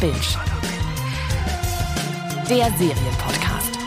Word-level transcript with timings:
Binge. 0.00 0.14
Der 2.48 2.70
Serienpodcast. 2.78 3.78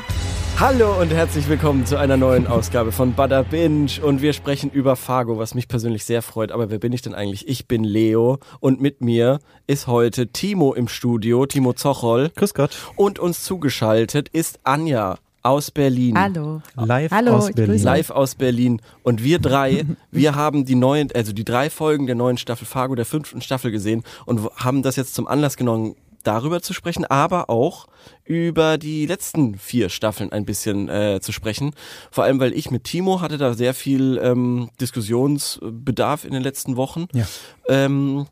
Hallo 0.60 1.00
und 1.00 1.14
herzlich 1.14 1.48
willkommen 1.48 1.86
zu 1.86 1.98
einer 1.98 2.18
neuen 2.18 2.48
Ausgabe 2.48 2.92
von 2.92 3.14
Bada 3.14 3.44
Binge 3.44 3.92
und 4.04 4.22
wir 4.22 4.34
sprechen 4.34 4.70
über 4.72 4.98
Fargo, 4.98 5.38
was 5.38 5.56
mich 5.56 5.70
persönlich 5.70 6.04
sehr 6.04 6.22
freut. 6.22 6.52
Aber 6.52 6.70
wer 6.70 6.80
bin 6.80 6.92
ich 6.92 7.02
denn 7.02 7.16
eigentlich? 7.16 7.48
Ich 7.48 7.66
bin 7.68 7.86
Leo 7.86 8.40
und 8.60 8.82
mit 8.82 9.00
mir 9.00 9.40
ist 9.68 9.88
heute 9.88 10.28
Timo 10.28 10.74
im 10.74 10.90
Studio, 10.90 11.46
Timo 11.46 11.72
Zochol. 11.72 12.30
Grüß 12.36 12.54
Gott. 12.54 12.76
Und 12.98 13.18
uns 13.18 13.44
zugeschaltet 13.46 14.28
ist 14.28 14.60
Anja 14.66 15.18
aus 15.44 15.72
Berlin. 15.72 16.18
Hallo. 16.18 16.62
Live 16.76 17.12
Hallo, 17.12 17.36
aus 17.36 17.52
Berlin. 17.52 17.74
grüße 17.74 17.86
Live 17.86 18.10
aus 18.10 18.36
Berlin. 18.36 18.82
Und 19.04 19.24
wir 19.24 19.40
drei, 19.40 19.86
wir 20.12 20.36
haben 20.36 20.66
die 20.66 20.76
neuen, 20.76 21.10
also 21.14 21.34
die 21.34 21.46
drei 21.46 21.70
Folgen 21.70 22.06
der 22.06 22.16
neuen 22.16 22.38
Staffel 22.38 22.66
Fargo, 22.66 22.96
der 22.96 23.06
fünften 23.06 23.42
Staffel 23.42 23.72
gesehen 23.72 24.04
und 24.26 24.42
haben 24.56 24.84
das 24.84 24.96
jetzt 24.96 25.16
zum 25.16 25.28
Anlass 25.28 25.58
genommen, 25.58 25.96
darüber 26.24 26.62
zu 26.62 26.74
sprechen, 26.74 27.06
aber 27.06 27.50
auch 27.50 27.88
über 28.26 28.78
die 28.78 29.06
letzten 29.06 29.58
vier 29.58 29.90
Staffeln 29.90 30.32
ein 30.32 30.46
bisschen 30.46 30.88
äh, 30.90 31.20
zu 31.22 31.32
sprechen. 31.32 31.72
Vor 32.12 32.24
allem, 32.24 32.40
weil 32.40 32.54
ich 32.54 32.72
mit 32.72 32.84
Timo 32.84 33.22
hatte 33.22 33.38
da 33.38 33.54
sehr 33.54 33.74
viel 33.74 34.20
ähm, 34.22 34.70
Diskussionsbedarf 34.80 36.26
in 36.26 36.34
den 36.34 36.44
letzten 36.44 36.76
Wochen. 36.76 37.08
Ja. 37.14 37.26
Ähm, 37.68 38.28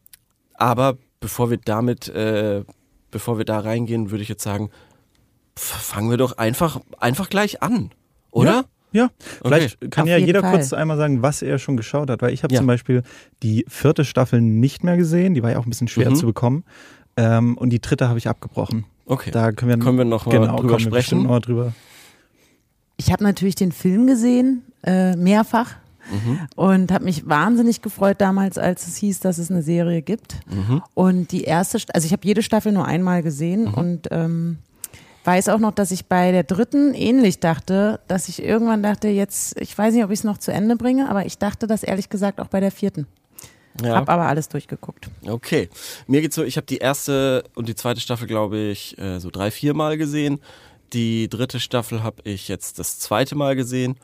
aber 0.53 0.97
bevor 1.19 1.49
wir 1.49 1.57
damit, 1.57 2.07
äh, 2.09 2.63
bevor 3.11 3.37
wir 3.37 3.45
da 3.45 3.59
reingehen, 3.59 4.11
würde 4.11 4.21
ich 4.23 4.29
jetzt 4.29 4.43
sagen, 4.43 4.69
fangen 5.59 6.09
wir 6.09 6.17
doch 6.17 6.37
einfach, 6.37 6.79
einfach 6.99 7.29
gleich 7.29 7.61
an, 7.61 7.91
oder? 8.31 8.65
Ja, 8.91 9.09
vielleicht 9.43 9.79
kann 9.91 10.03
Auf 10.03 10.09
ja 10.09 10.17
jeder 10.17 10.41
Fall. 10.41 10.51
kurz 10.53 10.73
einmal 10.73 10.97
sagen, 10.97 11.21
was 11.21 11.43
er 11.43 11.59
schon 11.59 11.77
geschaut 11.77 12.09
hat, 12.09 12.23
weil 12.23 12.33
ich 12.33 12.41
habe 12.41 12.53
Ja. 12.53 12.59
zum 12.59 12.65
Beispiel 12.65 13.03
die 13.43 13.63
vierte 13.67 14.03
Staffel 14.03 14.41
nicht 14.41 14.83
mehr 14.83 14.97
gesehen, 14.97 15.35
die 15.35 15.43
war 15.43 15.51
ja 15.51 15.59
auch 15.59 15.65
ein 15.65 15.69
bisschen 15.69 15.87
schwer 15.87 16.09
Mhm. 16.09 16.15
zu 16.15 16.25
bekommen. 16.25 16.63
Ähm, 17.15 17.55
und 17.57 17.69
die 17.69 17.79
dritte 17.81 18.07
habe 18.09 18.17
ich 18.17 18.27
abgebrochen. 18.27 18.85
Okay. 19.05 19.29
Da 19.29 19.51
können 19.51 19.69
wir, 19.69 19.77
Können 19.85 19.97
wir 19.99 20.05
noch 20.05 20.25
mal 20.25 20.31
genau, 20.31 20.45
drüber 20.45 20.55
kommen 20.57 20.69
wir 20.69 20.75
bestimmt 20.75 20.93
sprechen? 20.95 21.23
Noch 21.23 21.29
mal 21.29 21.39
drüber. 21.39 21.73
Ich 22.97 23.11
habe 23.11 23.23
natürlich 23.23 23.55
den 23.55 23.71
Film 23.71 24.07
gesehen, 24.07 24.63
äh, 24.83 25.15
mehrfach. 25.15 25.75
Mhm. 26.11 26.39
Und 26.55 26.91
habe 26.91 27.03
mich 27.05 27.27
wahnsinnig 27.29 27.83
gefreut 27.83 28.19
damals, 28.19 28.57
als 28.57 28.87
es 28.87 28.95
hieß, 28.97 29.19
dass 29.19 29.37
es 29.37 29.51
eine 29.51 29.61
Serie 29.61 30.01
gibt. 30.01 30.39
Mhm. 30.49 30.81
Und 30.95 31.31
die 31.31 31.43
erste, 31.43 31.77
St- 31.77 31.91
also 31.93 32.07
ich 32.07 32.11
habe 32.13 32.25
jede 32.25 32.41
Staffel 32.41 32.71
nur 32.71 32.85
einmal 32.85 33.21
gesehen 33.21 33.65
Mhm. 33.65 33.73
und 33.75 34.07
ähm, 34.09 34.57
weiß 35.29 35.49
auch 35.49 35.59
noch, 35.59 35.73
dass 35.73 35.91
ich 35.91 36.07
bei 36.07 36.31
der 36.31 36.41
dritten 36.43 36.95
ähnlich 36.95 37.39
dachte, 37.39 37.99
dass 38.07 38.29
ich 38.29 38.41
irgendwann 38.41 38.81
dachte, 38.81 39.09
jetzt, 39.09 39.61
ich 39.61 39.77
weiß 39.77 39.93
nicht, 39.93 40.03
ob 40.03 40.09
ich 40.09 40.19
es 40.19 40.23
noch 40.23 40.39
zu 40.39 40.51
Ende 40.51 40.75
bringe, 40.75 41.07
aber 41.07 41.27
ich 41.27 41.37
dachte 41.37 41.67
das 41.67 41.83
ehrlich 41.83 42.09
gesagt 42.09 42.39
auch 42.39 42.47
bei 42.47 42.59
der 42.59 42.71
vierten. 42.71 43.05
Ja. 43.83 43.95
Hab 43.95 44.09
aber 44.09 44.23
alles 44.23 44.49
durchgeguckt. 44.49 45.07
Okay. 45.27 45.69
Mir 46.07 46.21
geht's 46.21 46.35
so, 46.35 46.43
ich 46.43 46.57
habe 46.57 46.65
die 46.65 46.79
erste 46.79 47.43
und 47.53 47.69
die 47.69 47.75
zweite 47.75 48.01
Staffel, 48.01 48.27
glaube 48.27 48.57
ich, 48.57 48.97
äh, 48.97 49.19
so 49.19 49.29
drei, 49.29 49.51
vier 49.51 49.75
Mal 49.75 49.99
gesehen. 49.99 50.39
Die 50.93 51.29
dritte 51.29 51.59
Staffel 51.59 52.01
habe 52.01 52.23
ich 52.23 52.47
jetzt 52.47 52.79
das 52.79 52.97
zweite 52.97 53.35
Mal 53.35 53.55
gesehen. 53.55 53.97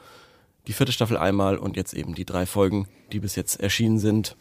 Die 0.68 0.74
vierte 0.74 0.92
Staffel 0.92 1.18
einmal 1.18 1.58
und 1.58 1.76
jetzt 1.76 1.96
eben 1.96 2.14
die 2.14 2.26
drei 2.26 2.46
Folgen, 2.46 2.88
die 3.12 3.20
bis 3.20 3.36
jetzt 3.36 3.60
erschienen 3.60 3.98
sind 3.98 4.36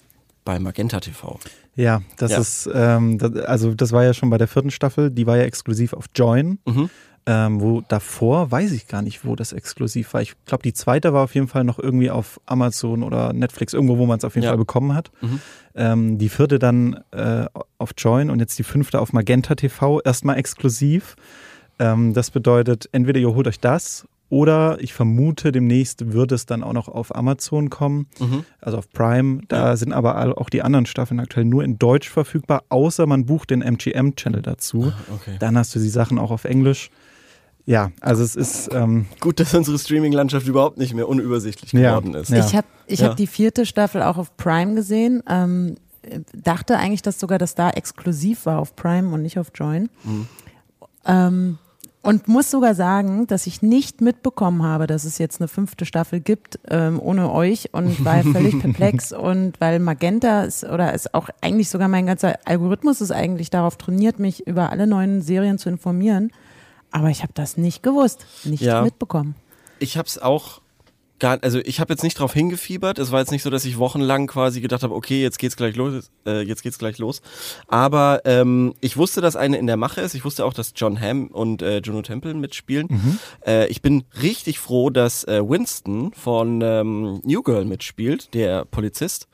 bei 0.44 0.58
Magenta 0.58 1.00
TV. 1.00 1.38
Ja, 1.74 2.02
das 2.16 2.32
Ja. 2.32 2.38
ist, 2.38 2.70
ähm, 2.72 3.18
das, 3.18 3.34
also 3.44 3.74
das 3.74 3.92
war 3.92 4.04
ja 4.04 4.14
schon 4.14 4.30
bei 4.30 4.38
der 4.38 4.48
vierten 4.48 4.70
Staffel, 4.70 5.10
die 5.10 5.26
war 5.26 5.36
ja 5.36 5.44
exklusiv 5.44 5.92
auf 5.92 6.06
Join. 6.14 6.58
Mhm. 6.66 6.90
Ähm, 7.26 7.62
wo 7.62 7.80
davor 7.80 8.50
weiß 8.50 8.72
ich 8.72 8.86
gar 8.86 9.00
nicht, 9.00 9.24
wo 9.24 9.34
das 9.34 9.54
exklusiv 9.54 10.12
war. 10.12 10.20
Ich 10.20 10.34
glaube, 10.44 10.62
die 10.62 10.74
zweite 10.74 11.14
war 11.14 11.24
auf 11.24 11.34
jeden 11.34 11.48
Fall 11.48 11.64
noch 11.64 11.78
irgendwie 11.78 12.10
auf 12.10 12.38
Amazon 12.44 13.02
oder 13.02 13.32
Netflix, 13.32 13.72
irgendwo, 13.72 13.96
wo 13.96 14.04
man 14.04 14.18
es 14.18 14.24
auf 14.24 14.34
jeden 14.34 14.44
Ja. 14.44 14.50
Fall 14.50 14.58
bekommen 14.58 14.92
hat. 14.92 15.10
Mhm. 15.22 15.40
Ähm, 15.74 16.18
die 16.18 16.28
vierte 16.28 16.58
dann 16.58 17.02
äh, 17.12 17.46
auf 17.78 17.92
Join 17.96 18.28
und 18.28 18.40
jetzt 18.40 18.58
die 18.58 18.62
fünfte 18.62 19.00
auf 19.00 19.14
Magenta 19.14 19.54
TV, 19.54 20.02
erstmal 20.02 20.36
exklusiv. 20.36 21.16
Ähm, 21.78 22.12
das 22.12 22.30
bedeutet, 22.30 22.90
entweder 22.92 23.18
ihr 23.20 23.34
holt 23.34 23.46
euch 23.48 23.58
das 23.58 24.06
oder 24.34 24.78
ich 24.80 24.92
vermute, 24.92 25.52
demnächst 25.52 26.12
wird 26.12 26.32
es 26.32 26.44
dann 26.44 26.64
auch 26.64 26.72
noch 26.72 26.88
auf 26.88 27.14
Amazon 27.14 27.70
kommen, 27.70 28.08
Mhm. 28.18 28.44
also 28.60 28.78
auf 28.78 28.90
Prime. 28.90 29.42
Da 29.46 29.76
sind 29.76 29.92
aber 29.92 30.36
auch 30.38 30.50
die 30.50 30.62
anderen 30.62 30.86
Staffeln 30.86 31.20
aktuell 31.20 31.44
nur 31.44 31.62
in 31.62 31.78
Deutsch 31.78 32.08
verfügbar, 32.10 32.64
außer 32.68 33.06
man 33.06 33.26
bucht 33.26 33.50
den 33.50 33.62
MGM-Channel 33.62 34.42
dazu. 34.42 34.92
Okay. 35.14 35.36
Dann 35.38 35.56
hast 35.56 35.72
du 35.74 35.78
die 35.78 35.88
Sachen 35.88 36.18
auch 36.18 36.32
auf 36.32 36.44
Englisch. 36.44 36.90
Ja, 37.64 37.92
also 38.00 38.24
es 38.24 38.34
ist, 38.34 38.70
ähm, 38.74 39.06
Gut, 39.20 39.38
dass 39.38 39.54
unsere 39.54 39.78
Streaming-Landschaft 39.78 40.46
überhaupt 40.48 40.78
nicht 40.78 40.94
mehr 40.94 41.08
unübersichtlich 41.08 41.72
Ja. 41.72 41.96
geworden 41.98 42.14
ist. 42.14 42.28
Ja. 42.30 42.44
Ich 42.44 42.56
habe 42.56 42.66
ich 42.88 43.00
Ja. 43.00 43.10
hab 43.10 43.16
die 43.16 43.26
vierte 43.28 43.64
Staffel 43.66 44.02
auch 44.02 44.18
auf 44.18 44.36
Prime 44.36 44.74
gesehen. 44.74 45.22
Ähm, 45.28 45.76
dachte 46.34 46.76
eigentlich, 46.76 47.02
dass 47.02 47.20
sogar 47.20 47.38
das 47.38 47.54
da 47.54 47.70
exklusiv 47.70 48.44
war 48.46 48.58
auf 48.58 48.74
Prime 48.76 49.08
und 49.14 49.22
nicht 49.22 49.38
auf 49.38 49.52
Join. 49.54 49.88
Mhm. 50.02 50.26
Ähm, 51.06 51.58
und 52.04 52.28
muss 52.28 52.50
sogar 52.50 52.74
sagen, 52.74 53.26
dass 53.26 53.46
ich 53.46 53.62
nicht 53.62 54.00
mitbekommen 54.00 54.62
habe, 54.62 54.86
dass 54.86 55.04
es 55.04 55.18
jetzt 55.18 55.40
eine 55.40 55.48
fünfte 55.48 55.86
Staffel 55.86 56.20
gibt, 56.20 56.58
ähm, 56.68 57.00
ohne 57.00 57.32
euch 57.32 57.70
und 57.72 58.04
war 58.04 58.22
völlig 58.22 58.58
perplex 58.60 59.12
und 59.12 59.60
weil 59.60 59.78
Magenta 59.80 60.42
ist 60.44 60.64
oder 60.64 60.92
ist 60.94 61.14
auch 61.14 61.28
eigentlich 61.40 61.70
sogar 61.70 61.88
mein 61.88 62.06
ganzer 62.06 62.38
Algorithmus 62.44 63.00
ist 63.00 63.10
eigentlich 63.10 63.50
darauf 63.50 63.76
trainiert, 63.76 64.18
mich 64.18 64.46
über 64.46 64.70
alle 64.70 64.86
neuen 64.86 65.22
Serien 65.22 65.58
zu 65.58 65.68
informieren. 65.68 66.30
Aber 66.90 67.08
ich 67.08 67.22
habe 67.22 67.32
das 67.34 67.56
nicht 67.56 67.82
gewusst, 67.82 68.24
nicht 68.44 68.60
Ja. 68.62 68.82
mitbekommen. 68.82 69.34
Ich 69.80 69.96
habe 69.98 70.06
es 70.06 70.20
auch 70.20 70.60
gar, 71.24 71.38
also 71.40 71.58
ich 71.64 71.80
habe 71.80 71.90
jetzt 71.90 72.02
nicht 72.02 72.18
drauf 72.18 72.34
hingefiebert. 72.34 72.98
Es 72.98 73.10
war 73.10 73.20
jetzt 73.20 73.30
nicht 73.30 73.42
so, 73.42 73.48
dass 73.48 73.64
ich 73.64 73.78
wochenlang 73.78 74.26
quasi 74.26 74.60
gedacht 74.60 74.82
habe, 74.82 74.94
okay, 74.94 75.22
jetzt 75.22 75.38
geht's 75.38 75.56
gleich 75.56 75.74
los, 75.74 76.10
äh, 76.26 76.42
jetzt 76.42 76.62
geht's 76.62 76.78
gleich 76.78 76.98
los. 76.98 77.22
Aber 77.66 78.20
ähm, 78.26 78.74
ich 78.82 78.98
wusste, 78.98 79.22
dass 79.22 79.34
eine 79.34 79.56
in 79.56 79.66
der 79.66 79.78
Mache 79.78 80.02
ist. 80.02 80.14
Ich 80.14 80.26
wusste 80.26 80.44
auch, 80.44 80.52
dass 80.52 80.74
John 80.76 81.00
Hamm 81.00 81.28
und 81.28 81.62
äh, 81.62 81.78
Juno 81.78 82.02
Temple 82.02 82.34
mitspielen. 82.34 82.88
Äh, 83.46 83.68
ich 83.68 83.80
bin 83.80 84.04
richtig 84.20 84.58
froh, 84.58 84.90
dass 84.90 85.24
äh, 85.24 85.40
Winston 85.42 86.12
von 86.12 86.60
ähm, 86.60 87.22
New 87.24 87.42
Girl 87.42 87.64
mitspielt, 87.64 88.34
der 88.34 88.66
Polizist. 88.66 89.26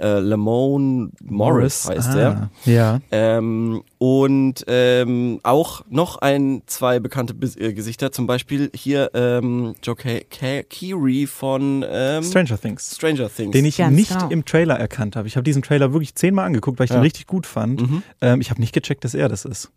Äh, 0.00 0.20
Lamone 0.20 1.10
Morris 1.24 1.88
heißt 1.88 2.10
ah, 2.10 2.18
er. 2.18 2.50
Ja. 2.72 3.00
Ähm, 3.10 3.82
und 3.98 4.64
ähm, 4.68 5.40
auch 5.42 5.82
noch 5.88 6.18
ein, 6.18 6.62
zwei 6.66 7.00
bekannte 7.00 7.34
Bis 7.34 7.56
äh, 7.56 7.72
Gesichter, 7.72 8.12
zum 8.12 8.26
Beispiel 8.28 8.70
hier 8.74 9.10
ähm, 9.14 9.74
Joe 9.82 9.96
K 9.96 10.20
K 10.30 10.62
Keery 10.62 11.26
von 11.26 11.84
ähm, 11.88 12.22
Stranger 12.22 12.60
Things. 12.60 12.94
Stranger 12.94 13.28
Things. 13.28 13.52
Den 13.52 13.64
ich 13.64 13.78
Ganz 13.78 13.96
nicht 13.96 14.12
genau. 14.12 14.28
im 14.30 14.44
Trailer 14.44 14.78
erkannt 14.78 15.16
habe. 15.16 15.26
Ich 15.26 15.36
habe 15.36 15.44
diesen 15.44 15.62
Trailer 15.62 15.92
wirklich 15.92 16.14
zehnmal 16.14 16.46
angeguckt, 16.46 16.78
weil 16.78 16.84
ich 16.84 16.90
Ja. 16.90 16.96
den 16.98 17.02
richtig 17.02 17.26
gut 17.26 17.46
fand. 17.46 17.80
Mhm. 17.82 18.02
Ähm, 18.20 18.40
ich 18.40 18.50
habe 18.50 18.60
nicht 18.60 18.72
gecheckt, 18.72 19.02
dass 19.04 19.14
er 19.14 19.28
das 19.28 19.44
ist. 19.44 19.70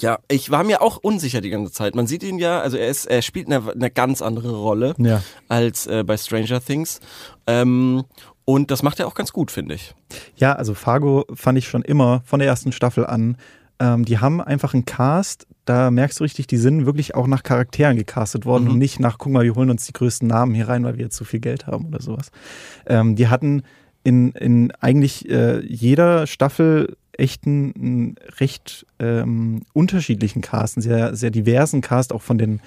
ja, 0.00 0.18
ich 0.28 0.50
war 0.50 0.62
mir 0.64 0.80
auch 0.82 0.96
unsicher 0.98 1.40
die 1.40 1.50
ganze 1.50 1.72
Zeit. 1.72 1.94
Man 1.96 2.06
sieht 2.06 2.22
ihn 2.22 2.38
ja, 2.38 2.60
also 2.60 2.76
er 2.76 2.88
ist, 2.88 3.06
er 3.06 3.20
spielt 3.22 3.46
eine, 3.46 3.62
eine 3.72 3.90
ganz 3.90 4.22
andere 4.22 4.56
Rolle 4.56 4.94
Ja. 4.98 5.22
als 5.48 5.86
äh, 5.86 6.04
bei 6.04 6.16
Stranger 6.16 6.60
Things. 6.60 7.00
Ähm, 7.48 8.04
und 8.48 8.70
das 8.70 8.82
macht 8.82 8.98
er 8.98 9.06
auch 9.06 9.14
ganz 9.14 9.30
gut, 9.30 9.50
finde 9.50 9.74
ich. 9.74 9.94
Ja, 10.36 10.54
also 10.54 10.72
Fargo 10.72 11.26
fand 11.34 11.58
ich 11.58 11.68
schon 11.68 11.82
immer 11.82 12.22
von 12.24 12.38
der 12.40 12.48
ersten 12.48 12.72
Staffel 12.72 13.04
an. 13.04 13.36
Ähm, 13.78 14.06
die 14.06 14.20
haben 14.20 14.40
einfach 14.40 14.72
einen 14.72 14.86
Cast, 14.86 15.46
da 15.66 15.90
merkst 15.90 16.18
du 16.18 16.24
richtig, 16.24 16.46
die 16.46 16.56
sind 16.56 16.86
wirklich 16.86 17.14
auch 17.14 17.26
nach 17.26 17.42
Charakteren 17.42 17.98
gecastet 17.98 18.46
worden 18.46 18.64
Mhm. 18.64 18.70
und 18.70 18.78
nicht 18.78 19.00
nach, 19.00 19.18
guck 19.18 19.32
mal, 19.32 19.44
wir 19.44 19.54
holen 19.54 19.68
uns 19.68 19.84
die 19.84 19.92
größten 19.92 20.26
Namen 20.26 20.54
hier 20.54 20.66
rein, 20.66 20.82
weil 20.82 20.96
wir 20.96 21.04
jetzt 21.04 21.16
zu 21.16 21.26
viel 21.26 21.40
Geld 21.40 21.66
haben 21.66 21.84
oder 21.88 22.00
sowas. 22.00 22.30
Ähm, 22.86 23.16
die 23.16 23.28
hatten 23.28 23.64
in, 24.02 24.32
in 24.32 24.72
eigentlich 24.80 25.28
äh, 25.28 25.60
jeder 25.66 26.26
Staffel 26.26 26.96
echt 27.12 27.46
einen, 27.46 27.74
einen 27.76 28.14
recht 28.40 28.86
ähm, 28.98 29.60
unterschiedlichen 29.74 30.40
Cast, 30.40 30.78
einen 30.78 30.82
sehr, 30.84 31.14
sehr 31.14 31.30
diversen 31.30 31.82
Cast, 31.82 32.14
auch 32.14 32.22
von 32.22 32.38
den, 32.38 32.60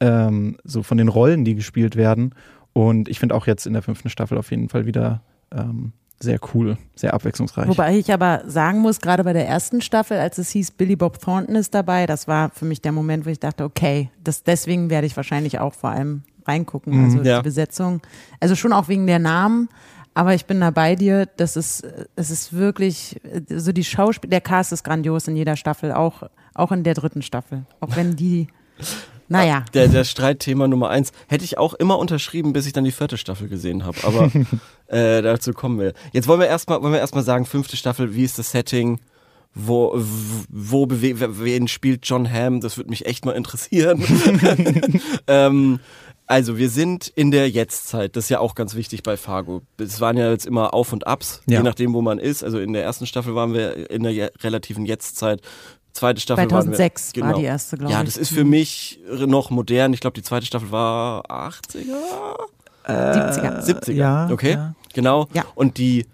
ähm, 0.00 0.56
so 0.64 0.82
von 0.82 0.98
den 0.98 1.06
Rollen, 1.08 1.44
die 1.44 1.54
gespielt 1.54 1.94
werden. 1.94 2.34
Und 2.72 3.08
ich 3.08 3.18
finde 3.20 3.34
auch 3.36 3.46
jetzt 3.46 3.66
in 3.66 3.72
der 3.72 3.82
fünften 3.82 4.08
Staffel 4.10 4.36
auf 4.36 4.50
jeden 4.50 4.68
Fall 4.68 4.84
wieder 4.84 5.22
ähm, 5.52 5.92
sehr 6.20 6.40
cool, 6.52 6.76
sehr 6.96 7.14
abwechslungsreich. 7.14 7.68
Wobei 7.68 7.96
ich 7.96 8.12
aber 8.12 8.42
sagen 8.46 8.80
muss, 8.80 9.00
gerade 9.00 9.22
bei 9.22 9.32
der 9.32 9.46
ersten 9.46 9.80
Staffel, 9.80 10.18
als 10.18 10.38
es 10.38 10.50
hieß, 10.50 10.72
Billy 10.72 10.96
Bob 10.96 11.20
Thornton 11.20 11.54
ist 11.54 11.74
dabei, 11.74 12.06
das 12.06 12.26
war 12.26 12.50
für 12.50 12.64
mich 12.64 12.82
der 12.82 12.92
Moment, 12.92 13.24
wo 13.24 13.30
ich 13.30 13.38
dachte, 13.38 13.64
okay, 13.64 14.10
das, 14.24 14.42
deswegen 14.42 14.90
werde 14.90 15.06
ich 15.06 15.16
wahrscheinlich 15.16 15.60
auch 15.60 15.74
vor 15.74 15.90
allem 15.90 16.22
reingucken. 16.44 16.96
Mhm, 16.96 17.04
Also 17.04 17.22
ja. 17.22 17.38
die 17.38 17.44
Besetzung. 17.44 18.00
Also 18.40 18.56
schon 18.56 18.72
auch 18.72 18.88
wegen 18.88 19.06
der 19.06 19.20
Namen, 19.20 19.68
aber 20.14 20.34
ich 20.34 20.46
bin 20.46 20.60
da 20.60 20.70
bei 20.72 20.96
dir. 20.96 21.26
Das 21.36 21.56
ist, 21.56 21.86
es 22.16 22.30
ist 22.30 22.52
wirklich, 22.52 23.20
so 23.48 23.70
die 23.70 23.84
Schauspiel, 23.84 24.30
der 24.30 24.40
Cast 24.40 24.72
ist 24.72 24.82
grandios 24.82 25.28
in 25.28 25.36
jeder 25.36 25.54
Staffel, 25.54 25.92
auch, 25.92 26.24
auch 26.54 26.72
in 26.72 26.82
der 26.82 26.94
dritten 26.94 27.22
Staffel. 27.22 27.64
Auch 27.78 27.94
wenn 27.94 28.16
die, 28.16 28.48
naja. 29.28 29.64
Der, 29.74 29.88
der 29.88 30.04
Streitthema 30.04 30.68
Nummer 30.68 30.90
eins 30.90 31.12
hätte 31.28 31.44
ich 31.44 31.58
auch 31.58 31.74
immer 31.74 31.98
unterschrieben, 31.98 32.52
bis 32.52 32.66
ich 32.66 32.72
dann 32.72 32.84
die 32.84 32.92
vierte 32.92 33.18
Staffel 33.18 33.48
gesehen 33.48 33.84
habe. 33.84 33.98
Aber 34.04 34.30
äh, 34.86 35.22
dazu 35.22 35.52
kommen 35.52 35.78
wir. 35.78 35.92
Jetzt 36.12 36.28
wollen 36.28 36.40
wir 36.40 36.46
erstmal, 36.46 36.82
wollen 36.82 36.92
wir 36.92 37.00
erstmal 37.00 37.24
sagen, 37.24 37.44
fünfte 37.44 37.76
Staffel, 37.76 38.14
wie 38.14 38.24
ist 38.24 38.38
das 38.38 38.50
Setting? 38.50 39.00
Wo, 39.54 39.92
wo 40.48 40.86
wen 40.88 41.68
spielt 41.68 42.06
John 42.06 42.30
Hamm? 42.30 42.60
Das 42.60 42.76
würde 42.76 42.90
mich 42.90 43.06
echt 43.06 43.24
mal 43.24 43.32
interessieren. 43.32 44.04
ähm, 45.26 45.80
also 46.28 46.58
wir 46.58 46.68
sind 46.68 47.08
in 47.08 47.30
der 47.30 47.48
Jetztzeit, 47.48 48.14
das 48.14 48.24
ist 48.24 48.28
ja 48.30 48.38
auch 48.38 48.54
ganz 48.54 48.74
wichtig 48.74 49.02
bei 49.02 49.16
Fargo. 49.16 49.62
Es 49.78 50.02
waren 50.02 50.18
ja 50.18 50.30
jetzt 50.30 50.44
immer 50.44 50.74
Auf 50.74 50.92
und 50.92 51.06
Abs, 51.06 51.40
Ja. 51.46 51.58
je 51.58 51.64
nachdem, 51.64 51.94
wo 51.94 52.02
man 52.02 52.18
ist. 52.18 52.44
Also 52.44 52.58
in 52.58 52.74
der 52.74 52.84
ersten 52.84 53.06
Staffel 53.06 53.34
waren 53.34 53.54
wir 53.54 53.90
in 53.90 54.02
der 54.02 54.30
relativen 54.42 54.84
Jetztzeit. 54.84 55.40
Zweite 55.98 56.20
Staffel 56.20 56.50
waren 56.50 56.70
wir- 56.70 56.76
2006 56.76 57.12
genau. 57.12 57.26
war 57.26 57.34
die 57.34 57.44
erste, 57.44 57.76
glaube 57.76 57.92
ich. 57.92 57.98
Ja, 57.98 58.04
das 58.04 58.16
ist 58.16 58.30
für 58.30 58.44
mich 58.44 59.00
noch 59.26 59.50
modern. 59.50 59.92
Ich 59.92 60.00
glaube, 60.00 60.14
die 60.14 60.22
zweite 60.22 60.46
Staffel 60.46 60.70
war 60.70 61.24
80er, 61.30 61.96
70er. 62.86 63.64
70er. 63.64 63.92
ja, 63.92 64.28
okay, 64.30 64.52
ja. 64.52 64.74
genau. 64.94 65.28
Ja. 65.34 65.44
Und 65.54 65.78
die 65.78 66.06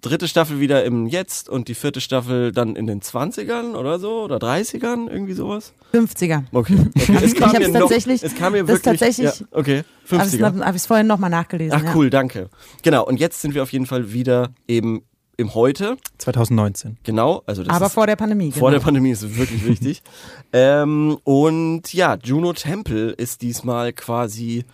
dritte 0.00 0.28
Staffel 0.28 0.60
wieder 0.60 0.84
im 0.84 1.06
Jetzt 1.06 1.48
und 1.48 1.68
die 1.68 1.74
vierte 1.74 2.00
Staffel 2.00 2.52
dann 2.52 2.74
in 2.76 2.86
den 2.86 3.02
20ern 3.02 3.74
oder 3.74 3.98
so 3.98 4.22
oder 4.22 4.36
30ern, 4.38 5.10
irgendwie 5.10 5.34
sowas. 5.34 5.74
50er. 5.92 6.44
Okay. 6.52 6.78
okay. 6.96 7.18
Es 7.22 7.34
kam 7.34 7.52
Ich 7.52 7.58
mir 7.58 7.68
noch, 7.68 7.80
tatsächlich- 7.80 8.22
es 8.22 8.34
kam 8.34 8.52
mir 8.52 8.66
wirklich, 8.66 8.82
tatsächlich- 8.82 9.40
ja, 9.40 9.46
okay, 9.52 9.82
Habe 10.10 10.24
ich 10.26 10.34
50er. 10.40 10.74
es 10.74 10.86
vorhin 10.86 11.06
nochmal 11.06 11.28
nachgelesen. 11.30 11.76
Ach 11.78 11.84
ja. 11.84 11.94
cool, 11.94 12.08
danke. 12.08 12.48
Genau, 12.82 13.04
und 13.04 13.20
jetzt 13.20 13.42
sind 13.42 13.54
wir 13.54 13.62
auf 13.62 13.72
jeden 13.72 13.86
Fall 13.86 14.12
wieder 14.12 14.50
eben 14.66 15.02
im 15.40 15.54
Heute, 15.54 15.96
2019. 16.18 16.98
genau, 17.02 17.42
also 17.46 17.64
das 17.64 17.74
Aber 17.74 17.86
ist 17.86 17.92
vor 17.94 18.06
der 18.06 18.16
Pandemie. 18.16 18.52
vor 18.52 18.68
genau. 18.68 18.78
der 18.78 18.84
Pandemie 18.84 19.10
ist 19.10 19.22
es 19.22 19.36
wirklich 19.36 19.66
wichtig. 19.66 20.02
ähm, 20.52 21.18
und 21.24 21.92
ja, 21.92 22.18
Juno 22.22 22.52
Temple 22.52 23.10
ist 23.10 23.42
diesmal 23.42 23.92
quasi 23.92 24.64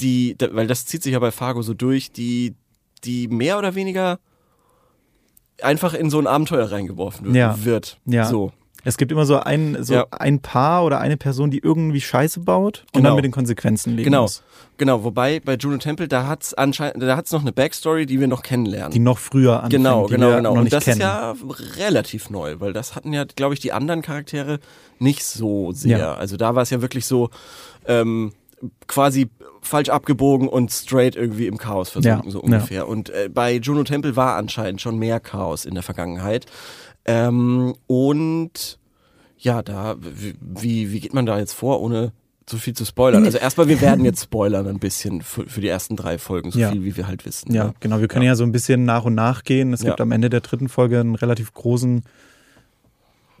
die, 0.00 0.36
weil 0.50 0.66
das 0.66 0.86
zieht 0.86 1.02
sich 1.02 1.12
ja 1.12 1.18
bei 1.18 1.30
Fargo 1.30 1.62
so 1.62 1.74
durch, 1.74 2.10
die, 2.10 2.54
die 3.04 3.28
mehr 3.28 3.58
oder 3.58 3.74
weniger 3.74 4.18
einfach 5.62 5.94
in 5.94 6.10
so 6.10 6.18
ein 6.18 6.26
Abenteuer 6.26 6.72
reingeworfen 6.72 7.26
wird. 7.26 7.36
Ja. 7.36 7.64
wird. 7.64 7.98
Ja. 8.06 8.24
So. 8.24 8.52
Es 8.84 8.96
gibt 8.96 9.12
immer 9.12 9.24
so 9.26 9.38
ein, 9.38 9.76
so 9.84 9.94
Ja. 9.94 10.06
ein 10.10 10.40
Paar 10.40 10.84
oder 10.84 10.98
eine 11.00 11.16
Person, 11.16 11.50
die 11.50 11.58
irgendwie 11.58 12.00
Scheiße 12.00 12.40
baut 12.40 12.80
und 12.86 12.92
Genau. 12.94 13.08
dann 13.10 13.16
mit 13.16 13.24
den 13.24 13.30
Konsequenzen 13.32 13.90
leben 13.96 14.04
Genau. 14.04 14.22
muss. 14.22 14.42
Genau, 14.78 15.04
wobei 15.04 15.38
bei 15.40 15.54
Juno 15.54 15.76
Temple, 15.78 16.08
da 16.08 16.26
hat's 16.26 16.52
anscheinend, 16.54 17.02
da 17.02 17.16
hat's 17.16 17.30
noch 17.30 17.42
eine 17.42 17.52
Backstory, 17.52 18.06
die 18.06 18.18
wir 18.18 18.26
noch 18.26 18.42
kennenlernen. 18.42 18.90
Die 18.90 18.98
noch 18.98 19.18
früher 19.18 19.56
anfängt, 19.62 19.72
Genau, 19.72 20.06
genau, 20.06 20.34
genau. 20.36 20.52
Und 20.54 20.72
das 20.72 20.84
kennen. 20.84 20.96
ist 20.96 21.02
ja 21.02 21.34
relativ 21.76 22.30
neu, 22.30 22.56
weil 22.58 22.72
das 22.72 22.96
hatten 22.96 23.12
ja, 23.12 23.24
glaube 23.24 23.54
ich, 23.54 23.60
die 23.60 23.72
anderen 23.72 24.02
Charaktere 24.02 24.58
nicht 24.98 25.24
so 25.24 25.70
sehr. 25.72 25.98
Ja. 25.98 26.14
Also 26.14 26.36
da 26.36 26.54
war 26.56 26.62
es 26.62 26.70
ja 26.70 26.80
wirklich 26.82 27.06
so 27.06 27.30
ähm, 27.86 28.32
quasi 28.88 29.28
falsch 29.60 29.88
abgebogen 29.90 30.48
und 30.48 30.70
straight 30.72 31.14
irgendwie 31.16 31.46
im 31.46 31.58
Chaos 31.58 31.90
versunken, 31.90 32.24
Ja, 32.26 32.30
so 32.32 32.40
ungefähr. 32.40 32.88
Und 32.88 33.10
äh, 33.10 33.28
bei 33.32 33.54
Juno 33.54 33.84
Temple 33.84 34.16
war 34.16 34.36
anscheinend 34.36 34.80
schon 34.80 34.98
mehr 34.98 35.20
Chaos 35.20 35.64
in 35.64 35.74
der 35.74 35.82
Vergangenheit. 35.82 36.46
Ähm, 37.04 37.74
und 37.86 38.78
ja, 39.38 39.62
da, 39.62 39.96
wie- 40.00 40.92
wie, 40.92 41.00
geht 41.00 41.14
man 41.14 41.26
da 41.26 41.38
jetzt 41.38 41.52
vor, 41.52 41.80
ohne 41.80 42.12
so 42.48 42.58
viel 42.58 42.74
zu 42.74 42.84
spoilern? 42.84 43.24
Also 43.24 43.38
erstmal, 43.38 43.68
wir 43.68 43.80
werden 43.80 44.04
jetzt 44.04 44.22
spoilern 44.24 44.66
ein 44.68 44.78
bisschen 44.78 45.22
für, 45.22 45.46
für 45.48 45.60
die 45.60 45.68
ersten 45.68 45.96
drei 45.96 46.18
Folgen, 46.18 46.50
so 46.52 46.58
Ja. 46.58 46.70
viel 46.70 46.84
wie 46.84 46.96
wir 46.96 47.06
halt 47.08 47.24
wissen. 47.26 47.52
Ja, 47.52 47.64
ne? 47.66 47.74
genau. 47.80 48.00
Wir 48.00 48.08
können 48.08 48.24
ja. 48.24 48.34
so 48.36 48.44
ein 48.44 48.52
bisschen 48.52 48.84
nach 48.84 49.04
und 49.04 49.14
nach 49.14 49.42
gehen. 49.44 49.72
Es 49.72 49.82
Ja. 49.82 49.90
gibt 49.90 50.00
am 50.00 50.12
Ende 50.12 50.30
der 50.30 50.40
dritten 50.40 50.68
Folge 50.68 51.00
einen 51.00 51.14
relativ 51.16 51.52
großen 51.54 52.04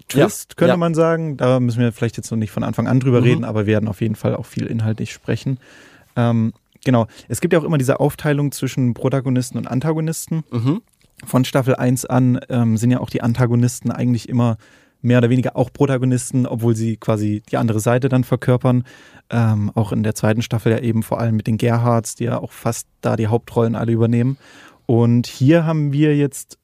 Twist, 0.08 0.50
Ja, 0.52 0.54
könnte 0.56 0.72
ja. 0.72 0.76
man 0.76 0.94
sagen. 0.94 1.36
Da 1.36 1.60
müssen 1.60 1.80
wir 1.80 1.92
vielleicht 1.92 2.16
jetzt 2.16 2.30
noch 2.30 2.38
nicht 2.38 2.50
von 2.50 2.64
Anfang 2.64 2.86
an 2.88 3.00
drüber 3.00 3.20
Mhm. 3.20 3.24
reden, 3.26 3.44
aber 3.44 3.66
wir 3.66 3.74
werden 3.74 3.88
auf 3.88 4.00
jeden 4.00 4.16
Fall 4.16 4.34
auch 4.34 4.46
viel 4.46 4.66
inhaltlich 4.66 5.12
sprechen. 5.12 5.58
Ähm, 6.16 6.52
genau. 6.84 7.06
Es 7.28 7.40
gibt 7.40 7.52
ja 7.54 7.60
auch 7.60 7.64
immer 7.64 7.78
diese 7.78 8.00
Aufteilung 8.00 8.50
zwischen 8.52 8.94
Protagonisten 8.94 9.58
und 9.58 9.68
Antagonisten. 9.68 10.42
Mhm. 10.50 10.82
Von 11.24 11.44
Staffel 11.44 11.74
1 11.76 12.04
an 12.06 12.40
ähm, 12.48 12.76
sind 12.76 12.90
ja 12.90 13.00
auch 13.00 13.10
die 13.10 13.22
Antagonisten 13.22 13.90
eigentlich 13.90 14.28
immer 14.28 14.56
mehr 15.00 15.18
oder 15.18 15.30
weniger 15.30 15.56
auch 15.56 15.72
Protagonisten, 15.72 16.46
obwohl 16.46 16.76
sie 16.76 16.96
quasi 16.96 17.42
die 17.50 17.56
andere 17.56 17.80
Seite 17.80 18.08
dann 18.08 18.24
verkörpern. 18.24 18.84
Ähm, 19.30 19.70
auch 19.74 19.92
in 19.92 20.02
der 20.02 20.14
zweiten 20.14 20.42
Staffel 20.42 20.72
ja 20.72 20.78
eben 20.78 21.02
vor 21.02 21.20
allem 21.20 21.36
mit 21.36 21.46
den 21.46 21.58
Gerhards, 21.58 22.14
die 22.14 22.24
ja 22.24 22.38
auch 22.38 22.52
fast 22.52 22.86
da 23.00 23.16
die 23.16 23.26
Hauptrollen 23.28 23.74
alle 23.74 23.92
übernehmen. 23.92 24.36
Und 24.86 25.26
hier 25.26 25.64
haben 25.64 25.92
wir 25.92 26.16
jetzt 26.16 26.58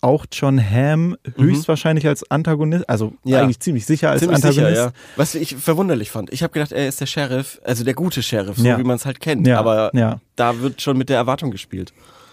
auch 0.00 0.26
John 0.32 0.58
Hamm 0.58 1.16
höchstwahrscheinlich 1.36 2.06
als 2.08 2.28
Antagonist, 2.30 2.88
also 2.88 3.10
Mhm. 3.10 3.16
Ja. 3.24 3.42
eigentlich 3.42 3.60
ziemlich 3.60 3.86
sicher 3.86 4.10
als 4.10 4.20
Ziemlich 4.20 4.36
Antagonist. 4.36 4.68
sicher, 4.74 4.86
ja. 4.86 4.92
Was 5.16 5.34
ich 5.36 5.54
verwunderlich 5.56 6.10
fand. 6.10 6.32
Ich 6.32 6.42
habe 6.42 6.52
gedacht, 6.52 6.72
er 6.72 6.88
ist 6.88 7.00
der 7.00 7.06
Sheriff, 7.06 7.60
also 7.64 7.84
der 7.84 7.94
gute 7.94 8.20
Sheriff, 8.22 8.56
so 8.56 8.64
Ja. 8.66 8.78
wie 8.78 8.84
man 8.84 8.96
es 8.96 9.06
halt 9.06 9.20
kennt. 9.20 9.48
Aber 9.48 9.90
ja. 9.94 10.18
da 10.34 10.58
wird 10.60 10.82
schon 10.82 10.96
mit 10.98 11.08
der 11.08 11.18
Erwartung 11.18 11.50
gespielt. 11.52 11.92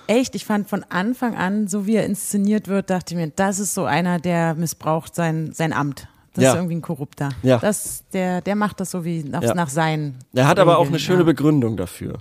Echt, 0.10 0.34
ich 0.34 0.44
fand 0.44 0.68
von 0.68 0.84
Anfang 0.90 1.36
an, 1.36 1.68
so 1.68 1.86
wie 1.86 1.96
er 1.96 2.04
inszeniert 2.06 2.68
wird, 2.68 2.90
dachte 2.90 3.14
ich 3.14 3.18
mir, 3.20 3.28
das 3.36 3.60
ist 3.60 3.76
so 3.76 3.86
einer, 3.86 4.20
der 4.20 4.56
missbraucht 4.56 5.14
sein, 5.14 5.52
sein 5.54 5.72
Amt. 5.72 6.08
Das 6.34 6.44
Ja. 6.46 6.50
ist 6.52 6.56
irgendwie 6.58 6.76
ein 6.78 6.82
Korrupter. 6.82 7.30
Ja. 7.44 7.60
Das, 7.60 8.04
der, 8.12 8.42
der 8.42 8.56
macht 8.56 8.80
das 8.80 8.90
so 8.90 9.06
wie 9.06 9.24
nach, 9.24 9.44
Ja. 9.44 9.54
nach 9.54 9.70
seinen. 9.70 10.16
Er 10.34 10.48
hat 10.48 10.58
aber 10.58 10.78
auch 10.78 10.82
Regeln, 10.86 10.94
eine 10.96 11.00
schöne. 11.00 11.24
Begründung 11.26 11.78
dafür. 11.78 12.18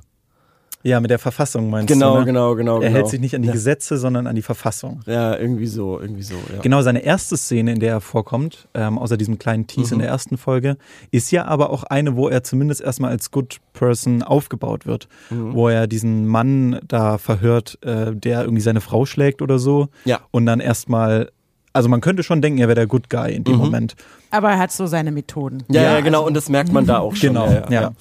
Ja, 0.88 1.00
mit 1.00 1.11
der 1.11 1.19
Verfassung 1.19 1.70
meinst 1.70 1.88
Genau, 1.93 2.14
du? 2.14 2.19
ne? 2.20 2.25
genau, 2.26 2.55
genau. 2.55 2.75
Er 2.76 2.88
genau. 2.88 2.94
hält 2.94 3.08
sich 3.08 3.20
nicht 3.20 3.35
an 3.35 3.43
die 3.43 3.49
ja. 3.49 3.52
Gesetze, 3.55 3.99
sondern 3.99 4.26
an 4.26 4.35
die 4.35 4.43
Verfassung. 4.43 5.00
Ja, 5.06 5.37
irgendwie 5.37 5.67
so, 5.67 6.00
irgendwie 6.00 6.23
so. 6.23 6.35
Ja. 6.35 6.61
Genau, 6.62 6.82
seine 6.82 7.00
erste 7.00 7.37
Szene, 7.37 7.73
in 7.73 7.81
der 7.81 7.93
er 7.93 8.00
vorkommt, 8.00 8.69
ähm, 8.75 8.99
außer 8.99 9.17
diesem 9.17 9.38
kleinen 9.38 9.67
Tease 9.67 9.94
Mhm. 9.94 10.00
in 10.00 10.05
der 10.05 10.08
ersten 10.11 10.37
Folge, 10.38 10.76
ist 11.11 11.31
ja 11.31 11.44
aber 11.44 11.70
auch 11.70 11.85
eine, 11.85 12.17
wo 12.17 12.29
er 12.29 12.43
zumindest 12.43 12.81
erstmal 12.81 13.11
als 13.11 13.31
Good 13.31 13.58
Person 13.73 14.23
aufgebaut 14.23 14.87
wird. 14.87 15.08
Mhm. 15.31 15.55
Wo 15.55 15.69
er 15.69 15.87
diesen 15.87 16.26
Mann 16.26 16.81
da 16.88 17.19
verhört, 17.19 17.79
äh, 17.82 18.14
der 18.14 18.43
irgendwie 18.43 18.62
seine 18.62 18.81
Frau 18.81 19.05
schlägt 19.06 19.43
oder 19.43 19.58
so. 19.58 19.88
Ja. 20.05 20.20
Und 20.31 20.46
dann 20.46 20.61
erstmal, 20.61 21.31
also 21.73 21.88
man 21.88 22.00
könnte 22.00 22.23
schon 22.23 22.40
denken, 22.43 22.58
er 22.58 22.69
wäre 22.69 22.75
der 22.76 22.87
Good 22.87 23.11
Guy 23.11 23.35
in 23.35 23.44
dem 23.44 23.55
Mhm. 23.55 23.61
Moment. 23.61 23.94
Aber 24.31 24.50
er 24.50 24.58
hat 24.58 24.73
so 24.73 24.87
seine 24.87 25.11
Methoden. 25.12 25.62
Ja, 25.69 25.82
ja, 25.82 25.93
Ja, 25.94 26.00
genau. 26.00 26.26
Und 26.26 26.35
das 26.35 26.49
merkt 26.49 26.73
man 26.73 26.87
da 26.87 26.99
auch 26.99 27.14
schon. 27.14 27.29
Genau, 27.35 27.46
ja. 27.46 27.64
ja, 27.69 27.81
ja. 27.82 27.93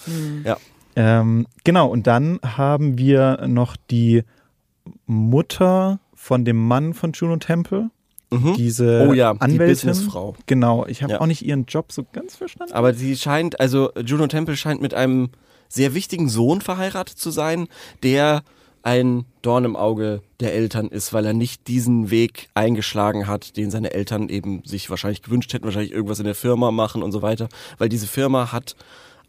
ja. 0.45 0.57
Ähm, 0.99 1.45
genau, 1.63 1.87
und 1.89 2.07
dann 2.07 2.39
haben 2.43 2.97
wir 2.97 3.45
noch 3.47 3.75
die 3.91 4.23
Mutter 5.05 5.99
von 6.15 6.43
dem 6.43 6.57
Mann 6.67 6.93
von 6.93 7.11
Juno 7.13 7.37
Temple. 7.37 7.91
Mhm. 8.31 8.55
Diese 8.55 9.05
Oh 9.07 9.13
ja, 9.13 9.33
die 9.33 9.41
Anwältin. 9.41 9.89
Businessfrau. 9.89 10.35
Genau, 10.47 10.85
ich 10.87 11.03
habe 11.03 11.13
Ja. 11.13 11.21
auch 11.21 11.27
nicht 11.27 11.45
ihren 11.45 11.65
Job 11.65 11.91
so 11.91 12.03
ganz 12.11 12.35
verstanden. 12.35 12.73
Aber 12.73 12.93
sie 12.93 13.15
scheint, 13.15 13.59
also 13.59 13.91
Juno 14.03 14.27
Temple 14.27 14.57
scheint 14.57 14.81
mit 14.81 14.93
einem 14.93 15.29
sehr 15.69 15.93
wichtigen 15.93 16.27
Sohn 16.29 16.61
verheiratet 16.61 17.17
zu 17.17 17.29
sein, 17.29 17.67
der 18.03 18.41
ein 18.83 19.25
Dorn 19.41 19.65
im 19.65 19.75
Auge 19.75 20.21
der 20.39 20.53
Eltern 20.53 20.87
ist, 20.87 21.13
weil 21.13 21.25
er 21.25 21.33
nicht 21.33 21.67
diesen 21.67 22.09
Weg 22.09 22.47
eingeschlagen 22.53 23.27
hat, 23.27 23.55
den 23.57 23.69
seine 23.69 23.91
Eltern 23.93 24.29
eben 24.29 24.61
sich 24.65 24.89
wahrscheinlich 24.89 25.21
gewünscht 25.21 25.53
hätten, 25.53 25.65
wahrscheinlich 25.65 25.91
irgendwas 25.91 26.19
in 26.19 26.25
der 26.25 26.35
Firma 26.35 26.71
machen 26.71 27.03
und 27.03 27.11
so 27.11 27.21
weiter. 27.21 27.49
Weil 27.77 27.89
diese 27.89 28.07
Firma 28.07 28.51
hat 28.51 28.75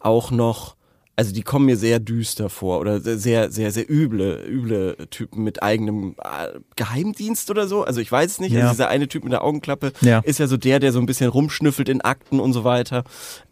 auch 0.01 0.31
noch, 0.31 0.77
also 1.19 1.33
die 1.35 1.43
kommen 1.43 1.67
mir 1.67 1.77
sehr 1.77 1.99
düster 1.99 2.49
vor 2.49 2.79
oder 2.79 3.01
sehr, 3.01 3.51
sehr, 3.51 3.73
sehr 3.73 3.91
üble, 3.91 4.41
üble 4.49 4.97
Typen 5.11 5.43
mit 5.43 5.65
eigenem 5.65 6.15
äh, 6.23 6.61
Geheimdienst 6.77 7.51
oder 7.51 7.67
so. 7.67 7.83
Also 7.83 8.01
ich 8.01 8.11
weiß 8.13 8.31
es 8.31 8.39
nicht. 8.39 8.53
Ja. 8.53 8.61
Also 8.61 8.75
dieser 8.75 8.89
eine 8.89 9.09
Typ 9.09 9.25
mit 9.25 9.33
der 9.33 9.43
Augenklappe 9.43 9.93
Ja. 10.01 10.21
ist 10.21 10.39
ja 10.39 10.47
so 10.47 10.57
der, 10.57 10.79
der 10.79 10.93
so 10.93 11.01
ein 11.01 11.07
bisschen 11.07 11.29
rumschnüffelt 11.29 11.89
in 11.89 12.03
Akten 12.03 12.39
und 12.39 12.53
so 12.53 12.63
weiter. 12.63 13.03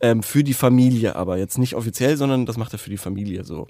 Ähm, 0.00 0.22
für 0.22 0.44
die 0.44 0.54
Familie 0.54 1.16
aber. 1.16 1.38
Jetzt 1.38 1.58
nicht 1.58 1.74
offiziell, 1.74 2.16
sondern 2.16 2.46
das 2.46 2.56
macht 2.56 2.72
er 2.72 2.78
für 2.78 2.90
die 2.90 2.98
Familie 2.98 3.42
so. 3.42 3.66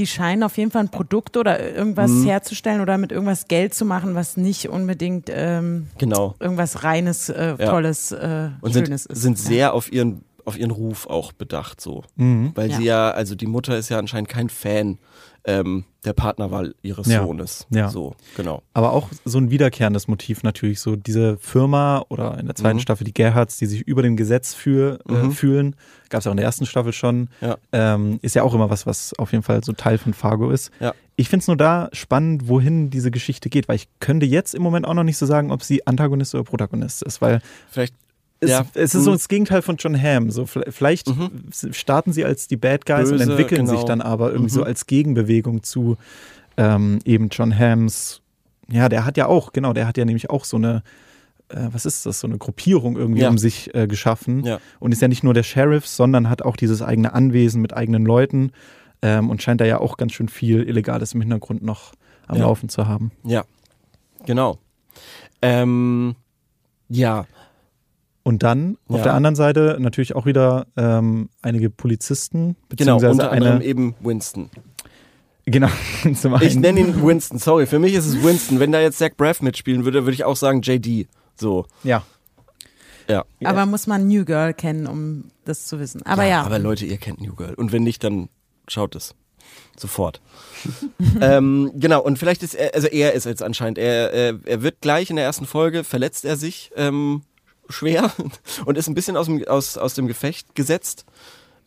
Die 0.00 0.08
scheinen 0.08 0.42
auf 0.42 0.58
jeden 0.58 0.72
Fall 0.72 0.82
ein 0.82 0.90
Produkt 0.90 1.36
oder 1.36 1.60
irgendwas 1.76 2.10
Mhm. 2.10 2.24
herzustellen 2.26 2.80
oder 2.80 2.98
mit 2.98 3.12
irgendwas 3.12 3.46
Geld 3.46 3.72
zu 3.72 3.84
machen, 3.84 4.16
was 4.16 4.36
nicht 4.36 4.68
unbedingt 4.68 5.28
ähm, 5.32 5.86
Genau. 5.98 6.34
irgendwas 6.40 6.82
reines, 6.82 7.28
äh, 7.28 7.54
Ja. 7.56 7.70
tolles, 7.70 8.10
äh, 8.10 8.48
Und 8.62 8.72
sind, 8.72 8.86
Schönes 8.86 9.06
ist. 9.06 9.22
sind 9.22 9.38
Ja. 9.38 9.44
sehr 9.44 9.74
auf 9.74 9.92
ihren 9.92 10.22
auf 10.48 10.58
ihren 10.58 10.70
Ruf 10.72 11.06
auch 11.06 11.32
bedacht 11.32 11.80
so. 11.80 12.02
Mhm. 12.16 12.52
Weil 12.54 12.70
Ja. 12.70 12.76
sie 12.76 12.84
ja, 12.84 13.10
also 13.10 13.34
die 13.34 13.46
Mutter 13.46 13.76
ist 13.78 13.88
ja 13.88 13.98
anscheinend 13.98 14.28
kein 14.28 14.48
Fan 14.48 14.98
ähm, 15.44 15.84
der 16.04 16.12
Partnerwahl 16.12 16.74
ihres 16.82 17.06
Ja. 17.06 17.22
Sohnes. 17.22 17.66
Ja. 17.70 17.88
So, 17.88 18.14
genau. 18.36 18.62
Aber 18.74 18.92
auch 18.92 19.08
so 19.24 19.38
ein 19.38 19.50
wiederkehrendes 19.50 20.06
Motiv 20.06 20.42
natürlich, 20.42 20.80
so 20.80 20.94
diese 20.96 21.38
Firma 21.38 22.04
oder 22.10 22.38
in 22.38 22.46
der 22.46 22.54
zweiten 22.54 22.76
Mhm. 22.76 22.80
Staffel 22.82 23.04
die 23.04 23.14
Gerhards, 23.14 23.56
die 23.56 23.64
sich 23.66 23.80
über 23.82 24.02
dem 24.02 24.16
Gesetz 24.16 24.52
für, 24.52 24.98
äh, 25.08 25.12
Mhm. 25.12 25.32
fühlen, 25.32 25.76
gab 26.10 26.20
es 26.20 26.26
auch 26.26 26.32
in 26.32 26.36
der 26.36 26.44
ersten 26.44 26.66
Staffel 26.66 26.92
schon, 26.92 27.30
Ja. 27.40 27.56
ähm, 27.72 28.18
ist 28.20 28.34
ja 28.34 28.42
auch 28.42 28.52
immer 28.52 28.68
was, 28.68 28.84
was 28.86 29.14
auf 29.18 29.32
jeden 29.32 29.42
Fall 29.44 29.62
so 29.64 29.72
Teil 29.72 29.96
von 29.96 30.12
Fargo 30.12 30.50
ist. 30.50 30.70
Ja. 30.80 30.92
Ich 31.16 31.28
finde 31.30 31.42
es 31.42 31.46
nur 31.48 31.56
da 31.56 31.88
spannend, 31.92 32.48
wohin 32.48 32.90
diese 32.90 33.10
Geschichte 33.10 33.48
geht, 33.48 33.68
weil 33.68 33.76
ich 33.76 33.88
könnte 34.00 34.26
jetzt 34.26 34.54
im 34.54 34.62
Moment 34.62 34.86
auch 34.86 34.94
noch 34.94 35.04
nicht 35.04 35.16
so 35.18 35.24
sagen, 35.24 35.50
ob 35.50 35.62
sie 35.62 35.86
Antagonist 35.86 36.34
oder 36.34 36.44
Protagonist 36.44 37.02
ist, 37.04 37.22
weil 37.22 37.40
Vielleicht 37.70 37.94
es, 38.40 38.50
Ja. 38.50 38.66
es 38.74 38.94
ist 38.94 39.04
so 39.04 39.10
Mhm. 39.10 39.14
das 39.14 39.28
Gegenteil 39.28 39.62
von 39.62 39.76
John 39.76 40.00
Hamm. 40.00 40.30
So, 40.30 40.46
vielleicht 40.46 41.08
Mhm. 41.08 41.30
starten 41.72 42.12
sie 42.12 42.24
als 42.24 42.46
die 42.48 42.56
Bad 42.56 42.86
Guys 42.86 43.10
und 43.10 43.18
Böse, 43.18 43.30
entwickeln 43.32 43.66
genau. 43.66 43.76
sich 43.76 43.84
dann 43.84 44.00
aber 44.00 44.30
irgendwie 44.32 44.50
so 44.50 44.60
Mhm. 44.60 44.66
als 44.66 44.86
Gegenbewegung 44.86 45.62
zu 45.62 45.96
ähm, 46.56 46.98
eben 47.04 47.28
John 47.28 47.56
Hams. 47.56 48.20
Ja, 48.68 48.88
der 48.88 49.04
hat 49.04 49.16
ja 49.16 49.26
auch, 49.26 49.52
genau, 49.52 49.72
der 49.72 49.86
hat 49.86 49.96
ja 49.96 50.04
nämlich 50.04 50.28
auch 50.28 50.44
so 50.44 50.56
eine, 50.56 50.82
äh, 51.50 51.68
was 51.70 51.86
ist 51.86 52.04
das, 52.04 52.18
so 52.20 52.26
eine 52.26 52.36
Gruppierung 52.36 52.96
irgendwie 52.96 53.20
Ja. 53.22 53.28
um 53.28 53.38
sich 53.38 53.72
äh, 53.76 53.86
geschaffen. 53.86 54.44
Ja. 54.44 54.58
Und 54.80 54.90
ist 54.92 55.00
ja 55.00 55.06
nicht 55.08 55.22
nur 55.22 55.34
der 55.34 55.44
Sheriff, 55.44 55.86
sondern 55.86 56.28
hat 56.28 56.42
auch 56.42 56.56
dieses 56.56 56.82
eigene 56.82 57.12
Anwesen 57.12 57.62
mit 57.62 57.74
eigenen 57.74 58.04
Leuten 58.04 58.50
ähm, 59.02 59.30
und 59.30 59.40
scheint 59.40 59.60
da 59.60 59.64
ja 59.66 59.78
auch 59.78 59.96
ganz 59.96 60.12
schön 60.12 60.28
viel 60.28 60.62
Illegales 60.68 61.14
im 61.14 61.20
Hintergrund 61.20 61.62
noch 61.62 61.92
am. 62.26 62.38
Laufen 62.38 62.68
zu 62.68 62.88
haben. 62.88 63.12
Ja, 63.24 63.44
genau. 64.26 64.58
Ähm, 65.40 66.16
ja, 66.88 67.26
Und 68.28 68.42
dann 68.42 68.76
auf 68.88 68.98
Ja. 68.98 69.02
der 69.04 69.14
anderen 69.14 69.36
Seite 69.36 69.78
natürlich 69.80 70.14
auch 70.14 70.26
wieder 70.26 70.66
ähm, 70.76 71.30
einige 71.40 71.70
Polizisten, 71.70 72.56
genau. 72.68 72.98
beziehungsweise 72.98 73.10
Unter 73.10 73.32
anderem 73.32 73.54
eine, 73.56 73.64
eben 73.64 73.94
Winston. 74.00 74.50
genau, 75.46 75.70
zum 76.14 76.34
einen. 76.34 76.46
Ich 76.46 76.54
nenne 76.54 76.80
ihn 76.80 77.02
Winston, 77.02 77.38
sorry. 77.38 77.64
Für 77.64 77.78
mich 77.78 77.94
ist 77.94 78.04
es 78.04 78.22
Winston. 78.22 78.60
Wenn 78.60 78.70
da 78.70 78.82
jetzt 78.82 78.98
Zach 78.98 79.12
Braff 79.16 79.40
mitspielen 79.40 79.86
würde, 79.86 80.02
würde 80.04 80.12
ich 80.12 80.24
auch 80.24 80.36
sagen 80.36 80.60
JD. 80.60 81.08
So. 81.36 81.64
Ja. 81.84 82.02
Ja. 83.08 83.24
Aber 83.44 83.64
muss 83.64 83.86
man 83.86 84.06
New 84.08 84.26
Girl 84.26 84.52
kennen, 84.52 84.86
um 84.86 85.30
das 85.46 85.66
zu 85.66 85.80
wissen. 85.80 86.02
Aber 86.04 86.24
ja. 86.24 86.42
Aber 86.42 86.58
Leute, 86.58 86.84
ihr 86.84 86.98
kennt 86.98 87.22
New 87.22 87.34
Girl. 87.34 87.54
Und 87.54 87.72
wenn 87.72 87.82
nicht, 87.82 88.04
dann 88.04 88.28
schaut 88.68 88.94
es. 88.94 89.14
Sofort. 89.74 90.20
ähm, 91.22 91.72
genau, 91.76 92.02
und 92.02 92.18
vielleicht 92.18 92.42
ist 92.42 92.52
er, 92.54 92.74
also 92.74 92.88
er 92.88 93.14
ist 93.14 93.24
jetzt 93.24 93.42
anscheinend, 93.42 93.78
er, 93.78 94.12
er, 94.12 94.38
er 94.44 94.62
wird 94.62 94.82
gleich 94.82 95.08
in 95.08 95.16
der 95.16 95.24
ersten 95.24 95.46
Folge, 95.46 95.82
verletzt 95.82 96.26
er 96.26 96.36
sich 96.36 96.70
ähm, 96.76 97.22
schwer 97.68 98.12
und 98.66 98.78
ist 98.78 98.88
ein 98.88 98.94
bisschen 98.94 99.16
aus 99.16 99.26
dem, 99.26 99.46
aus, 99.46 99.76
aus 99.78 99.94
dem 99.94 100.06
Gefecht 100.06 100.54
gesetzt. 100.54 101.04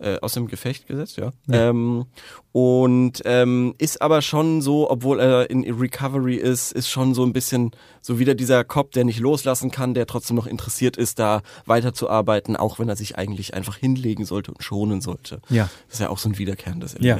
Äh, 0.01 0.17
aus 0.21 0.33
dem 0.33 0.47
Gefecht 0.47 0.87
gesetzt, 0.87 1.17
ja. 1.17 1.31
Ähm, 1.51 2.05
und 2.51 3.21
ähm, 3.23 3.75
ist 3.77 4.01
aber 4.01 4.23
schon 4.23 4.63
so, 4.63 4.89
obwohl 4.89 5.19
er 5.19 5.51
in 5.51 5.63
Recovery 5.63 6.37
ist, 6.37 6.71
ist 6.71 6.89
schon 6.89 7.13
so 7.13 7.23
ein 7.23 7.33
bisschen 7.33 7.69
so 8.01 8.17
wieder 8.17 8.33
dieser 8.33 8.63
Cop, 8.63 8.93
der 8.93 9.03
nicht 9.03 9.19
loslassen 9.19 9.69
kann, 9.69 9.93
der 9.93 10.07
trotzdem 10.07 10.35
noch 10.37 10.47
interessiert 10.47 10.97
ist, 10.97 11.19
da 11.19 11.43
weiterzuarbeiten, 11.67 12.55
auch 12.55 12.79
wenn 12.79 12.89
er 12.89 12.95
sich 12.95 13.15
eigentlich 13.15 13.53
einfach 13.53 13.77
hinlegen 13.77 14.25
sollte 14.25 14.51
und 14.51 14.63
schonen 14.63 15.01
sollte. 15.01 15.39
Ja. 15.49 15.69
Das 15.85 15.97
ist 15.97 15.99
ja 15.99 16.09
auch 16.09 16.17
so 16.17 16.29
ein 16.29 16.39
wiederkehrendes 16.39 16.95
Ja. 16.99 17.17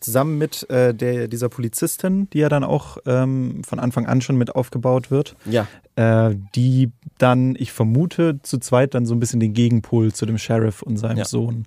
Zusammen 0.00 0.38
mit 0.38 0.68
äh, 0.70 0.94
der, 0.94 1.28
dieser 1.28 1.48
Polizistin, 1.48 2.28
die 2.30 2.38
ja 2.38 2.48
dann 2.48 2.64
auch 2.64 2.98
ähm, 3.06 3.62
von 3.64 3.78
Anfang 3.78 4.06
an 4.06 4.20
schon 4.20 4.36
mit 4.36 4.54
aufgebaut 4.54 5.10
wird, 5.10 5.36
Ja. 5.44 5.66
äh, 5.96 6.34
die 6.54 6.90
dann, 7.18 7.54
ich 7.58 7.72
vermute, 7.72 8.40
zu 8.42 8.58
zweit 8.58 8.94
dann 8.94 9.06
so 9.06 9.14
ein 9.14 9.20
bisschen 9.20 9.40
den 9.40 9.52
Gegenpol 9.54 10.12
zu 10.12 10.26
dem 10.26 10.38
Sheriff 10.38 10.82
und 10.82 10.96
seinem 10.98 11.18
Ja. 11.18 11.24
Sohn, 11.24 11.66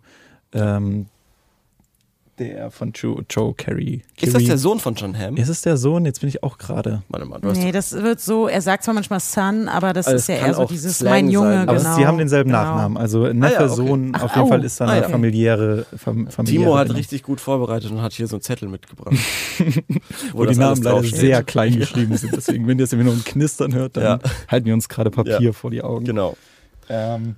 ähm, 0.54 1.08
der 2.40 2.72
von 2.72 2.92
Joe, 2.94 3.24
Joe 3.30 3.54
Carey. 3.54 4.02
Ist 4.20 4.34
das 4.34 4.44
der 4.44 4.58
Sohn 4.58 4.80
von 4.80 4.96
John 4.96 5.18
Hamm? 5.18 5.38
Ist 5.38 5.50
es 5.50 5.62
der 5.62 5.78
Sohn? 5.78 6.06
Jetzt 6.06 6.22
bin 6.22 6.30
ich 6.30 6.42
auch 6.42 6.58
gerade. 6.58 7.04
Warte 7.10 7.26
mal, 7.26 7.40
du 7.40 7.50
hast 7.50 7.58
Nee, 7.58 7.72
das 7.72 7.92
wird 7.94 8.20
so, 8.22 8.48
er 8.48 8.62
sagt 8.62 8.84
zwar 8.84 8.94
manchmal 8.94 9.20
Son, 9.20 9.68
aber 9.68 9.94
das 9.94 10.08
Also 10.08 10.18
ist 10.18 10.28
ja 10.30 10.36
eher 10.36 10.54
so 10.54 10.62
auch 10.64 10.70
dieses 10.70 10.98
Slang 11.00 11.12
mein 11.12 11.30
Junge, 11.30 11.52
sein. 11.54 11.70
Aber 11.70 11.78
genau. 11.78 11.96
sie 11.96 12.08
haben 12.08 12.18
denselben 12.18 12.50
genau. 12.50 12.64
Nachnamen. 12.64 12.98
Also 12.98 13.28
Neffe, 13.28 13.58
Ah 13.58 13.60
ja, 13.62 13.66
okay. 13.66 13.76
Sohn, 13.76 14.12
Ach, 14.16 14.24
auf 14.24 14.32
jeden 14.36 14.42
au. 14.46 14.48
Fall 14.48 14.64
ist 14.64 14.80
da 14.82 14.86
Ah 14.86 14.90
eine 14.92 15.02
ja. 15.04 15.10
familiäre, 15.10 15.86
fam 15.98 16.28
familiäre 16.28 16.64
Timo 16.64 16.78
hat 16.78 16.94
richtig 16.96 17.24
gut 17.24 17.42
vorbereitet 17.42 17.92
und 17.92 18.02
hat 18.02 18.14
hier 18.14 18.28
so 18.28 18.38
einen 18.38 18.42
Zettel 18.42 18.70
mitgebracht. 18.70 19.14
wo 20.34 20.44
die 20.44 20.48
das 20.50 20.58
Namen 20.58 20.82
leider 20.82 21.04
sehr 21.04 21.44
klein 21.44 21.76
geschrieben 21.78 22.16
sind. 22.18 22.36
Deswegen, 22.36 22.68
wenn 22.68 22.80
ihr 22.80 22.86
es 22.86 22.94
immer 22.94 23.04
nur 23.04 23.14
ein 23.14 23.24
Knistern 23.24 23.74
hört, 23.74 23.98
dann 23.98 24.04
Ja. 24.04 24.20
halten 24.48 24.66
wir 24.66 24.74
uns 24.74 24.88
gerade 24.90 25.12
Papier 25.12 25.40
Ja. 25.42 25.52
vor 25.52 25.72
die 25.72 25.82
Augen. 25.82 26.06
Genau. 26.06 26.36
Ähm, 26.90 27.36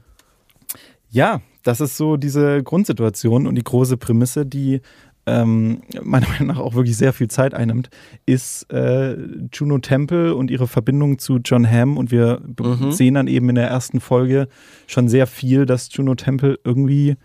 ja, 1.09 1.41
das 1.63 1.81
ist 1.81 1.97
so 1.97 2.17
diese 2.17 2.63
Grundsituation 2.63 3.47
und 3.47 3.55
die 3.55 3.63
große 3.63 3.97
Prämisse, 3.97 4.45
die 4.45 4.81
ähm, 5.27 5.83
meiner 6.01 6.27
Meinung 6.29 6.47
nach 6.47 6.57
auch 6.59 6.73
wirklich 6.73 6.97
sehr 6.97 7.13
viel 7.13 7.27
Zeit 7.27 7.53
einnimmt, 7.53 7.89
ist 8.25 8.71
äh, 8.73 9.15
Juno 9.53 9.77
Temple 9.77 10.35
und 10.35 10.49
ihre 10.49 10.67
Verbindung 10.67 11.19
zu 11.19 11.37
John 11.43 11.69
Hamm. 11.69 11.97
Und 11.97 12.09
wir 12.11 12.41
Mhm. 12.59 12.91
sehen 12.91 13.13
dann 13.13 13.27
eben 13.27 13.47
in 13.49 13.55
der 13.55 13.67
ersten 13.67 13.99
Folge 13.99 14.47
schon 14.87 15.07
sehr 15.09 15.27
viel, 15.27 15.65
dass 15.67 15.89
Juno 15.91 16.15
Temple 16.15 16.57
irgendwie 16.63 17.17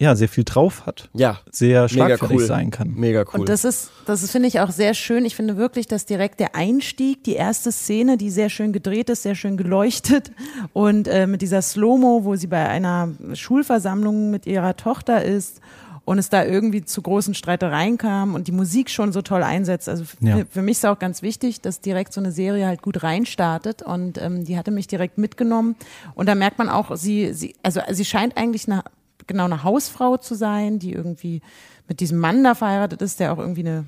ja 0.00 0.16
sehr 0.16 0.28
viel 0.28 0.42
drauf 0.44 0.86
hat, 0.86 1.08
Ja, 1.14 1.38
sehr 1.52 1.88
schlagfertig 1.88 2.38
cool. 2.38 2.44
sein 2.46 2.70
kann. 2.70 2.94
mega 2.96 3.20
cool. 3.32 3.40
Und 3.40 3.48
das 3.48 3.64
ist, 3.64 3.90
das 4.06 4.22
ist, 4.24 4.32
finde 4.32 4.48
ich 4.48 4.58
auch 4.58 4.70
sehr 4.70 4.94
schön. 4.94 5.24
Ich 5.26 5.36
finde 5.36 5.56
wirklich, 5.56 5.86
dass 5.86 6.06
direkt 6.06 6.40
der 6.40 6.56
Einstieg, 6.56 7.22
die 7.22 7.34
erste 7.34 7.70
Szene, 7.70 8.16
die 8.16 8.30
sehr 8.30 8.48
schön 8.50 8.72
gedreht 8.72 9.10
ist, 9.10 9.22
sehr 9.22 9.34
schön 9.36 9.56
geleuchtet 9.56 10.32
und 10.72 11.06
äh, 11.06 11.26
mit 11.26 11.42
dieser 11.42 11.62
Slow-Mo, 11.62 12.24
wo 12.24 12.34
sie 12.34 12.46
bei 12.48 12.66
einer 12.68 13.10
Schulversammlung 13.34 14.30
mit 14.30 14.46
ihrer 14.46 14.74
Tochter 14.76 15.22
ist 15.22 15.60
und 16.06 16.18
es 16.18 16.30
da 16.30 16.44
irgendwie 16.44 16.82
zu 16.84 17.02
großen 17.02 17.34
Streitereien 17.34 17.98
kam 17.98 18.34
und 18.34 18.48
die 18.48 18.52
Musik 18.52 18.88
schon 18.88 19.12
so 19.12 19.20
toll 19.22 19.42
einsetzt. 19.42 19.88
Also 19.88 20.04
Ja. 20.20 20.38
für, 20.38 20.46
für 20.46 20.62
mich 20.62 20.78
ist 20.78 20.86
auch 20.86 20.98
ganz 20.98 21.20
wichtig, 21.20 21.60
dass 21.60 21.80
direkt 21.82 22.12
so 22.14 22.20
eine 22.20 22.32
Serie 22.32 22.66
halt 22.66 22.80
gut 22.80 23.02
reinstartet 23.02 23.82
und 23.82 24.16
ähm, 24.16 24.44
die 24.44 24.56
hatte 24.56 24.70
mich 24.70 24.86
direkt 24.88 25.18
mitgenommen 25.18 25.76
und 26.14 26.26
da 26.28 26.34
merkt 26.34 26.58
man 26.58 26.68
auch, 26.70 26.96
sie, 26.96 27.34
sie, 27.34 27.54
also 27.62 27.80
sie 27.90 28.04
scheint 28.06 28.36
eigentlich 28.38 28.66
eine, 28.66 28.82
genau 29.30 29.44
eine 29.44 29.62
Hausfrau 29.62 30.16
zu 30.16 30.34
sein, 30.34 30.78
die 30.80 30.92
irgendwie 30.92 31.40
mit 31.88 32.00
diesem 32.00 32.18
Mann 32.18 32.44
da 32.44 32.54
verheiratet 32.54 33.00
ist, 33.00 33.20
der 33.20 33.32
auch 33.32 33.38
irgendwie 33.38 33.66
eine 33.66 33.84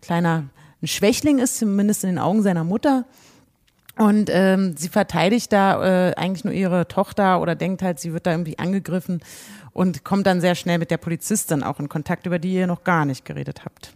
kleiner 0.00 0.44
ein 0.82 0.86
Schwächling 0.86 1.38
ist, 1.38 1.58
zumindest 1.58 2.04
in 2.04 2.10
den 2.10 2.18
Augen 2.18 2.42
seiner 2.42 2.64
Mutter. 2.64 3.04
Und 3.98 4.30
ähm, 4.30 4.76
sie 4.76 4.88
verteidigt 4.88 5.52
da 5.52 6.10
äh, 6.10 6.14
eigentlich 6.14 6.44
nur 6.44 6.52
ihre 6.52 6.86
Tochter 6.86 7.40
oder 7.40 7.54
denkt 7.54 7.82
halt, 7.82 7.98
sie 7.98 8.12
wird 8.12 8.26
da 8.26 8.32
irgendwie 8.32 8.58
angegriffen 8.58 9.20
und 9.72 10.04
kommt 10.04 10.26
dann 10.26 10.40
sehr 10.40 10.54
schnell 10.54 10.78
mit 10.78 10.90
der 10.90 10.98
Polizistin 10.98 11.62
auch 11.62 11.80
in 11.80 11.88
Kontakt, 11.88 12.26
über 12.26 12.38
die 12.38 12.54
ihr 12.54 12.66
noch 12.66 12.84
gar 12.84 13.04
nicht 13.06 13.24
geredet 13.24 13.64
habt. 13.64 13.94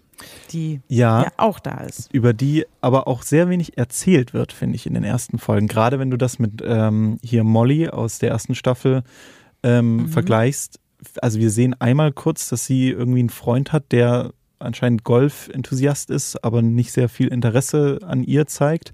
Die 0.53 0.81
Ja. 0.89 1.25
ja 1.25 1.33
auch 1.37 1.59
da 1.59 1.79
ist. 1.79 2.13
über 2.13 2.33
die 2.33 2.67
aber 2.81 3.07
auch 3.09 3.23
sehr 3.23 3.49
wenig 3.49 3.79
erzählt 3.79 4.35
wird, 4.35 4.53
finde 4.53 4.77
ich, 4.77 4.87
in 4.87 4.95
den 4.95 5.05
ersten 5.05 5.39
Folgen. 5.39 5.69
Gerade 5.69 5.99
wenn 5.99 6.11
du 6.11 6.17
das 6.17 6.39
mit 6.39 6.63
ähm, 6.65 7.19
hier 7.23 7.45
Molly 7.45 7.89
aus 7.89 8.19
der 8.19 8.31
ersten 8.31 8.55
Staffel 8.55 9.03
ähm, 9.63 10.09
vergleichst. 10.09 10.81
Also 11.21 11.39
wir 11.39 11.51
sehen 11.51 11.75
einmal 11.81 12.13
kurz, 12.13 12.49
dass 12.49 12.67
sie 12.67 12.91
irgendwie 12.91 13.21
einen 13.21 13.31
Freund 13.31 13.73
hat, 13.73 13.93
der 13.93 14.33
anscheinend 14.59 15.05
Golf-Enthusiast 15.05 16.11
ist, 16.11 16.45
aber 16.45 16.63
nicht 16.63 16.93
sehr 16.93 17.09
viel 17.09 17.29
Interesse 17.29 17.99
an 18.03 18.23
ihr 18.23 18.47
zeigt. 18.47 18.93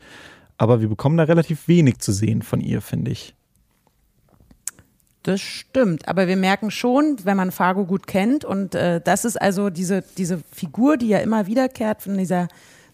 Aber 0.59 0.81
wir 0.81 0.89
bekommen 0.89 1.17
da 1.17 1.25
relativ 1.25 1.69
wenig 1.69 1.99
zu 1.99 2.13
sehen 2.13 2.43
von 2.43 2.61
ihr, 2.61 2.81
finde 2.81 3.11
ich. 3.11 3.35
Das 5.23 5.41
stimmt, 5.41 6.07
aber 6.07 6.29
wir 6.29 6.37
merken 6.37 6.71
schon, 6.71 7.17
wenn 7.25 7.37
man 7.37 7.51
Fargo 7.51 7.85
gut 7.85 8.07
kennt 8.07 8.45
und 8.45 8.77
äh, 8.77 9.01
das 9.01 9.25
ist 9.25 9.37
also 9.37 9.71
diese, 9.71 10.05
diese 10.17 10.41
Figur, 10.53 10.97
die 10.97 11.09
ja 11.09 11.19
immer 11.19 11.49
wiederkehrt 11.49 12.03
von 12.03 12.17
dieser 12.17 12.47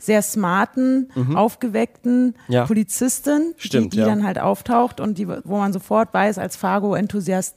sehr 0.05 0.23
smarten, 0.23 1.09
aufgeweckten 1.35 2.35
Mhm. 2.49 2.53
Ja. 2.53 2.67
Polizistin, 2.67 3.55
Stimmt, 3.57 3.93
die, 3.93 3.97
die 3.97 4.01
ja. 4.01 4.07
dann 4.07 4.25
halt 4.25 4.39
auftaucht 4.39 5.01
und 5.01 5.19
die, 5.19 5.29
wo 5.29 5.59
man 5.59 5.73
sofort 5.73 6.13
weiß, 6.13 6.39
als 6.39 6.57
Fargo-Enthusiast, 6.57 7.55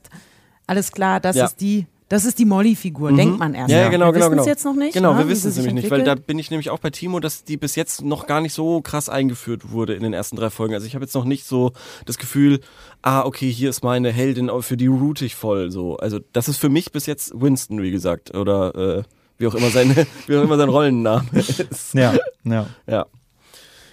alles 0.68 0.92
klar, 0.92 1.20
das 1.20 1.36
Ja. 1.36 1.46
ist 1.46 1.62
die, 1.62 1.88
das 2.08 2.24
ist 2.24 2.38
die 2.38 2.46
Molly-Figur, 2.46 3.14
denkt 3.14 3.40
man 3.40 3.56
erst. 3.56 3.72
Ja, 3.72 3.80
ja, 3.80 3.90
genau, 3.90 4.08
wir 4.08 4.14
genau, 4.14 4.26
wissen's 4.26 4.32
genau. 4.44 4.46
jetzt 4.46 4.64
noch 4.66 4.76
nicht. 4.76 4.94
Genau, 4.94 5.14
ne, 5.14 5.20
wir 5.20 5.28
wissen 5.28 5.50
es 5.50 5.56
nämlich 5.58 5.74
nicht, 5.74 5.90
weil 5.92 6.04
da 6.04 6.14
bin 6.14 6.38
ich 6.38 6.52
nämlich 6.52 6.70
auch 6.70 6.78
bei 6.78 6.92
Timo, 6.92 7.20
dass 7.20 7.44
die 7.46 7.58
bis 7.58 7.76
jetzt 7.76 8.04
noch 8.04 8.28
gar 8.28 8.42
nicht 8.42 8.54
so 8.54 8.80
krass 8.82 9.10
eingeführt 9.10 9.72
wurde 9.72 9.96
in 9.96 10.04
den 10.04 10.14
ersten 10.14 10.36
drei 10.36 10.52
Folgen. 10.52 10.76
Also 10.76 10.86
ich 10.86 10.94
habe 10.94 11.04
jetzt 11.04 11.16
noch 11.16 11.26
nicht 11.26 11.46
so 11.46 11.72
das 12.06 12.20
Gefühl, 12.20 12.60
ah, 13.02 13.24
okay, 13.26 13.52
hier 13.52 13.72
ist 13.72 13.84
meine 13.84 14.12
Heldin, 14.12 14.52
oh, 14.52 14.62
für 14.62 14.78
die 14.78 14.86
root 14.86 15.24
ich 15.24 15.34
voll. 15.34 15.72
So, 15.72 15.98
also 15.98 16.20
das 16.32 16.48
ist 16.48 16.58
für 16.58 16.70
mich 16.70 16.92
bis 16.92 17.08
jetzt 17.08 17.42
Winston, 17.42 17.82
wie 17.82 17.92
gesagt, 17.92 18.36
oder 18.36 18.76
äh, 19.00 19.04
wie 19.38 19.48
auch 19.48 19.56
immer 19.56 19.70
seine, 19.70 19.96
wie 20.28 20.38
auch 20.38 20.44
immer 20.44 20.58
sein 20.58 20.70
Rollenname 20.70 21.26
ist. 21.34 21.94
Ja, 21.94 22.14
ja. 22.44 22.68
Ja, 22.88 23.06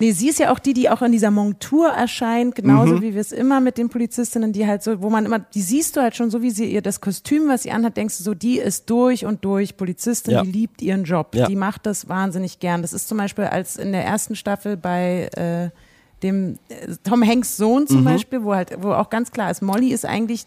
Nee, 0.00 0.10
sie 0.10 0.28
ist 0.30 0.40
ja 0.40 0.50
auch 0.52 0.58
die, 0.58 0.72
die 0.74 0.90
auch 0.90 1.00
in 1.02 1.12
dieser 1.12 1.30
Montur 1.30 1.86
erscheint, 1.88 2.56
genauso 2.56 2.94
Mhm. 2.94 3.02
wie 3.02 3.14
wir 3.14 3.20
es 3.20 3.30
immer 3.30 3.60
mit 3.60 3.78
den 3.78 3.88
Polizistinnen, 3.88 4.52
die 4.52 4.66
halt 4.66 4.82
so, 4.82 5.00
wo 5.00 5.10
man 5.10 5.24
immer, 5.24 5.38
die 5.38 5.62
siehst 5.62 5.94
du 5.96 6.00
halt 6.00 6.16
schon 6.16 6.28
so, 6.28 6.42
wie 6.42 6.50
sie 6.50 6.64
ihr 6.72 6.82
das 6.82 7.00
Kostüm, 7.00 7.46
was 7.48 7.62
sie 7.62 7.70
anhat, 7.70 7.96
denkst 7.96 8.18
du 8.18 8.24
so, 8.24 8.34
die 8.34 8.58
ist 8.58 8.90
durch 8.90 9.24
und 9.26 9.44
durch 9.44 9.76
Polizistin, 9.76 10.32
Ja. 10.34 10.42
die 10.42 10.50
liebt 10.50 10.82
ihren 10.82 11.04
Job, 11.04 11.36
Ja. 11.36 11.46
die 11.46 11.54
macht 11.54 11.86
das 11.86 12.08
wahnsinnig 12.08 12.58
gern. 12.58 12.82
Das 12.82 12.92
ist 12.92 13.06
zum 13.06 13.18
Beispiel 13.18 13.44
als 13.44 13.76
in 13.76 13.92
der 13.92 14.04
ersten 14.04 14.34
Staffel 14.34 14.76
bei 14.76 15.28
äh, 15.36 15.70
dem 16.24 16.58
äh, 16.68 16.96
Tom 17.04 17.24
Hanks 17.24 17.56
Sohn 17.56 17.82
Mhm. 17.82 17.86
zum 17.86 18.04
Beispiel, 18.04 18.42
wo 18.42 18.56
halt, 18.56 18.70
wo 18.82 18.92
auch 18.94 19.08
ganz 19.08 19.30
klar 19.30 19.52
ist, 19.52 19.62
Molly 19.62 19.92
ist 19.92 20.04
eigentlich 20.04 20.46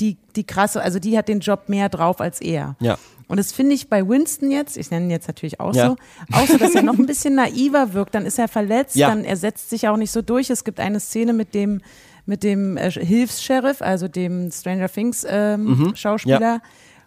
die, 0.00 0.16
die 0.36 0.44
krasse, 0.44 0.82
also 0.82 0.98
die 0.98 1.16
hat 1.18 1.28
den 1.28 1.40
Job 1.40 1.68
mehr 1.68 1.88
drauf 1.88 2.20
als 2.20 2.40
er. 2.40 2.76
ja. 2.80 2.98
Und 3.28 3.36
das 3.36 3.52
finde 3.52 3.76
ich 3.76 3.88
bei 3.88 4.08
Winston 4.08 4.50
jetzt, 4.50 4.76
ich 4.76 4.90
nenne 4.90 5.04
ihn 5.06 5.10
jetzt 5.12 5.28
natürlich 5.28 5.60
auch 5.60 5.72
Ja. 5.72 5.90
so, 5.90 5.96
auch 6.32 6.46
so, 6.48 6.56
dass 6.58 6.74
er 6.74 6.82
noch 6.82 6.98
ein 6.98 7.06
bisschen 7.06 7.36
naiver 7.36 7.92
wirkt. 7.94 8.16
Dann 8.16 8.26
ist 8.26 8.40
er 8.40 8.48
verletzt, 8.48 8.96
Ja. 8.96 9.08
dann 9.08 9.22
er 9.24 9.36
setzt 9.36 9.70
sich 9.70 9.86
auch 9.86 9.96
nicht 9.96 10.10
so 10.10 10.20
durch. 10.20 10.50
Es 10.50 10.64
gibt 10.64 10.80
eine 10.80 10.98
Szene 10.98 11.32
mit 11.32 11.54
dem 11.54 11.80
mit 12.26 12.42
dem 12.42 12.76
äh, 12.76 12.90
Hilfs-Sheriff, 12.90 13.82
also 13.82 14.08
dem 14.08 14.50
Stranger 14.50 14.88
Things 14.88 15.24
ähm, 15.28 15.64
Mhm. 15.64 15.94
Schauspieler, 15.96 16.60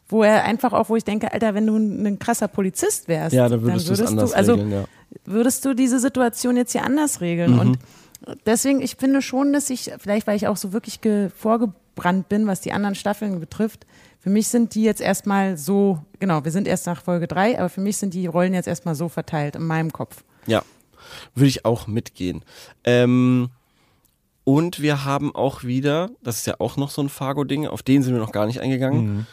wo 0.07 0.23
er 0.23 0.45
einfach 0.45 0.71
auch, 0.71 0.87
wo 0.87 0.95
ich 0.95 1.03
denke, 1.03 1.31
Alter, 1.33 1.55
wenn 1.55 1.67
du 1.67 1.75
ein, 1.75 2.05
ein 2.07 2.19
krasser 2.19 2.47
Polizist 2.47 3.09
wärst, 3.09 3.33
Ja, 3.35 3.49
dann 3.49 3.61
würdest, 3.61 3.89
du 3.89 3.93
es 3.93 4.01
anders 4.01 4.31
du, 4.31 4.37
also 4.37 4.53
regeln, 4.53 4.71
ja. 4.71 4.85
würdest 5.25 5.65
du 5.65 5.73
diese 5.73 5.99
Situation 5.99 6.55
jetzt 6.55 6.71
hier 6.71 6.85
anders 6.85 7.19
Mhm. 7.19 7.25
regeln. 7.25 7.59
Und 7.59 7.77
deswegen, 8.45 8.81
ich 8.81 8.95
finde 8.95 9.21
schon, 9.21 9.51
dass 9.53 9.69
ich, 9.69 9.91
vielleicht 9.99 10.25
weil 10.27 10.37
ich 10.37 10.47
auch 10.47 10.57
so 10.57 10.71
wirklich 10.73 11.01
ge- 11.01 11.29
vorgebrannt 11.95 12.29
bin, 12.29 12.47
was 12.47 12.61
die 12.61 12.71
anderen 12.71 12.95
Staffeln 12.95 13.39
betrifft, 13.39 13.85
für 14.19 14.29
mich 14.29 14.47
sind 14.47 14.73
die 14.75 14.83
jetzt 14.83 15.01
erstmal 15.01 15.57
so, 15.57 15.99
genau, 16.19 16.45
wir 16.45 16.51
sind 16.51 16.67
erst 16.67 16.85
nach 16.87 17.01
Folge 17.03 17.27
drei, 17.27 17.59
aber 17.59 17.69
für 17.69 17.81
mich 17.81 17.97
sind 17.97 18.13
die 18.13 18.25
Rollen 18.27 18.53
jetzt 18.53 18.67
erstmal 18.67 18.95
so 18.95 19.09
verteilt 19.09 19.55
in 19.55 19.65
meinem 19.67 19.91
Kopf. 19.91 20.23
Ja, 20.47 20.63
würde 21.35 21.49
ich 21.49 21.65
auch 21.65 21.87
mitgehen. 21.87 22.43
Ähm, 22.85 23.49
und 24.45 24.81
wir 24.81 25.03
haben 25.05 25.35
auch 25.35 25.63
wieder, 25.63 26.09
das 26.23 26.37
ist 26.37 26.47
ja 26.47 26.55
auch 26.59 26.77
noch 26.77 26.89
so 26.89 27.01
ein 27.01 27.09
Fargo-Ding, 27.09 27.67
auf 27.67 27.83
den 27.83 28.01
sind 28.03 28.13
wir 28.13 28.21
noch 28.21 28.31
gar 28.31 28.45
nicht 28.45 28.59
eingegangen, 28.61 29.27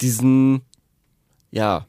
diesen, 0.00 0.62
ja, 1.50 1.86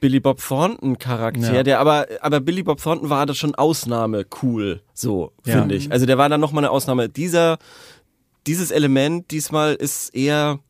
Billy 0.00 0.18
Bob 0.20 0.40
Thornton 0.42 0.98
Charakter, 0.98 1.54
Ja. 1.54 1.62
der 1.62 1.78
aber, 1.80 2.06
aber 2.20 2.40
Billy 2.40 2.62
Bob 2.64 2.82
Thornton 2.82 3.08
war 3.08 3.24
das 3.26 3.38
schon 3.38 3.54
Ausnahme 3.54 4.26
cool, 4.42 4.82
so, 4.92 5.32
Ja. 5.44 5.58
finde 5.60 5.76
ich. 5.76 5.90
Also 5.92 6.04
der 6.06 6.18
war 6.18 6.28
dann 6.28 6.40
nochmal 6.40 6.64
eine 6.64 6.70
Ausnahme. 6.72 7.08
Dieser, 7.08 7.58
dieses 8.46 8.70
Element 8.70 9.30
diesmal 9.30 9.74
ist 9.74 10.14
eher, 10.14 10.60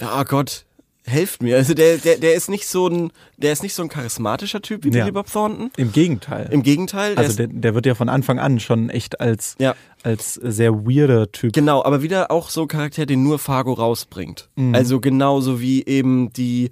ja 0.00 0.20
oh 0.20 0.24
Gott, 0.24 0.66
helft 1.04 1.42
mir. 1.42 1.56
Also 1.56 1.74
der, 1.74 1.98
der, 1.98 2.18
der 2.18 2.34
ist 2.34 2.48
nicht 2.48 2.66
so 2.66 2.86
ein, 2.88 3.10
der 3.36 3.52
ist 3.52 3.62
nicht 3.62 3.74
so 3.74 3.82
ein 3.82 3.88
charismatischer 3.88 4.62
Typ 4.62 4.84
wie 4.84 4.88
Ja. 4.88 5.04
Billy 5.04 5.12
Bob 5.12 5.30
Thornton. 5.30 5.70
Im 5.76 5.92
Gegenteil. 5.92 6.48
Im 6.52 6.62
Gegenteil, 6.62 7.16
der 7.16 7.24
also 7.24 7.36
der, 7.36 7.48
der 7.48 7.74
wird 7.74 7.86
ja 7.86 7.94
von 7.94 8.08
Anfang 8.08 8.38
an 8.38 8.60
schon 8.60 8.88
echt 8.88 9.20
als, 9.20 9.56
ja, 9.58 9.74
als 10.04 10.34
sehr 10.34 10.86
weirder 10.86 11.30
Typ. 11.32 11.52
genau, 11.52 11.82
aber 11.84 12.02
wieder 12.02 12.30
auch 12.30 12.50
so 12.50 12.62
ein 12.62 12.68
Charakter, 12.68 13.04
den 13.04 13.22
nur 13.24 13.38
Fargo 13.38 13.72
rausbringt. 13.72 14.48
Also 14.72 15.00
genauso 15.00 15.60
wie 15.60 15.84
eben 15.84 16.32
die 16.32 16.70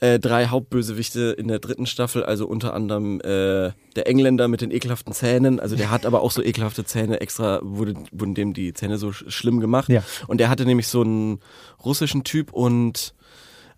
äh, 0.00 0.18
drei 0.18 0.46
Hauptbösewichte 0.46 1.34
in 1.38 1.48
der 1.48 1.58
dritten 1.58 1.86
Staffel, 1.86 2.24
also 2.24 2.46
unter 2.46 2.74
anderem 2.74 3.20
äh, 3.20 3.72
der 3.96 4.06
Engländer 4.06 4.48
mit 4.48 4.60
den 4.60 4.70
ekelhaften 4.70 5.12
Zähnen, 5.14 5.60
also 5.60 5.76
der 5.76 5.90
hat 5.90 6.04
aber 6.04 6.20
auch 6.20 6.30
so 6.30 6.42
ekelhafte 6.42 6.84
Zähne, 6.84 7.20
extra 7.20 7.60
wurde, 7.62 7.94
wurden 8.10 8.34
dem 8.34 8.52
die 8.52 8.74
Zähne 8.74 8.98
so 8.98 9.12
sch 9.12 9.24
schlimm 9.28 9.60
gemacht. 9.60 9.88
Ja. 9.88 10.02
Und 10.26 10.38
der 10.38 10.48
hatte 10.50 10.66
nämlich 10.66 10.88
so 10.88 11.02
einen 11.02 11.40
russischen 11.84 12.24
Typ 12.24 12.52
und 12.52 13.14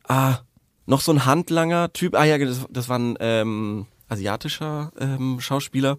ah, 0.08 0.38
noch 0.86 1.00
so 1.00 1.12
ein 1.12 1.24
Handlanger-Typ. 1.24 2.14
Ah 2.14 2.24
ja, 2.24 2.38
das, 2.38 2.66
das 2.70 2.88
war 2.88 2.98
ein 2.98 3.16
ähm, 3.20 3.86
asiatischer 4.08 4.92
ähm, 4.98 5.40
Schauspieler, 5.40 5.98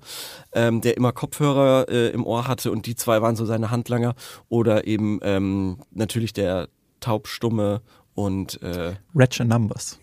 ähm, 0.53 0.81
der 0.81 0.95
immer 0.97 1.12
Kopfhörer 1.12 1.88
äh, 1.89 2.09
im 2.09 2.25
Ohr 2.25 2.47
hatte 2.47 2.71
und 2.71 2.85
die 2.85 2.95
zwei 2.95 3.21
waren 3.21 3.35
so 3.35 3.45
seine 3.45 3.71
Handlanger. 3.71 4.15
Oder 4.50 4.85
eben 4.88 5.19
ähm, 5.24 5.79
natürlich 5.91 6.33
der 6.33 6.69
taubstumme 7.00 7.81
und 8.13 8.62
äh, 8.62 8.95
Ratch 9.15 9.41
and 9.41 9.50
Numbers. 9.50 10.00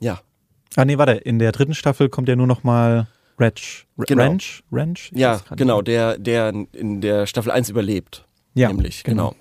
ja, 0.00 0.20
Ah 0.78 0.84
nee, 0.84 0.98
warte, 0.98 1.12
in 1.12 1.38
der 1.38 1.52
dritten 1.52 1.74
Staffel 1.74 2.10
kommt 2.10 2.28
ja 2.28 2.36
nur 2.36 2.46
noch 2.46 2.62
mal 2.62 3.06
Ratch. 3.38 3.86
R 3.98 4.04
Genau. 4.04 4.22
Ranch? 4.24 4.62
Ranch? 4.70 5.10
Ich 5.12 5.18
ja, 5.18 5.40
genau, 5.56 5.80
der, 5.80 6.18
der 6.18 6.52
in 6.72 7.00
der 7.00 7.26
Staffel 7.26 7.50
1 7.50 7.70
überlebt. 7.70 8.26
Ja, 8.54 8.68
nämlich, 8.68 9.02
genau. 9.02 9.34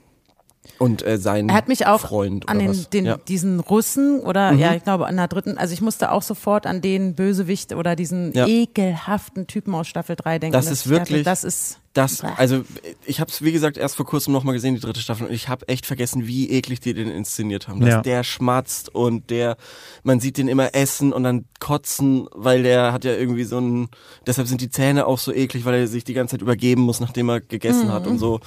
Und 0.80 1.06
äh, 1.06 1.18
sein 1.18 1.50
Er 1.50 1.56
hat 1.56 1.68
mich 1.68 1.88
auch 1.88 2.02
Freund 2.02 2.50
an 2.50 2.60
den, 2.60 2.86
den, 2.92 3.06
ja. 3.06 3.18
diesen 3.18 3.60
Russen 3.60 4.20
oder 4.20 4.52
ja, 4.54 4.74
ich 4.76 4.84
glaube 4.84 5.06
an 5.08 5.16
der 5.16 5.28
dritten, 5.28 5.58
also 5.58 5.74
ich 5.74 5.82
musste 5.82 6.12
auch 6.12 6.22
sofort 6.22 6.66
an 6.68 6.82
den 6.82 7.16
Bösewicht 7.16 7.74
oder 7.74 7.96
diesen 7.96 8.34
Ja. 8.34 8.46
ekelhaften 8.48 9.48
Typen 9.48 9.74
aus 9.76 9.88
Staffel 9.88 10.16
3 10.16 10.40
denken. 10.40 10.54
Das 10.54 10.68
ist 10.70 10.90
wirklich- 10.90 11.24
das 11.24 11.44
ist 11.44 11.80
Das, 11.96 12.22
also 12.24 12.64
ich 13.06 13.22
habe 13.22 13.32
es 13.32 13.42
wie 13.42 13.54
gesagt 13.54 13.78
erst 13.78 13.96
vor 13.96 14.06
kurzem 14.06 14.34
nochmal 14.34 14.54
gesehen, 14.54 14.76
die 14.76 14.82
dritte 14.82 15.00
Staffel, 15.00 15.28
und 15.28 15.34
ich 15.34 15.48
habe 15.48 15.68
echt 15.70 15.86
vergessen, 15.86 16.28
wie 16.28 16.50
eklig 16.50 16.82
die 16.82 16.94
den 16.94 17.10
inszeniert 17.10 17.70
haben. 17.70 17.80
Dass 17.80 17.90
Ja. 17.90 18.02
der 18.02 18.24
schmatzt 18.26 18.94
und 18.94 19.30
der, 19.30 19.56
man 20.04 20.20
sieht 20.20 20.38
den 20.38 20.50
immer 20.50 20.76
essen 20.76 21.14
und 21.14 21.24
dann 21.24 21.46
kotzen, 21.62 22.28
weil 22.34 22.64
der 22.64 22.92
hat 22.92 23.06
ja 23.06 23.14
irgendwie 23.16 23.46
so 23.46 23.60
ein, 23.60 23.88
deshalb 24.28 24.50
sind 24.50 24.60
die 24.60 24.70
Zähne 24.70 25.08
auch 25.08 25.20
so 25.20 25.32
eklig, 25.32 25.64
weil 25.64 25.76
er 25.76 25.88
sich 25.88 26.04
die 26.04 26.14
ganze 26.14 26.34
Zeit 26.34 26.42
übergeben 26.42 26.82
muss, 26.82 27.00
nachdem 27.00 27.30
er 27.30 27.40
gegessen 27.40 27.90
hat 27.94 28.08
und 28.08 28.20
so. 28.20 28.42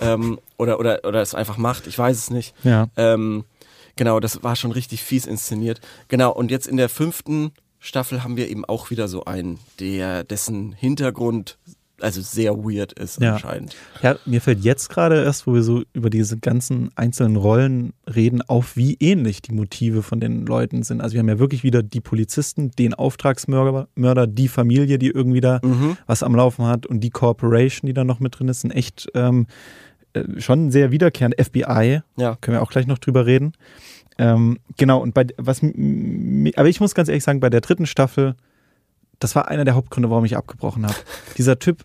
Ähm, 0.00 0.40
oder, 0.56 0.80
oder, 0.80 1.00
oder 1.04 1.20
es 1.20 1.34
einfach 1.34 1.58
macht, 1.58 1.86
ich 1.86 1.98
weiß 1.98 2.16
es 2.16 2.30
nicht. 2.30 2.54
Ja. 2.64 2.88
Ähm, 2.96 3.44
genau, 3.96 4.18
das 4.18 4.42
war 4.42 4.56
schon 4.56 4.72
richtig 4.72 5.02
fies 5.02 5.26
inszeniert. 5.26 5.82
Genau, 6.08 6.32
und 6.32 6.50
jetzt 6.50 6.66
in 6.66 6.78
der 6.78 6.88
fünften 6.88 7.52
Staffel 7.80 8.24
haben 8.24 8.38
wir 8.38 8.48
eben 8.48 8.64
auch 8.64 8.88
wieder 8.90 9.08
so 9.08 9.26
einen, 9.26 9.58
der, 9.78 10.24
dessen 10.24 10.72
Hintergrund 10.72 11.58
also 12.04 12.20
sehr 12.20 12.56
weird 12.58 12.92
ist 12.92 13.20
Ja. 13.20 13.32
anscheinend. 13.34 13.74
Ja, 14.02 14.16
mir 14.26 14.40
fällt 14.40 14.60
jetzt 14.62 14.88
gerade 14.90 15.24
erst, 15.24 15.46
wo 15.46 15.54
wir 15.54 15.62
so 15.62 15.82
über 15.92 16.10
diese 16.10 16.38
ganzen 16.38 16.90
einzelnen 16.94 17.36
Rollen 17.36 17.92
reden, 18.12 18.42
auf, 18.42 18.76
wie 18.76 18.96
ähnlich 19.00 19.42
die 19.42 19.52
Motive 19.52 20.02
von 20.02 20.20
den 20.20 20.46
Leuten 20.46 20.82
sind. 20.82 21.00
Also 21.00 21.14
wir 21.14 21.20
haben 21.20 21.28
ja 21.28 21.38
wirklich 21.38 21.64
wieder 21.64 21.82
die 21.82 22.00
Polizisten, 22.00 22.70
den 22.72 22.94
Auftragsmörder, 22.94 23.88
Mörder, 23.94 24.26
die 24.26 24.48
Familie, 24.48 24.98
die 24.98 25.08
irgendwie 25.08 25.40
da 25.40 25.60
Mhm. 25.64 25.96
was 26.06 26.22
am 26.22 26.34
Laufen 26.36 26.66
hat 26.66 26.86
und 26.86 27.00
die 27.00 27.10
Corporation, 27.10 27.86
die 27.88 27.94
da 27.94 28.04
noch 28.04 28.20
mit 28.20 28.38
drin 28.38 28.48
ist, 28.48 28.60
sind 28.60 28.70
echt 28.70 29.08
ähm, 29.14 29.46
äh, 30.12 30.40
schon 30.40 30.70
sehr 30.70 30.90
wiederkehrend. 30.92 31.34
FBI, 31.38 32.00
Ja. 32.16 32.36
können 32.40 32.56
wir 32.56 32.62
auch 32.62 32.70
gleich 32.70 32.86
noch 32.86 32.98
drüber 32.98 33.26
reden. 33.26 33.52
Ähm, 34.18 34.58
genau, 34.76 35.00
und 35.00 35.12
bei 35.14 35.26
was 35.38 35.60
aber 35.62 36.68
ich 36.68 36.80
muss 36.80 36.94
ganz 36.94 37.08
ehrlich 37.08 37.24
sagen, 37.24 37.40
bei 37.40 37.50
der 37.50 37.60
dritten 37.60 37.86
Staffel, 37.86 38.36
das 39.18 39.34
war 39.34 39.48
einer 39.48 39.64
der 39.64 39.74
Hauptgründe, 39.74 40.10
warum 40.10 40.24
ich 40.24 40.36
abgebrochen 40.36 40.84
habe. 40.86 40.94
Dieser 41.38 41.58
Typ, 41.58 41.84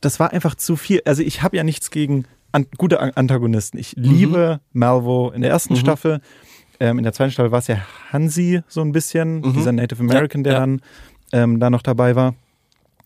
das 0.00 0.20
war 0.20 0.32
einfach 0.32 0.54
zu 0.54 0.76
viel. 0.76 1.02
Also 1.04 1.22
ich 1.22 1.42
habe 1.42 1.56
ja 1.56 1.64
nichts 1.64 1.90
gegen 1.90 2.24
an, 2.52 2.66
gute 2.76 3.00
An- 3.00 3.12
Antagonisten. 3.14 3.78
Ich 3.78 3.94
liebe 3.96 4.60
Malvo 4.72 5.30
in 5.30 5.42
der 5.42 5.50
ersten 5.50 5.74
Mhm. 5.74 5.78
Staffel. 5.78 6.20
Ähm, 6.80 6.98
in 6.98 7.04
der 7.04 7.12
zweiten 7.12 7.30
Staffel 7.30 7.52
war 7.52 7.60
es 7.60 7.66
ja 7.68 7.78
Hansi 8.10 8.62
so 8.68 8.80
ein 8.82 8.92
bisschen, 8.92 9.40
Mhm. 9.40 9.52
dieser 9.54 9.72
Native 9.72 10.00
American, 10.02 10.42
der 10.44 10.52
ja. 10.54 10.60
dann 10.60 10.80
ähm, 11.32 11.60
da 11.60 11.70
noch 11.70 11.82
dabei 11.82 12.14
war. 12.16 12.34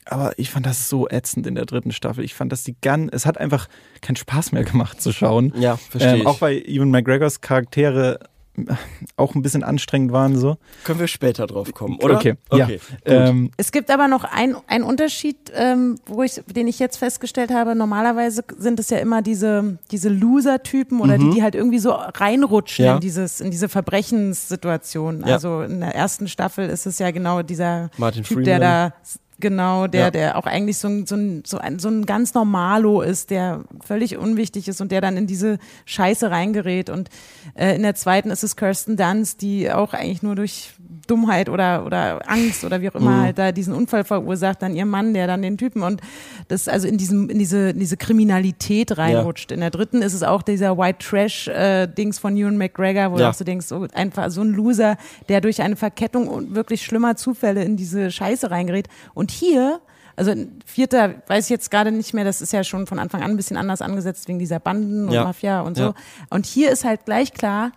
Aber 0.09 0.39
ich 0.39 0.51
fand 0.51 0.67
das 0.67 0.89
so 0.89 1.09
ätzend 1.09 1.47
in 1.49 1.57
der 1.57 1.67
dritten 1.67 1.91
Staffel. 1.93 2.25
Ich 2.25 2.35
fand, 2.35 2.53
dass 2.53 2.63
die 2.65 2.77
ganz, 2.81 3.11
es 3.13 3.27
hat 3.27 3.39
einfach 3.39 3.69
keinen 4.03 4.17
Spaß 4.17 4.53
mehr 4.53 4.63
gemacht 4.65 5.01
zu 5.03 5.13
schauen. 5.13 5.53
Ja, 5.57 5.77
verstehe 5.77 6.15
Ähm, 6.15 6.21
ich. 6.21 6.27
auch 6.27 6.41
weil 6.41 6.59
Ewan 6.67 6.91
McGregors 6.91 7.41
Charaktere 7.41 8.21
auch 9.17 9.35
ein 9.35 9.43
bisschen 9.43 9.63
anstrengend 9.63 10.13
waren 10.13 10.37
so. 10.37 10.57
Können 10.85 11.01
wir 11.01 11.09
später 11.09 11.47
drauf 11.47 11.73
kommen, 11.73 11.99
oder? 12.03 12.17
Okay, 12.17 12.35
ja. 12.53 12.67
gut. 12.67 12.81
Ähm, 13.05 13.51
Es 13.57 13.73
gibt 13.73 13.91
aber 13.91 14.09
noch 14.09 14.25
ein- 14.25 14.57
einen 14.67 14.85
Unterschied, 14.85 15.37
ähm, 15.55 15.97
wo 16.07 16.23
ich, 16.23 16.41
den 16.47 16.69
ich 16.69 16.79
jetzt 16.79 16.97
festgestellt 16.97 17.51
habe. 17.53 17.75
Normalerweise 17.75 18.43
sind 18.59 18.81
es 18.81 18.91
ja 18.91 18.99
immer 18.99 19.23
diese, 19.23 19.79
diese 19.91 20.09
Loser-Typen 20.09 21.01
oder 21.01 21.19
die, 21.19 21.31
die 21.31 21.43
halt 21.43 21.55
irgendwie 21.55 21.79
so 21.79 21.91
reinrutschen 21.93 22.85
Mhm. 22.85 22.87
Ja. 22.87 22.95
in 22.95 23.01
dieses, 23.01 23.41
in 23.41 23.51
diese 23.51 23.69
Verbrechenssituation. 23.69 25.21
Ja. 25.27 25.35
Also 25.35 25.63
in 25.63 25.81
der 25.81 25.95
ersten 25.95 26.29
Staffel 26.29 26.69
ist 26.69 26.87
es 26.87 26.99
ja 26.99 27.11
genau 27.11 27.43
dieser 27.43 27.91
Martin 27.97 28.23
Typ, 28.25 28.45
der 28.45 28.57
Freeman. 28.57 28.61
da 28.61 28.93
Genau, 29.39 29.87
der, 29.87 30.01
Ja. 30.01 30.11
der 30.11 30.39
auch 30.39 30.47
eigentlich 30.47 30.79
so 30.79 30.89
ein, 30.89 31.07
so, 31.07 31.15
ein, 31.15 31.43
so, 31.45 31.59
ein, 31.59 31.79
so 31.79 31.89
ein 31.89 32.07
ganz 32.07 32.33
Normalo 32.33 33.03
ist, 33.03 33.29
der 33.31 33.65
völlig 33.85 34.17
unwichtig 34.17 34.67
ist 34.69 34.81
und 34.81 34.91
der 34.93 35.03
dann 35.03 35.17
in 35.19 35.27
diese 35.27 35.59
Scheiße 35.85 36.31
reingerät. 36.31 36.89
Und 36.89 37.11
äh, 37.55 37.77
in 37.77 37.83
der 37.83 37.95
zweiten 37.95 38.31
ist 38.31 38.43
es 38.45 38.57
Kirsten 38.57 38.97
Dunst, 38.97 39.43
die 39.43 39.71
auch 39.71 39.93
eigentlich 39.93 40.23
nur 40.23 40.37
durch 40.37 40.71
Dummheit 41.07 41.49
oder, 41.51 41.85
oder 41.87 42.21
Angst 42.29 42.65
oder 42.65 42.81
wie 42.81 42.89
auch 42.89 42.95
immer 42.97 43.11
Mhm. 43.11 43.23
halt 43.23 43.39
da 43.39 43.53
diesen 43.53 43.75
Unfall 43.75 44.03
verursacht, 44.05 44.63
dann 44.63 44.75
ihr 44.75 44.87
Mann, 44.87 45.15
der 45.15 45.27
dann 45.27 45.43
den 45.43 45.57
Typen 45.59 45.83
und 45.83 46.01
das 46.49 46.67
also 46.67 46.89
in 46.89 46.97
diesem, 46.99 47.29
in 47.31 47.39
diese, 47.39 47.71
in 47.71 47.79
diese 47.79 47.97
Kriminalität 47.97 48.97
reinrutscht. 48.99 49.53
In 49.53 49.61
der 49.61 49.71
dritten 49.71 50.03
ist 50.03 50.15
es 50.15 50.23
auch 50.23 50.43
dieser 50.43 50.77
White 50.79 50.99
Trash 51.07 51.47
äh, 51.49 51.87
Dings 51.87 52.19
von 52.19 52.37
Ewan 52.37 52.57
McGregor, 52.57 53.13
wo 53.13 53.17
du 53.17 53.23
Ja. 53.23 53.31
auch 53.31 53.35
so 53.35 53.45
denkst, 53.45 53.67
so 53.67 53.87
einfach 53.95 54.31
so 54.31 54.41
ein 54.41 54.53
Loser, 54.53 54.97
der 55.29 55.41
durch 55.41 55.63
eine 55.63 55.77
Verkettung 55.77 56.27
und 56.27 56.55
wirklich 56.55 56.83
schlimmer 56.83 57.17
Zufälle 57.17 57.63
in 57.63 57.77
diese 57.77 58.11
Scheiße 58.11 58.51
reingerät. 58.51 58.89
Und 59.15 59.26
hier, 59.31 59.81
also 60.17 60.33
vierter, 60.65 61.23
weiß 61.27 61.45
ich 61.45 61.51
jetzt 61.51 61.71
gerade 61.71 61.93
nicht 61.93 62.15
mehr, 62.15 62.25
das 62.25 62.41
ist 62.41 62.53
ja 62.53 62.65
schon 62.65 62.87
von 62.87 62.99
Anfang 62.99 63.23
an 63.23 63.31
ein 63.33 63.37
bisschen 63.37 63.57
anders 63.57 63.83
angesetzt 63.83 64.29
wegen 64.29 64.39
dieser 64.39 64.59
Banden 64.61 65.07
und 65.09 65.13
Ja. 65.15 65.25
Mafia 65.25 65.61
und 65.61 65.77
so. 65.77 65.83
Ja. 65.83 65.95
Und 66.31 66.47
hier 66.47 66.71
ist 66.71 66.85
halt 66.85 67.05
gleich 67.05 67.33
klar, 67.33 67.73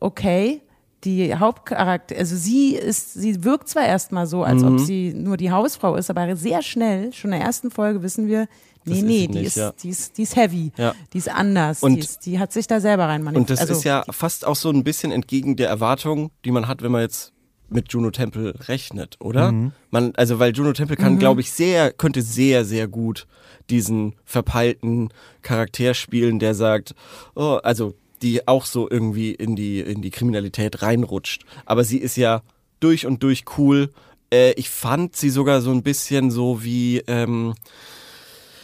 okay, 0.00 0.60
die 1.04 1.34
Hauptcharakter, 1.34 2.16
also 2.16 2.36
sie 2.36 2.74
ist, 2.74 3.14
sie 3.14 3.44
wirkt 3.44 3.68
zwar 3.68 3.84
erstmal 3.86 4.26
so, 4.26 4.42
als 4.42 4.62
Mhm. 4.62 4.68
ob 4.74 4.80
sie 4.80 5.14
nur 5.14 5.36
die 5.36 5.50
Hausfrau 5.52 5.94
ist, 5.94 6.10
aber 6.10 6.34
sehr 6.36 6.60
schnell, 6.62 7.12
schon 7.12 7.32
in 7.32 7.38
der 7.38 7.46
ersten 7.46 7.70
Folge 7.70 8.02
wissen 8.02 8.26
wir, 8.26 8.48
Das 8.84 8.94
nee, 8.94 8.98
ist 9.00 9.04
nee, 9.04 9.18
sie 9.20 9.26
die 9.28 9.32
nicht, 9.34 9.46
ist, 9.48 9.56
ja. 9.56 9.72
die 9.82 9.88
ist, 9.90 10.18
die 10.18 10.22
ist 10.22 10.36
heavy, 10.36 10.72
Ja. 10.76 10.94
die 11.12 11.18
ist 11.18 11.30
anders, 11.30 11.82
Und- 11.82 11.94
die, 11.96 12.00
ist, 12.00 12.26
die 12.26 12.38
hat 12.38 12.52
sich 12.52 12.66
da 12.66 12.80
selber 12.80 13.06
rein 13.06 13.24
Und 13.26 13.48
das 13.50 13.60
also, 13.60 13.74
ist 13.74 13.84
ja 13.84 14.02
fast 14.10 14.44
auch 14.46 14.56
so 14.56 14.70
ein 14.70 14.82
bisschen 14.82 15.12
entgegen 15.12 15.56
der 15.56 15.68
Erwartung, 15.68 16.30
die 16.44 16.50
man 16.50 16.66
hat, 16.68 16.82
wenn 16.82 16.90
man 16.92 17.02
jetzt 17.02 17.32
mit 17.68 17.92
Juno 17.92 18.10
Temple 18.10 18.54
rechnet, 18.68 19.16
oder? 19.20 19.52
Man, 19.90 20.12
also 20.16 20.38
weil 20.38 20.52
Juno 20.52 20.72
Temple 20.72 20.96
kann, 20.96 21.18
glaube 21.18 21.40
ich, 21.40 21.52
sehr, 21.52 21.92
könnte 21.92 22.22
sehr, 22.22 22.64
sehr 22.64 22.88
gut 22.88 23.26
diesen 23.70 24.14
verpeilten 24.24 25.10
Charakter 25.42 25.94
spielen, 25.94 26.38
der 26.38 26.54
sagt, 26.54 26.94
oh, 27.34 27.58
also 27.62 27.94
die 28.22 28.48
auch 28.48 28.64
so 28.64 28.88
irgendwie 28.90 29.32
in 29.32 29.54
die 29.54 29.80
in 29.80 30.02
die 30.02 30.10
Kriminalität 30.10 30.82
reinrutscht. 30.82 31.44
Aber 31.66 31.84
sie 31.84 31.98
ist 31.98 32.16
ja 32.16 32.42
durch 32.80 33.06
und 33.06 33.22
durch 33.22 33.44
cool. 33.56 33.92
Äh, 34.32 34.52
ich 34.52 34.70
fand 34.70 35.16
sie 35.16 35.30
sogar 35.30 35.60
so 35.60 35.70
ein 35.70 35.82
bisschen 35.82 36.30
so 36.30 36.64
wie 36.64 36.98
ähm, 37.06 37.54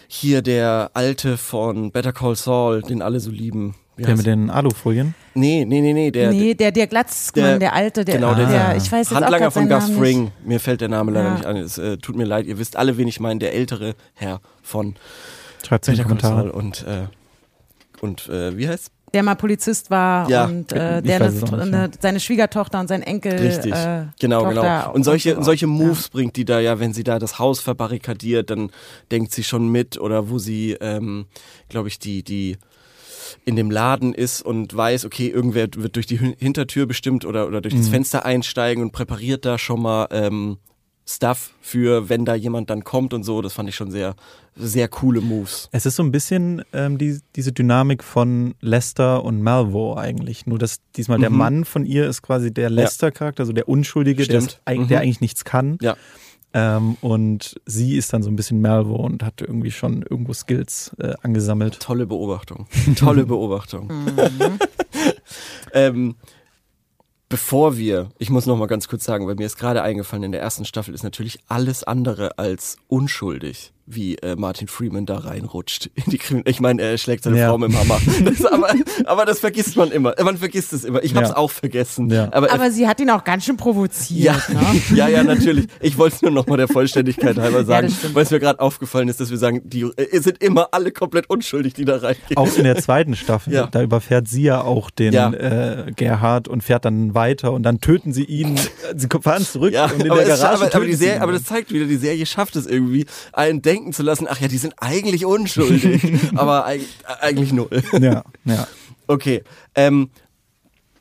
hier 0.09 0.43
der 0.43 0.91
Alte 0.95 1.37
von 1.37 1.93
Better 1.93 2.13
Call 2.13 2.37
Saul, 2.37 2.83
den 2.83 3.03
alle 3.03 3.21
so 3.21 3.31
lieben. 3.31 3.75
Wie 3.97 4.03
der 4.03 4.17
mit 4.17 4.27
den 4.27 4.51
Alufolien. 4.51 5.15
Nee, 5.35 5.65
nee, 5.65 5.81
nee, 5.81 5.93
nee, 5.93 6.11
der, 6.11 6.31
nee, 6.31 6.55
der, 6.55 6.73
der 6.73 6.87
Glatzmann, 6.87 7.45
der- 7.45 7.59
der, 7.59 7.73
Alte, 7.75 8.05
der, 8.05 8.17
genau, 8.17 8.35
der- 8.35 8.47
der, 8.47 8.77
ich 8.77 8.91
weiß 8.91 9.11
Handlanger 9.13 9.51
von 9.51 9.69
Gus 9.69 9.91
Fring. 9.91 10.31
Mir 10.45 10.59
fällt 10.61 10.81
der 10.81 10.89
Name 10.89 11.13
leider 11.13 11.29
Ja. 11.29 11.35
nicht 11.35 11.47
an. 11.47 11.57
Es 11.57 11.79
äh, 11.79 11.97
tut 11.99 12.17
mir 12.17 12.25
leid, 12.25 12.47
ihr 12.47 12.59
wisst 12.59 12.77
alle, 12.77 12.97
wen 12.97 13.07
ich 13.09 13.21
meine, 13.21 13.39
der 13.41 13.53
ältere 13.55 13.95
Herr 14.15 14.41
von 14.63 14.95
Schreibt 15.67 15.89
in 15.89 15.95
die 15.95 16.03
Kommentare. 16.03 16.53
und 16.53 16.85
äh, 16.87 17.07
und 18.01 18.29
äh, 18.29 18.57
wie 18.57 18.69
heißt 18.69 18.91
der 19.15 19.23
mal 19.23 19.37
Polizist 19.37 19.91
war 19.93 20.29
Ja, 20.29 20.47
und 20.47 20.73
äh, 20.73 21.01
der 21.01 21.21
eine, 21.23 21.31
nicht, 21.31 21.53
eine, 21.55 21.77
ja. 21.85 21.89
seine 22.01 22.19
Schwiegertochter 22.19 22.81
und 22.81 22.89
sein 22.89 23.01
Enkel 23.03 23.35
Richtig, 23.39 23.73
äh, 23.73 24.07
genau, 24.19 24.41
Tochter 24.43 24.55
genau. 24.61 24.93
Und 24.93 25.05
solche, 25.05 25.37
so. 25.37 25.43
solche 25.43 25.69
Moves 25.69 26.09
bringt 26.09 26.35
die 26.35 26.45
da 26.45 26.59
ja, 26.59 26.81
wenn 26.81 26.93
sie 26.93 27.05
da 27.05 27.21
das 27.21 27.39
Haus 27.39 27.61
verbarrikadiert, 27.61 28.51
dann 28.51 28.71
denkt 29.13 29.31
sie 29.31 29.45
schon 29.45 29.69
mit 29.69 30.01
oder 30.01 30.31
wo 30.31 30.39
sie, 30.39 30.73
ähm, 30.81 31.27
glaube 31.69 31.87
ich, 31.87 32.01
die, 32.01 32.25
die 32.25 32.57
in 33.45 33.57
dem 33.57 33.71
Laden 33.71 34.15
ist 34.15 34.43
und 34.43 34.75
weiß, 34.77 35.05
okay, 35.05 35.29
irgendwer 35.29 35.69
wird 35.77 35.97
durch 35.97 36.07
die 36.07 36.19
Hin- 36.19 36.37
Hintertür 36.39 36.87
bestimmt 36.87 37.25
oder, 37.25 37.47
oder 37.47 37.61
durch 37.61 37.75
das 37.75 37.89
Fenster 37.89 38.25
einsteigen 38.25 38.83
und 38.83 38.93
präpariert 38.93 39.45
da 39.45 39.59
schon 39.59 39.83
mal 39.83 40.07
ähm, 40.11 40.59
Stuff 41.07 41.51
für, 41.61 42.09
wenn 42.09 42.25
da 42.25 42.35
jemand 42.35 42.71
dann 42.71 42.83
kommt 42.83 43.13
und 43.13 43.25
so. 43.25 43.43
Das 43.43 43.53
fand 43.53 43.69
ich 43.69 43.75
schon 43.77 43.91
sehr, 43.91 44.15
sehr 44.57 44.89
coole 44.89 45.21
Moves. 45.21 45.69
Es 45.71 45.85
ist 45.85 45.97
so 45.97 46.03
ein 46.03 46.11
bisschen 46.13 46.63
ähm, 46.73 46.97
die, 46.97 47.19
diese 47.37 47.53
Dynamik 47.53 48.03
von 48.03 48.55
Lester 48.63 49.23
und 49.23 49.43
Malvo 49.43 49.97
eigentlich. 49.99 50.47
Nur, 50.47 50.59
dass 50.59 50.79
diesmal 50.97 51.19
der 51.19 51.29
Mhm. 51.29 51.37
Mann 51.37 51.65
von 51.67 51.85
ihr 51.85 52.09
ist 52.09 52.23
quasi 52.23 52.55
der 52.55 52.71
Lester-Charakter, 52.71 53.43
also 53.43 53.53
der 53.53 53.69
Unschuldige, 53.69 54.27
der, 54.27 54.39
ist, 54.39 54.61
der 54.67 54.79
Mhm. 54.79 54.93
eigentlich 54.95 55.21
nichts 55.21 55.45
kann. 55.45 55.77
Ja. 55.83 55.95
Ähm, 56.57 56.97
und 57.01 57.61
sie 57.67 57.97
ist 57.97 58.13
dann 58.13 58.23
so 58.23 58.31
ein 58.31 58.37
bisschen 58.37 58.61
Malvo 58.61 58.95
und 58.95 59.25
hat 59.25 59.41
irgendwie 59.41 59.73
schon 59.73 60.03
irgendwo 60.03 60.33
Skills 60.33 60.95
äh, 61.01 61.15
angesammelt. 61.21 61.81
Tolle 61.81 62.07
Beobachtung. 62.07 62.69
Tolle 62.97 63.27
Beobachtung. 63.27 63.91
ähm, 65.73 66.15
bevor 67.29 67.77
wir, 67.77 68.11
ich 68.19 68.31
muss 68.31 68.47
noch 68.47 68.57
mal 68.57 68.67
ganz 68.67 68.87
kurz 68.87 69.05
sagen, 69.05 69.27
weil 69.27 69.35
mir 69.35 69.47
ist 69.47 69.59
gerade 69.59 69.83
eingefallen, 69.83 70.23
in 70.23 70.33
der 70.33 70.41
ersten 70.41 70.65
Staffel 70.65 70.95
ist 70.95 71.03
natürlich 71.03 71.41
alles 71.49 71.83
andere 71.83 72.39
als 72.39 72.77
unschuldig, 72.87 73.73
wie 73.87 74.17
äh, 74.17 74.35
Martin 74.37 74.67
Freeman 74.69 75.07
da 75.07 75.19
reinrutscht 75.19 75.87
in 75.95 76.05
die 76.11 76.19
Krimin 76.19 76.45
Ich 76.47 76.61
meine, 76.61 76.81
er 76.83 76.97
schlägt 76.99 77.25
seine 77.25 77.39
Ja. 77.39 77.49
Frau 77.51 77.59
mit 77.59 77.71
dem 77.71 77.79
Hammer. 77.79 78.01
Das, 78.25 78.45
aber, 78.47 78.69
aber 79.05 79.25
das 79.27 79.41
vergisst 79.41 79.77
man 79.77 79.91
immer. 79.91 80.15
Man 80.23 80.39
vergisst 80.39 80.73
es 80.73 80.85
immer. 80.85 81.03
Ich 81.05 81.15
habe 81.15 81.25
es 81.25 81.31
Ja. 81.31 81.37
auch 81.37 81.51
vergessen. 81.51 82.09
Ja. 82.11 82.29
Aber, 82.33 82.49
er- 82.49 82.55
Aber 82.55 82.71
sie 82.71 82.87
hat 82.89 83.01
ihn 83.01 83.11
auch 83.11 83.25
ganz 83.25 83.45
schön 83.45 83.57
provoziert. 83.57 84.25
ja, 84.25 84.55
Ne? 84.55 84.81
ja, 84.97 85.09
ja, 85.09 85.23
natürlich. 85.23 85.67
Ich 85.81 85.99
wollte 85.99 86.17
es 86.17 86.23
nur 86.23 86.31
noch 86.31 86.47
mal 86.47 86.57
der 86.57 86.69
Vollständigkeit 86.69 87.37
halber 87.37 87.65
sagen, 87.65 87.95
weil 88.13 88.23
es 88.25 88.31
mir 88.31 88.41
gerade 88.41 88.61
aufgefallen 88.61 89.09
ist, 89.09 89.21
dass 89.21 89.31
wir 89.31 89.39
sagen, 89.39 89.61
die 89.65 89.83
äh, 89.83 90.19
sind 90.21 90.43
immer 90.43 90.69
alle 90.73 90.91
komplett 90.93 91.29
unschuldig, 91.29 91.75
die 91.75 91.85
da 91.85 91.97
reingehen. 91.97 92.37
Auch 92.37 92.57
in 92.57 92.65
der 92.65 92.77
zweiten 92.77 93.15
Staffel, 93.17 93.53
Ja. 93.53 93.67
da 93.67 93.83
überfährt 93.83 94.29
sie 94.29 94.43
ja 94.43 94.63
auch 94.63 94.91
den 94.91 95.13
Ja. 95.13 95.31
äh, 95.33 95.93
Gerhard 95.95 96.49
und 96.49 96.63
fährt 96.63 96.85
dann 96.85 97.15
weiter 97.15 97.53
und 97.53 97.63
dann 97.65 97.81
töten 97.81 98.13
sie 98.13 98.25
ihn. 98.25 98.59
Sie 98.97 99.09
fahren 99.21 99.45
zurück 99.45 99.73
Ja, 99.73 99.87
und 99.87 100.03
in 100.03 100.11
aber, 100.11 100.21
der 100.21 100.29
Garage 100.29 100.49
aber, 100.49 100.57
aber, 100.63 100.71
töten 100.71 100.87
die 100.87 100.93
sie 100.95 101.05
Serie, 101.05 101.21
aber 101.23 101.33
das 101.33 101.45
zeigt 101.45 101.73
wieder, 101.73 101.87
die 101.87 101.97
Serie 101.97 102.25
schafft 102.27 102.57
es 102.57 102.67
irgendwie, 102.67 103.07
einen 103.33 103.63
denken 103.75 103.93
zu 103.93 104.03
lassen, 104.03 104.27
ach 104.29 104.41
ja, 104.41 104.49
die 104.49 104.59
sind 104.59 104.75
eigentlich 104.79 105.25
unschuldig, 105.27 106.03
aber 106.37 106.65
eig 106.67 106.83
eigentlich 107.21 107.53
null. 107.53 107.83
ja, 108.01 108.25
ja. 108.45 108.67
Okay, 109.07 109.43
ähm, 109.75 110.11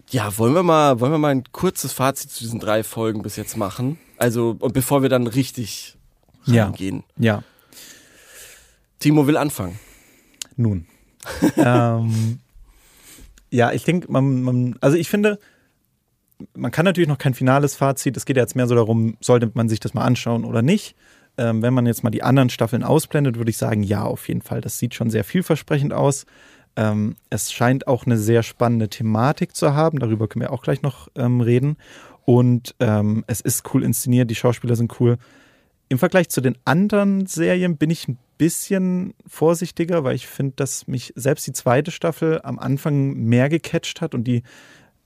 ja, 0.10 0.38
wollen 0.38 0.54
wir 0.54 0.64
mal, 0.64 1.00
wollen 1.00 1.12
wir 1.14 1.18
mal 1.18 1.30
ein 1.32 1.44
kurzes 1.54 1.94
Fazit 1.94 2.30
zu 2.32 2.44
diesen 2.44 2.60
drei 2.60 2.84
Folgen 2.84 3.22
bis 3.22 3.36
jetzt 3.38 3.56
machen? 3.56 3.98
Also, 4.18 4.58
und 4.60 4.74
bevor 4.74 5.02
wir 5.02 5.10
dann 5.10 5.26
richtig 5.28 5.96
Ja. 6.46 6.66
reingehen. 6.66 7.04
Ja, 7.18 7.44
Timo 9.00 9.26
will 9.28 9.38
anfangen. 9.38 9.80
nun. 10.58 10.86
ähm, 11.58 12.40
ja, 13.50 13.72
ich 13.72 13.84
denke, 13.86 14.12
man, 14.12 14.42
man, 14.42 14.76
also 14.82 14.98
ich 14.98 15.08
finde, 15.10 15.40
man 16.54 16.72
kann 16.72 16.84
natürlich 16.86 17.08
noch 17.08 17.18
kein 17.18 17.34
finales 17.34 17.76
Fazit. 17.76 18.18
Es 18.18 18.26
geht 18.26 18.36
ja 18.36 18.44
jetzt 18.44 18.56
mehr 18.58 18.68
so 18.68 18.76
darum, 18.76 19.16
sollte 19.22 19.50
man 19.54 19.70
sich 19.70 19.80
das 19.80 19.94
mal 19.94 20.04
anschauen 20.04 20.44
oder 20.44 20.62
nicht. 20.62 20.96
Ähm, 21.38 21.62
wenn 21.62 21.74
man 21.74 21.86
jetzt 21.86 22.04
mal 22.04 22.12
die 22.12 22.24
anderen 22.24 22.50
Staffeln 22.50 22.84
ausblendet, 22.84 23.38
würde 23.38 23.50
ich 23.50 23.58
sagen, 23.58 23.84
ja, 23.84 24.04
auf 24.04 24.28
jeden 24.28 24.41
Fall. 24.41 24.62
Das 24.62 24.78
sieht 24.78 24.93
schon 24.93 25.10
sehr 25.10 25.24
vielversprechend 25.24 25.93
aus. 25.93 26.26
Ähm, 26.76 27.15
es 27.30 27.52
scheint 27.52 27.88
auch 27.88 28.06
eine 28.06 28.17
sehr 28.17 28.43
spannende 28.43 28.89
Thematik 28.89 29.56
zu 29.56 29.74
haben. 29.74 30.00
Darüber 30.00 30.28
können 30.28 30.41
wir 30.41 30.52
auch 30.52 30.63
gleich 30.63 30.82
noch 30.82 31.08
ähm, 31.15 31.41
reden. 31.41 31.78
Und 32.26 32.76
ähm, 32.80 33.24
es 33.28 33.41
ist 33.41 33.74
cool 33.74 33.84
inszeniert, 33.84 34.30
die 34.30 34.36
Schauspieler 34.36 34.76
sind 34.76 35.00
cool. 35.00 35.17
Im 35.89 36.00
Vergleich 36.00 36.30
zu 36.30 36.41
den 36.41 36.58
anderen 36.65 37.26
Serien 37.26 37.78
bin 37.78 37.89
ich 37.89 38.08
ein 38.08 38.17
bisschen 38.38 39.13
vorsichtiger, 39.28 40.04
weil 40.04 40.15
ich 40.15 40.28
finde, 40.28 40.54
dass 40.56 40.88
mich 40.88 41.13
selbst 41.15 41.46
die 41.46 41.54
zweite 41.54 41.91
Staffel 41.91 42.41
am 42.43 42.58
Anfang 42.58 43.13
mehr 43.13 43.50
gecatcht 43.50 44.02
hat 44.02 44.15
und 44.15 44.24
die 44.24 44.43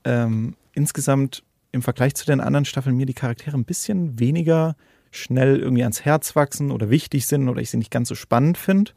ähm, 0.04 0.56
insgesamt 0.72 1.42
im 1.72 1.82
Vergleich 1.82 2.14
zu 2.14 2.24
den 2.24 2.40
anderen 2.40 2.64
Staffeln 2.64 2.96
mir 2.96 3.06
die 3.06 3.14
Charaktere 3.14 3.56
ein 3.56 3.64
bisschen 3.64 4.18
weniger 4.18 4.76
schnell 5.10 5.58
irgendwie 5.58 5.82
ans 5.82 6.04
Herz 6.04 6.36
wachsen 6.36 6.70
oder 6.70 6.90
wichtig 6.90 7.26
sind 7.26 7.48
oder 7.48 7.60
ich 7.60 7.70
sie 7.70 7.76
nicht 7.76 7.90
ganz 7.90 8.08
so 8.08 8.14
spannend 8.14 8.58
finde. 8.58 8.92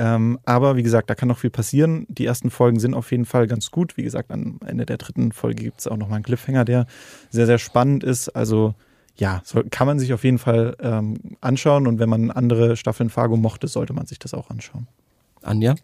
Ähm, 0.00 0.38
aber 0.44 0.76
wie 0.76 0.82
gesagt, 0.82 1.10
da 1.10 1.14
kann 1.14 1.28
noch 1.28 1.38
viel 1.38 1.50
passieren. 1.50 2.06
Die 2.08 2.24
ersten 2.24 2.50
Folgen 2.50 2.78
sind 2.78 2.94
auf 2.94 3.10
jeden 3.10 3.24
Fall 3.24 3.48
ganz 3.48 3.70
gut. 3.70 3.96
Wie 3.96 4.04
gesagt, 4.04 4.30
am 4.30 4.60
Ende 4.64 4.86
der 4.86 4.96
dritten 4.96 5.32
Folge 5.32 5.64
gibt 5.64 5.80
es 5.80 5.88
auch 5.88 5.96
nochmal 5.96 6.16
einen 6.16 6.24
Cliffhanger, 6.24 6.64
der 6.64 6.86
sehr, 7.30 7.46
sehr 7.46 7.58
spannend 7.58 8.04
ist. 8.04 8.28
Also 8.28 8.74
ja, 9.16 9.42
so 9.44 9.62
kann 9.68 9.88
man 9.88 9.98
sich 9.98 10.12
auf 10.12 10.22
jeden 10.22 10.38
Fall 10.38 10.76
ähm, 10.80 11.18
anschauen 11.40 11.88
und 11.88 11.98
wenn 11.98 12.08
man 12.08 12.30
andere 12.30 12.76
Staffeln 12.76 13.10
Fargo 13.10 13.36
mochte, 13.36 13.66
sollte 13.66 13.92
man 13.92 14.06
sich 14.06 14.20
das 14.20 14.32
auch 14.32 14.50
anschauen. 14.50 14.86
Anja? 15.42 15.74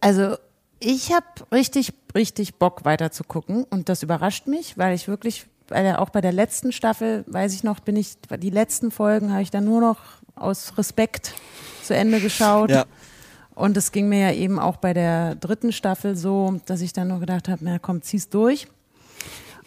Also 0.00 0.36
ich 0.80 1.12
habe 1.12 1.26
richtig, 1.52 1.92
richtig 2.14 2.54
Bock 2.56 2.86
weiter 2.86 3.10
zu 3.10 3.24
gucken 3.24 3.64
und 3.64 3.90
das 3.90 4.02
überrascht 4.02 4.46
mich, 4.46 4.78
weil 4.78 4.94
ich 4.94 5.08
wirklich, 5.08 5.46
weil 5.68 5.84
ja 5.84 5.98
auch 5.98 6.10
bei 6.10 6.20
der 6.20 6.32
letzten 6.32 6.72
Staffel, 6.72 7.24
weiß 7.26 7.54
ich 7.54 7.64
noch, 7.64 7.80
bin 7.80 7.96
ich, 7.96 8.14
die 8.38 8.50
letzten 8.50 8.90
Folgen 8.90 9.32
habe 9.32 9.42
ich 9.42 9.50
dann 9.50 9.64
nur 9.64 9.80
noch 9.80 9.98
aus 10.34 10.76
Respekt 10.78 11.34
zu 11.82 11.94
Ende 11.94 12.20
geschaut. 12.20 12.70
Ja. 12.70 12.84
Und 13.54 13.76
es 13.76 13.90
ging 13.90 14.08
mir 14.08 14.20
ja 14.20 14.32
eben 14.32 14.58
auch 14.58 14.76
bei 14.76 14.92
der 14.92 15.34
dritten 15.34 15.72
Staffel 15.72 16.14
so, 16.14 16.60
dass 16.66 16.82
ich 16.82 16.92
dann 16.92 17.08
nur 17.08 17.20
gedacht 17.20 17.48
habe, 17.48 17.64
na 17.64 17.78
komm, 17.78 18.02
zieh's 18.02 18.28
durch. 18.28 18.68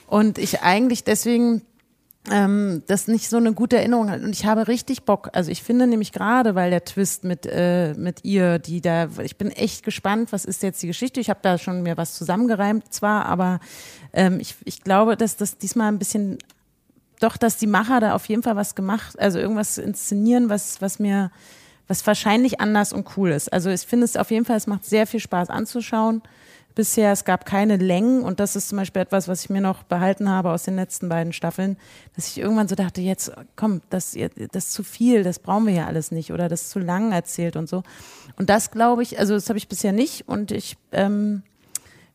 Und 0.07 0.37
ich 0.37 0.61
eigentlich 0.61 1.03
deswegen 1.03 1.63
ähm, 2.31 2.83
das 2.87 3.07
nicht 3.07 3.29
so 3.29 3.37
eine 3.37 3.53
gute 3.53 3.77
Erinnerung 3.77 4.09
hat. 4.09 4.21
Und 4.21 4.31
ich 4.31 4.45
habe 4.45 4.67
richtig 4.67 5.03
Bock. 5.03 5.29
Also 5.33 5.51
ich 5.51 5.63
finde 5.63 5.87
nämlich 5.87 6.11
gerade, 6.11 6.55
weil 6.55 6.69
der 6.69 6.85
Twist 6.85 7.23
mit, 7.23 7.45
äh, 7.45 7.93
mit 7.95 8.23
ihr, 8.23 8.59
die 8.59 8.81
da, 8.81 9.07
ich 9.23 9.37
bin 9.37 9.51
echt 9.51 9.83
gespannt, 9.83 10.31
was 10.31 10.45
ist 10.45 10.63
jetzt 10.63 10.81
die 10.81 10.87
Geschichte. 10.87 11.19
Ich 11.19 11.29
habe 11.29 11.39
da 11.41 11.57
schon 11.57 11.83
mir 11.83 11.97
was 11.97 12.15
zusammengereimt 12.15 12.93
zwar, 12.93 13.25
aber 13.25 13.59
ähm, 14.13 14.39
ich, 14.39 14.55
ich 14.65 14.83
glaube, 14.83 15.17
dass 15.17 15.37
das 15.37 15.57
diesmal 15.57 15.91
ein 15.91 15.99
bisschen, 15.99 16.37
doch, 17.19 17.37
dass 17.37 17.57
die 17.57 17.67
Macher 17.67 17.99
da 17.99 18.13
auf 18.13 18.25
jeden 18.27 18.43
Fall 18.43 18.55
was 18.55 18.75
gemacht, 18.75 19.19
also 19.19 19.39
irgendwas 19.39 19.77
inszenieren, 19.77 20.49
was, 20.49 20.81
was 20.81 20.99
mir, 20.99 21.31
was 21.87 22.05
wahrscheinlich 22.05 22.61
anders 22.61 22.93
und 22.93 23.17
cool 23.17 23.31
ist. 23.31 23.51
Also 23.51 23.69
ich 23.69 23.81
finde 23.81 24.05
es 24.05 24.15
auf 24.15 24.31
jeden 24.31 24.45
Fall, 24.45 24.57
es 24.57 24.67
macht 24.67 24.85
sehr 24.85 25.07
viel 25.07 25.19
Spaß 25.19 25.49
anzuschauen. 25.49 26.21
Bisher, 26.79 27.11
es 27.11 27.25
gab 27.25 27.45
keine 27.45 27.75
Längen 27.75 28.21
und 28.21 28.39
das 28.39 28.55
ist 28.55 28.69
zum 28.69 28.77
Beispiel 28.77 29.01
etwas, 29.01 29.27
was 29.27 29.43
ich 29.43 29.49
mir 29.49 29.59
noch 29.59 29.83
behalten 29.83 30.29
habe 30.29 30.49
aus 30.51 30.63
den 30.63 30.77
letzten 30.77 31.09
beiden 31.09 31.33
Staffeln, 31.33 31.75
dass 32.15 32.29
ich 32.29 32.37
irgendwann 32.37 32.69
so 32.69 32.75
dachte, 32.75 33.01
jetzt 33.01 33.33
komm, 33.57 33.81
das, 33.89 34.15
das 34.53 34.65
ist 34.67 34.71
zu 34.71 34.83
viel, 34.85 35.23
das 35.23 35.39
brauchen 35.39 35.67
wir 35.67 35.73
ja 35.73 35.87
alles 35.87 36.11
nicht 36.11 36.31
oder 36.31 36.47
das 36.47 36.61
ist 36.61 36.69
zu 36.69 36.79
lang 36.79 37.11
erzählt 37.11 37.57
und 37.57 37.67
so. 37.67 37.83
Und 38.37 38.49
das 38.49 38.71
glaube 38.71 39.03
ich, 39.03 39.19
also 39.19 39.33
das 39.33 39.49
habe 39.49 39.57
ich 39.57 39.67
bisher 39.67 39.91
nicht 39.91 40.29
und 40.29 40.53
ich 40.53 40.77
ähm, 40.93 41.43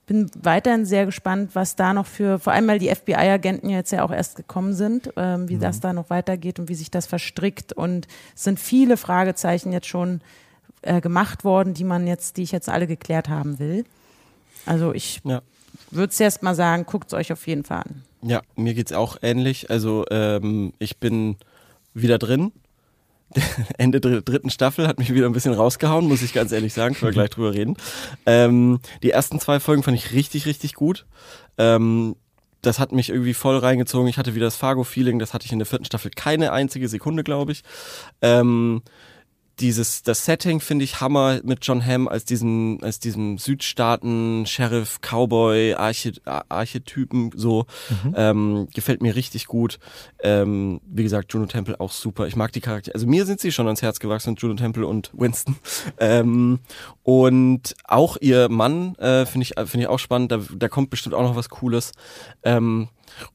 bin 0.06 0.30
weiterhin 0.40 0.86
sehr 0.86 1.04
gespannt, 1.04 1.50
was 1.52 1.76
da 1.76 1.92
noch 1.92 2.06
für, 2.06 2.38
vor 2.38 2.54
allem 2.54 2.66
weil 2.66 2.78
die 2.78 2.88
FBI-Agenten 2.88 3.68
jetzt 3.68 3.92
ja 3.92 4.02
auch 4.02 4.12
erst 4.12 4.36
gekommen 4.36 4.72
sind, 4.72 5.12
ähm, 5.18 5.46
wie 5.46 5.58
das 5.58 5.80
da 5.80 5.92
noch 5.92 6.08
weitergeht 6.08 6.58
und 6.58 6.70
wie 6.70 6.74
sich 6.74 6.90
das 6.90 7.04
verstrickt. 7.04 7.74
Und 7.74 8.08
es 8.34 8.44
sind 8.44 8.58
viele 8.58 8.96
Fragezeichen 8.96 9.72
jetzt 9.72 9.88
schon 9.88 10.22
äh, 10.80 11.02
gemacht 11.02 11.44
worden, 11.44 11.74
die 11.74 11.84
man 11.84 12.06
jetzt, 12.06 12.38
die 12.38 12.44
ich 12.44 12.52
jetzt 12.52 12.70
alle 12.70 12.86
geklärt 12.86 13.28
haben 13.28 13.58
will. 13.58 13.84
Also 14.66 14.92
ich 14.94 15.20
Ja. 15.24 15.42
würde 15.90 16.10
es 16.12 16.20
erst 16.20 16.42
mal 16.42 16.54
sagen, 16.54 16.84
guckt 16.86 17.08
es 17.08 17.14
euch 17.14 17.32
auf 17.32 17.46
jeden 17.46 17.64
Fall 17.64 17.78
an. 17.78 18.02
Ja, 18.22 18.40
mir 18.56 18.74
geht's 18.74 18.92
auch 18.92 19.16
ähnlich. 19.22 19.70
Also 19.70 20.04
ähm, 20.10 20.72
ich 20.78 20.98
bin 20.98 21.36
wieder 21.92 22.18
drin. 22.18 22.52
Ende 23.78 24.00
dr 24.00 24.20
dritten 24.22 24.50
Staffel 24.50 24.86
hat 24.86 24.98
mich 24.98 25.12
wieder 25.12 25.26
ein 25.26 25.32
bisschen 25.32 25.54
rausgehauen, 25.54 26.06
muss 26.06 26.22
ich 26.22 26.32
ganz 26.32 26.52
ehrlich 26.52 26.72
sagen. 26.72 26.94
Können 26.94 27.10
wir 27.10 27.14
gleich 27.14 27.30
drüber 27.30 27.52
reden. 27.52 27.76
Ähm, 28.26 28.78
die 29.02 29.10
ersten 29.10 29.40
zwei 29.40 29.60
Folgen 29.60 29.82
fand 29.82 29.96
ich 29.96 30.12
richtig, 30.12 30.46
richtig 30.46 30.74
gut. 30.74 31.04
Ähm, 31.58 32.16
das 32.62 32.78
hat 32.78 32.92
mich 32.92 33.10
irgendwie 33.10 33.34
voll 33.34 33.58
reingezogen. 33.58 34.08
Ich 34.08 34.16
hatte 34.18 34.34
wieder 34.34 34.46
das 34.46 34.56
Fargo-Feeling. 34.56 35.18
Das 35.18 35.34
hatte 35.34 35.44
ich 35.46 35.52
in 35.52 35.58
der 35.58 35.66
vierten 35.66 35.84
Staffel 35.84 36.10
keine 36.10 36.52
einzige 36.52 36.88
Sekunde, 36.88 37.22
glaube 37.24 37.52
ich. 37.52 37.62
Ähm, 38.22 38.82
dieses, 39.60 40.02
das 40.02 40.24
Setting 40.24 40.60
finde 40.60 40.84
ich 40.84 41.00
Hammer 41.00 41.40
mit 41.44 41.60
John 41.64 41.84
Hamm 41.84 42.08
als 42.08 42.24
diesem, 42.24 42.78
als 42.82 42.98
diesem 42.98 43.38
Südstaaten, 43.38 44.46
Sheriff, 44.46 45.00
Cowboy, 45.00 45.74
Arche, 45.74 46.12
Ar- 46.24 46.44
Archetypen, 46.48 47.30
so, 47.36 47.66
ähm, 48.16 48.68
gefällt 48.74 49.02
mir 49.02 49.14
richtig 49.14 49.46
gut. 49.46 49.78
Ähm, 50.22 50.80
wie 50.86 51.02
gesagt, 51.02 51.32
Juno 51.32 51.46
Temple 51.46 51.78
auch 51.80 51.92
super. 51.92 52.26
Ich 52.26 52.36
mag 52.36 52.52
die 52.52 52.60
Charaktere. 52.60 52.94
Also 52.94 53.06
mir 53.06 53.26
sind 53.26 53.40
sie 53.40 53.52
schon 53.52 53.66
ans 53.66 53.82
Herz 53.82 54.00
gewachsen, 54.00 54.34
Juno 54.36 54.54
Temple 54.54 54.86
und 54.86 55.10
Winston. 55.12 55.56
Ähm, 55.98 56.58
und 57.02 57.74
auch 57.84 58.16
ihr 58.20 58.48
Mann, 58.48 58.94
äh, 58.96 59.26
finde 59.26 59.44
ich, 59.44 59.54
finde 59.70 59.80
ich 59.84 59.86
auch 59.88 59.98
spannend. 59.98 60.32
Da, 60.32 60.40
da 60.56 60.68
kommt 60.68 60.90
bestimmt 60.90 61.14
auch 61.14 61.22
noch 61.22 61.36
was 61.36 61.48
Cooles. 61.48 61.92
Ähm, 62.42 62.88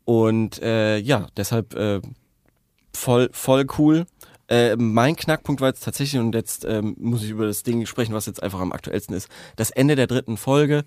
und, 0.05 0.62
äh, 0.62 0.97
ja, 0.97 1.27
deshalb, 1.38 1.73
äh, 1.75 2.01
voll, 2.93 3.29
voll 3.32 3.65
cool. 3.77 4.05
Äh, 4.49 4.75
mein 4.75 5.15
Knackpunkt 5.15 5.62
war 5.62 5.69
jetzt 5.69 5.83
tatsächlich, 5.83 6.19
und 6.19 6.33
jetzt 6.33 6.65
ähm, 6.65 6.95
muss 6.99 7.23
ich 7.23 7.29
über 7.29 7.45
das 7.45 7.63
Ding 7.63 7.85
sprechen, 7.85 8.13
was 8.13 8.25
jetzt 8.25 8.41
einfach 8.41 8.59
am 8.59 8.71
aktuellsten 8.71 9.15
ist. 9.15 9.29
Das 9.55 9.69
Ende 9.69 9.95
der 9.95 10.07
dritten 10.07 10.38
Folge 10.38 10.83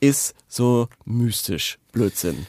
ist 0.00 0.34
so 0.48 0.88
mystisch 1.04 1.78
Blödsinn. 1.92 2.46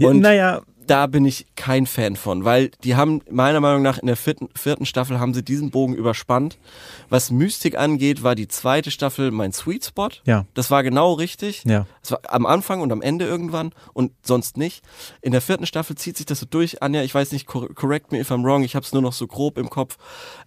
Und 0.00 0.20
naja, 0.20 0.62
da 0.90 1.06
bin 1.06 1.24
ich 1.24 1.46
kein 1.56 1.86
Fan 1.86 2.16
von, 2.16 2.44
weil 2.44 2.70
die 2.84 2.96
haben 2.96 3.20
meiner 3.30 3.60
Meinung 3.60 3.82
nach 3.82 3.98
in 3.98 4.06
der 4.06 4.16
vierten, 4.16 4.48
vierten 4.56 4.86
Staffel 4.86 5.20
haben 5.20 5.34
sie 5.34 5.44
diesen 5.44 5.70
Bogen 5.70 5.94
überspannt. 5.94 6.58
Was 7.08 7.30
Mystik 7.30 7.78
angeht, 7.78 8.22
war 8.22 8.34
die 8.34 8.48
zweite 8.48 8.90
Staffel 8.90 9.30
mein 9.30 9.52
Sweet 9.52 9.84
Spot. 9.84 10.08
Ja. 10.24 10.46
Das 10.54 10.70
war 10.70 10.82
genau 10.82 11.12
richtig. 11.12 11.64
Ja. 11.64 11.86
Es 12.02 12.10
war 12.10 12.20
am 12.28 12.46
Anfang 12.46 12.80
und 12.80 12.90
am 12.92 13.02
Ende 13.02 13.24
irgendwann 13.26 13.72
und 13.92 14.12
sonst 14.22 14.56
nicht. 14.56 14.82
In 15.20 15.32
der 15.32 15.40
vierten 15.40 15.66
Staffel 15.66 15.96
zieht 15.96 16.16
sich 16.16 16.26
das 16.26 16.40
so 16.40 16.46
durch. 16.48 16.82
Anja, 16.82 17.02
ich 17.02 17.14
weiß 17.14 17.32
nicht, 17.32 17.46
cor- 17.46 17.72
correct 17.74 18.10
me 18.12 18.18
if 18.20 18.30
I'm 18.30 18.44
wrong, 18.44 18.62
ich 18.64 18.74
habe 18.74 18.84
es 18.84 18.92
nur 18.92 19.02
noch 19.02 19.12
so 19.12 19.26
grob 19.26 19.58
im 19.58 19.70
Kopf. 19.70 19.96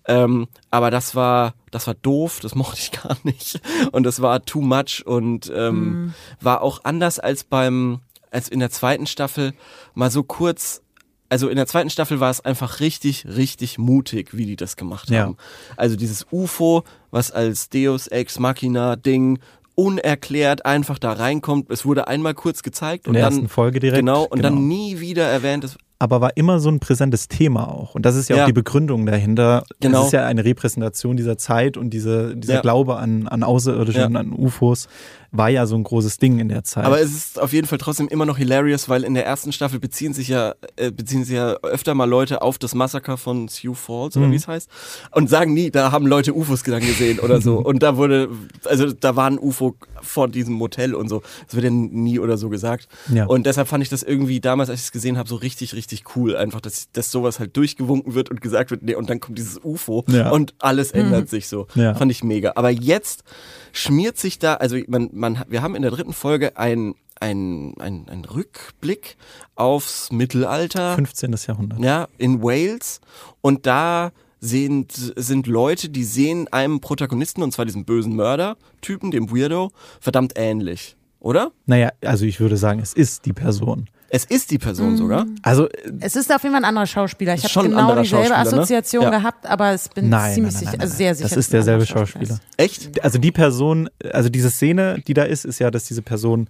Ähm, 0.08 0.48
aber 0.70 0.92
das 0.92 1.16
war, 1.16 1.54
das 1.72 1.88
war 1.88 1.94
doof, 1.94 2.40
das 2.42 2.56
mochte 2.56 2.80
ich 2.80 2.92
gar 2.92 3.18
nicht. 3.24 3.62
Und 3.92 4.04
das 4.04 4.22
war 4.22 4.44
too 4.46 4.62
much 4.62 5.04
und 5.06 5.52
ähm, 5.56 6.14
war 6.42 6.62
auch 6.62 6.82
anders 6.84 7.20
als 7.20 7.44
beim, 7.44 8.00
als 8.32 8.48
in 8.50 8.60
der 8.60 8.72
zweiten 8.72 9.06
Staffel 9.06 9.54
mal 9.94 10.10
so 10.10 10.24
kurz. 10.24 10.82
Also 11.30 11.48
in 11.48 11.56
der 11.56 11.68
zweiten 11.68 11.90
Staffel 11.90 12.20
war 12.20 12.30
es 12.30 12.42
einfach 12.44 12.82
richtig, 12.82 13.26
richtig 13.26 13.78
mutig, 13.78 14.36
wie 14.36 14.46
die 14.46 14.58
das 14.58 14.76
gemacht 14.76 15.10
Ja. 15.10 15.22
haben. 15.22 15.38
Also 15.78 15.96
dieses 15.96 16.26
UFO, 16.32 16.84
was 17.10 17.32
als 17.32 17.70
Deus 17.70 18.08
Ex 18.08 18.38
Machina 18.40 18.96
Ding 18.98 19.40
unerklärt 19.76 20.66
einfach 20.66 21.00
da 21.00 21.14
reinkommt. 21.14 21.70
Es 21.72 21.86
wurde 21.86 22.08
einmal 22.08 22.34
kurz 22.34 22.62
gezeigt 22.64 23.06
In 23.06 23.12
und 23.12 23.14
der 23.16 23.24
dann 23.24 23.34
ersten 23.34 23.48
Folge 23.50 23.80
direkt. 23.80 24.00
genau 24.00 24.24
und 24.24 24.38
genau. 24.42 24.50
dann 24.50 24.68
nie 24.68 25.00
wieder 25.00 25.24
erwähnt. 25.26 25.64
Das, 25.64 25.78
aber 26.00 26.20
war 26.20 26.36
immer 26.36 26.60
so 26.60 26.70
ein 26.70 26.80
präsentes 26.80 27.28
Thema 27.28 27.68
auch. 27.72 27.96
Und 27.96 28.06
das 28.06 28.16
ist 28.16 28.30
ja, 28.30 28.36
Ja. 28.36 28.44
auch 28.44 28.48
die 28.48 28.54
Begründung 28.54 29.06
dahinter. 29.06 29.64
Genau. 29.80 30.02
Es 30.02 30.08
ist 30.08 30.12
ja 30.14 30.26
eine 30.26 30.44
Repräsentation 30.44 31.16
dieser 31.16 31.38
Zeit 31.38 31.78
und 31.78 31.92
diese, 31.92 32.36
dieser 32.36 32.56
Ja. 32.56 32.62
Glaube 32.62 32.98
an, 32.98 33.28
an 33.28 33.44
Außerirdischen, 33.44 34.14
Ja. 34.14 34.20
an 34.20 34.34
UFOs 34.34 34.88
war 35.34 35.50
ja 35.50 35.66
so 35.66 35.76
ein 35.76 35.84
großes 35.84 36.18
Ding 36.18 36.40
in 36.40 36.50
der 36.50 36.64
Zeit. 36.66 36.84
Aber 36.84 37.00
es 37.00 37.12
ist 37.16 37.40
auf 37.40 37.54
jeden 37.54 37.66
Fall 37.68 37.78
trotzdem 37.78 38.08
immer 38.10 38.26
noch 38.26 38.38
hilarious, 38.38 38.90
weil 38.90 39.04
in 39.06 39.14
der 39.14 39.26
ersten 39.26 39.52
Staffel 39.54 39.80
beziehen 39.80 40.14
sich 40.14 40.28
ja 40.28 40.56
äh, 40.76 40.92
beziehen 40.92 41.24
sich 41.24 41.36
ja 41.36 41.54
öfter 41.64 41.94
mal 41.96 42.04
Leute 42.10 42.42
auf 42.42 42.58
das 42.58 42.76
Massaker 42.76 43.18
von 43.18 43.48
Sioux 43.48 43.74
Falls 43.74 44.18
oder 44.18 44.28
Mhm. 44.28 44.32
wie 44.34 44.36
es 44.36 44.48
heißt 44.48 44.70
und 45.12 45.30
sagen 45.30 45.54
nie, 45.54 45.72
da 45.72 45.92
haben 45.94 46.06
Leute 46.06 46.34
UFOs 46.36 46.64
dann 46.64 46.82
gesehen 46.82 47.20
oder 47.20 47.40
so 47.42 47.58
und 47.64 47.82
da 47.82 47.96
wurde 47.98 48.30
also 48.66 48.92
da 48.92 49.16
war 49.16 49.28
ein 49.28 49.40
UFO 49.40 49.76
vor 50.02 50.28
diesem 50.28 50.54
Motel 50.56 50.94
und 50.96 51.08
so. 51.08 51.22
Das 51.46 51.56
wird 51.56 51.64
ja 51.66 51.72
nie 51.72 52.20
oder 52.20 52.38
so 52.38 52.50
gesagt. 52.50 52.88
Ja. 53.14 53.26
Und 53.26 53.46
deshalb 53.46 53.68
fand 53.68 53.84
ich 53.84 53.90
das 53.90 54.04
irgendwie 54.04 54.40
damals, 54.42 54.70
als 54.70 54.80
ich 54.82 54.86
es 54.88 54.92
gesehen 54.92 55.18
habe, 55.18 55.30
so 55.30 55.36
richtig 55.36 55.74
richtig 55.76 56.04
cool, 56.16 56.36
einfach 56.36 56.60
dass 56.60 56.92
dass 56.92 57.10
sowas 57.12 57.40
halt 57.40 57.56
durchgewunken 57.56 58.16
wird 58.16 58.30
und 58.30 58.42
gesagt 58.42 58.72
wird, 58.72 58.84
nee, 58.84 58.96
und 58.96 59.10
dann 59.10 59.20
kommt 59.22 59.38
dieses 59.38 59.60
UFO 59.64 60.04
Ja. 60.10 60.30
und 60.32 60.54
alles 60.60 60.92
ändert 60.92 61.30
sich 61.30 61.48
so. 61.48 61.68
Ja. 61.76 61.94
Fand 61.96 62.12
ich 62.12 62.24
mega. 62.24 62.54
Aber 62.56 62.70
jetzt 62.70 63.24
schmiert 63.72 64.18
sich 64.18 64.38
da, 64.40 64.56
also 64.56 64.78
man, 64.88 65.10
man, 65.22 65.46
wir 65.48 65.62
haben 65.62 65.76
in 65.76 65.84
der 65.84 65.92
dritten 65.92 66.12
Folge 66.12 66.58
ein, 66.58 66.96
ein, 67.22 67.76
ein, 67.80 68.10
ein 68.10 68.26
Rückblick 68.26 69.16
aufs 69.56 70.12
Mittelalter. 70.12 70.96
15. 70.96 71.34
Jahrhundert. 71.48 71.80
Ja, 71.80 72.08
in 72.18 72.44
Wales. 72.44 73.00
Und 73.40 73.66
da 73.66 74.12
sind, 74.42 74.92
sind 74.92 75.48
Leute, 75.48 75.90
die 75.90 76.04
sehen 76.04 76.48
einem 76.52 76.82
Protagonisten, 76.82 77.44
und 77.44 77.54
zwar 77.54 77.66
diesem 77.66 77.86
bösen 77.86 78.16
Mörder-Typen, 78.16 79.12
dem 79.12 79.32
Weirdo, 79.32 79.72
verdammt 80.02 80.34
ähnlich. 80.36 80.98
Oder? 81.20 81.52
Naja, 81.68 81.92
also 82.04 82.26
ich 82.26 82.40
würde 82.40 82.58
sagen, 82.58 82.80
es 82.80 82.94
ist 82.94 83.26
die 83.26 83.34
Person. 83.34 83.88
Es 84.14 84.26
ist 84.26 84.52
die 84.52 84.58
Person 84.58 84.98
sogar. 84.98 85.26
Also 85.42 85.70
Es 86.02 86.18
ist 86.18 86.34
auf 86.36 86.44
jeden 86.44 86.54
Fall 86.54 86.62
ein 86.64 86.68
anderer 86.68 86.86
Schauspieler. 86.86 87.34
Ich 87.36 87.44
habe 87.56 87.70
genau 87.70 87.96
dieselbe 88.02 88.06
Schauspieler, 88.06 88.30
ne? 88.30 88.38
Assoziation 88.38 89.04
Ja. 89.04 89.10
gehabt, 89.10 89.46
aber 89.46 89.72
es 89.72 89.88
bin 89.88 90.10
nein, 90.10 90.34
ziemlich 90.34 90.54
nein, 90.56 90.64
nein, 90.64 90.72
sicher, 90.72 90.72
nein, 90.74 90.82
also 90.82 90.92
nein. 90.92 90.98
sehr 90.98 91.16
sicher. 91.16 91.30
Das 91.30 91.38
ist 91.38 91.54
derselbe 91.54 91.86
Schauspieler. 91.86 92.34
ist. 92.34 92.42
Echt? 92.58 93.04
Also 93.06 93.20
die 93.20 93.32
Person, 93.32 93.90
also 94.12 94.28
diese 94.28 94.50
Szene, 94.52 95.02
die 95.08 95.14
da 95.14 95.24
ist, 95.24 95.46
ist 95.46 95.60
ja, 95.60 95.72
dass 95.72 95.86
diese 95.86 96.02
Person 96.02 96.50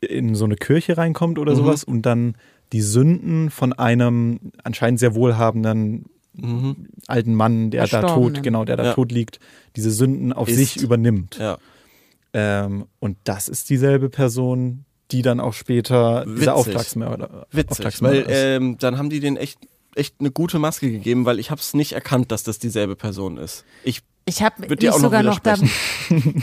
in 0.00 0.36
so 0.36 0.44
eine 0.44 0.54
Kirche 0.54 0.96
reinkommt 0.96 1.38
oder 1.40 1.52
Mhm. 1.52 1.56
sowas 1.56 1.82
und 1.84 2.02
dann 2.02 2.36
die 2.72 2.80
Sünden 2.80 3.50
von 3.50 3.72
einem 3.72 4.38
anscheinend 4.62 5.00
sehr 5.00 5.16
wohlhabenden 5.16 6.04
Mhm. 6.34 6.86
alten 7.08 7.34
Mann, 7.34 7.72
der 7.72 7.88
da 7.88 8.02
tot, 8.02 8.44
genau, 8.44 8.64
der 8.64 8.76
da 8.76 8.84
Ja. 8.84 8.92
tot 8.94 9.10
liegt, 9.10 9.40
diese 9.74 9.90
Sünden 9.90 10.32
auf 10.32 10.48
Ist. 10.48 10.56
sich 10.56 10.76
übernimmt. 10.80 11.38
Ja. 11.40 11.58
Ähm, 12.32 12.84
und 13.00 13.16
das 13.24 13.48
ist 13.48 13.68
dieselbe 13.68 14.08
Person, 14.10 14.84
die 15.12 15.22
dann 15.22 15.40
auch 15.40 15.54
später 15.54 16.22
Witzig. 16.24 16.38
dieser 16.38 16.54
Auftragsmörder, 16.54 17.46
Witzig, 17.50 17.70
Auftragsmörder 17.70 18.26
weil 18.26 18.34
ähm, 18.34 18.78
dann 18.78 18.98
haben 18.98 19.10
die 19.10 19.20
den 19.20 19.36
echt 19.36 19.58
echt 19.94 20.16
eine 20.20 20.30
gute 20.30 20.58
Maske 20.58 20.90
gegeben, 20.90 21.24
weil 21.24 21.38
ich 21.38 21.50
habe 21.50 21.60
es 21.60 21.74
nicht 21.74 21.92
erkannt, 21.92 22.30
dass 22.30 22.42
das 22.44 22.58
dieselbe 22.58 22.96
Person 22.96 23.38
ist. 23.38 23.64
Ich 23.82 24.02
Ich 24.26 24.42
habe 24.42 24.54
mich 24.68 24.80
noch 24.82 24.98
sogar 24.98 25.22
noch 25.24 25.38
da. 25.40 25.54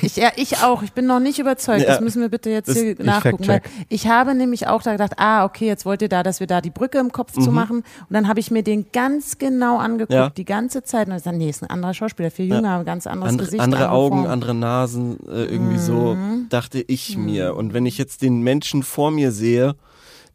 Ich, 0.01 0.15
ja, 0.17 0.31
ich 0.35 0.57
auch. 0.63 0.81
Ich 0.83 0.93
bin 0.93 1.05
noch 1.05 1.19
nicht 1.19 1.39
überzeugt. 1.39 1.81
Ja. 1.81 1.87
Das 1.87 2.01
müssen 2.01 2.21
wir 2.21 2.29
bitte 2.29 2.49
jetzt 2.49 2.71
hier 2.73 2.95
nachgucken. 2.99 3.47
Weil 3.47 3.61
ich 3.89 4.07
habe 4.07 4.33
nämlich 4.33 4.67
auch 4.67 4.81
da 4.81 4.91
gedacht, 4.93 5.13
ah, 5.17 5.45
okay, 5.45 5.67
jetzt 5.67 5.85
wollt 5.85 6.01
ihr 6.01 6.09
da, 6.09 6.23
dass 6.23 6.39
wir 6.39 6.47
da 6.47 6.59
die 6.61 6.69
Brücke 6.69 6.97
im 6.99 7.11
Kopf 7.11 7.35
Mhm. 7.35 7.41
zu 7.41 7.51
machen. 7.51 7.77
Und 7.77 7.85
dann 8.11 8.27
habe 8.27 8.39
ich 8.39 8.49
mir 8.51 8.63
den 8.63 8.87
ganz 8.91 9.37
genau 9.37 9.77
angeguckt, 9.77 10.11
Ja. 10.13 10.29
die 10.29 10.45
ganze 10.45 10.83
Zeit. 10.83 11.07
Und 11.07 11.13
ich 11.13 11.19
gesagt, 11.23 11.37
nee, 11.37 11.49
ist 11.49 11.63
ein 11.63 11.69
anderer 11.69 11.93
Schauspieler, 11.93 12.31
viel 12.31 12.47
jünger, 12.47 12.83
ganz 12.83 13.07
anderes 13.07 13.31
andere, 13.31 13.45
Gesicht. 13.45 13.61
andere 13.63 13.91
Augen, 13.91 14.21
Form. 14.23 14.31
andere 14.31 14.53
Nasen, 14.55 15.17
äh, 15.27 15.43
irgendwie 15.45 15.77
so, 15.79 16.15
Mhm. 16.15 16.47
dachte 16.49 16.83
ich 16.85 17.17
mir. 17.17 17.55
Und 17.55 17.73
wenn 17.73 17.85
ich 17.85 17.97
jetzt 17.97 18.21
den 18.21 18.41
Menschen 18.41 18.83
vor 18.83 19.11
mir 19.11 19.31
sehe, 19.31 19.75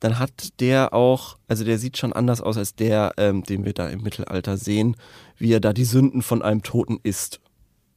dann 0.02 0.18
hat 0.18 0.60
der 0.60 0.92
auch, 0.92 1.36
also 1.48 1.64
der 1.64 1.78
sieht 1.78 1.96
schon 1.96 2.12
anders 2.12 2.40
aus 2.40 2.56
als 2.58 2.74
der, 2.74 3.12
ähm, 3.18 3.42
den 3.44 3.64
wir 3.64 3.72
da 3.72 3.88
im 3.88 4.02
Mittelalter 4.02 4.56
sehen, 4.56 4.96
wie 5.38 5.52
er 5.52 5.60
da 5.60 5.72
die 5.72 5.84
Sünden 5.84 6.22
von 6.22 6.42
einem 6.42 6.62
Toten 6.62 6.98
isst. 7.02 7.40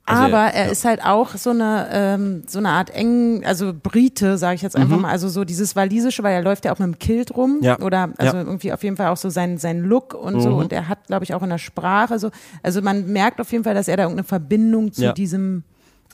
Also 0.08 0.22
Aber 0.26 0.38
er 0.54 0.66
ja. 0.66 0.72
ist 0.72 0.86
halt 0.86 1.04
auch 1.04 1.32
so 1.36 1.50
eine 1.50 1.88
ähm, 1.92 2.44
so 2.46 2.60
eine 2.60 2.70
Art 2.70 2.92
eng, 2.92 3.44
also 3.44 3.74
Brite, 3.74 4.38
sage 4.38 4.54
ich 4.54 4.62
jetzt 4.62 4.76
einfach 4.76 4.98
Mhm. 4.98 5.02
mal, 5.02 5.10
also 5.10 5.30
so 5.30 5.44
dieses 5.46 5.76
walisische, 5.76 6.22
weil 6.22 6.36
er 6.36 6.44
läuft 6.44 6.64
ja 6.66 6.72
auch 6.74 6.78
mit 6.78 6.86
dem 6.88 7.00
Kilt 7.00 7.36
rum 7.36 7.58
Ja. 7.64 7.80
oder 7.80 8.10
also 8.20 8.38
Ja. 8.38 8.44
irgendwie 8.44 8.72
auf 8.72 8.84
jeden 8.84 8.98
Fall 8.98 9.08
auch 9.08 9.18
so 9.18 9.32
sein 9.32 9.58
sein 9.58 9.80
Look 9.80 10.14
und 10.14 10.42
so 10.42 10.52
Mhm. 10.52 10.56
und 10.58 10.74
er 10.74 10.90
hat 10.90 11.08
glaube 11.08 11.24
ich 11.24 11.34
auch 11.34 11.42
in 11.42 11.50
der 11.50 11.58
Sprache 11.58 12.20
so, 12.20 12.30
also 12.62 12.84
man 12.84 13.08
merkt 13.12 13.42
auf 13.42 13.52
jeden 13.52 13.64
Fall, 13.64 13.74
dass 13.74 13.88
er 13.88 13.98
da 13.98 14.04
irgendeine 14.04 14.28
Verbindung 14.28 14.94
zu 14.94 15.12
diesem 15.12 15.64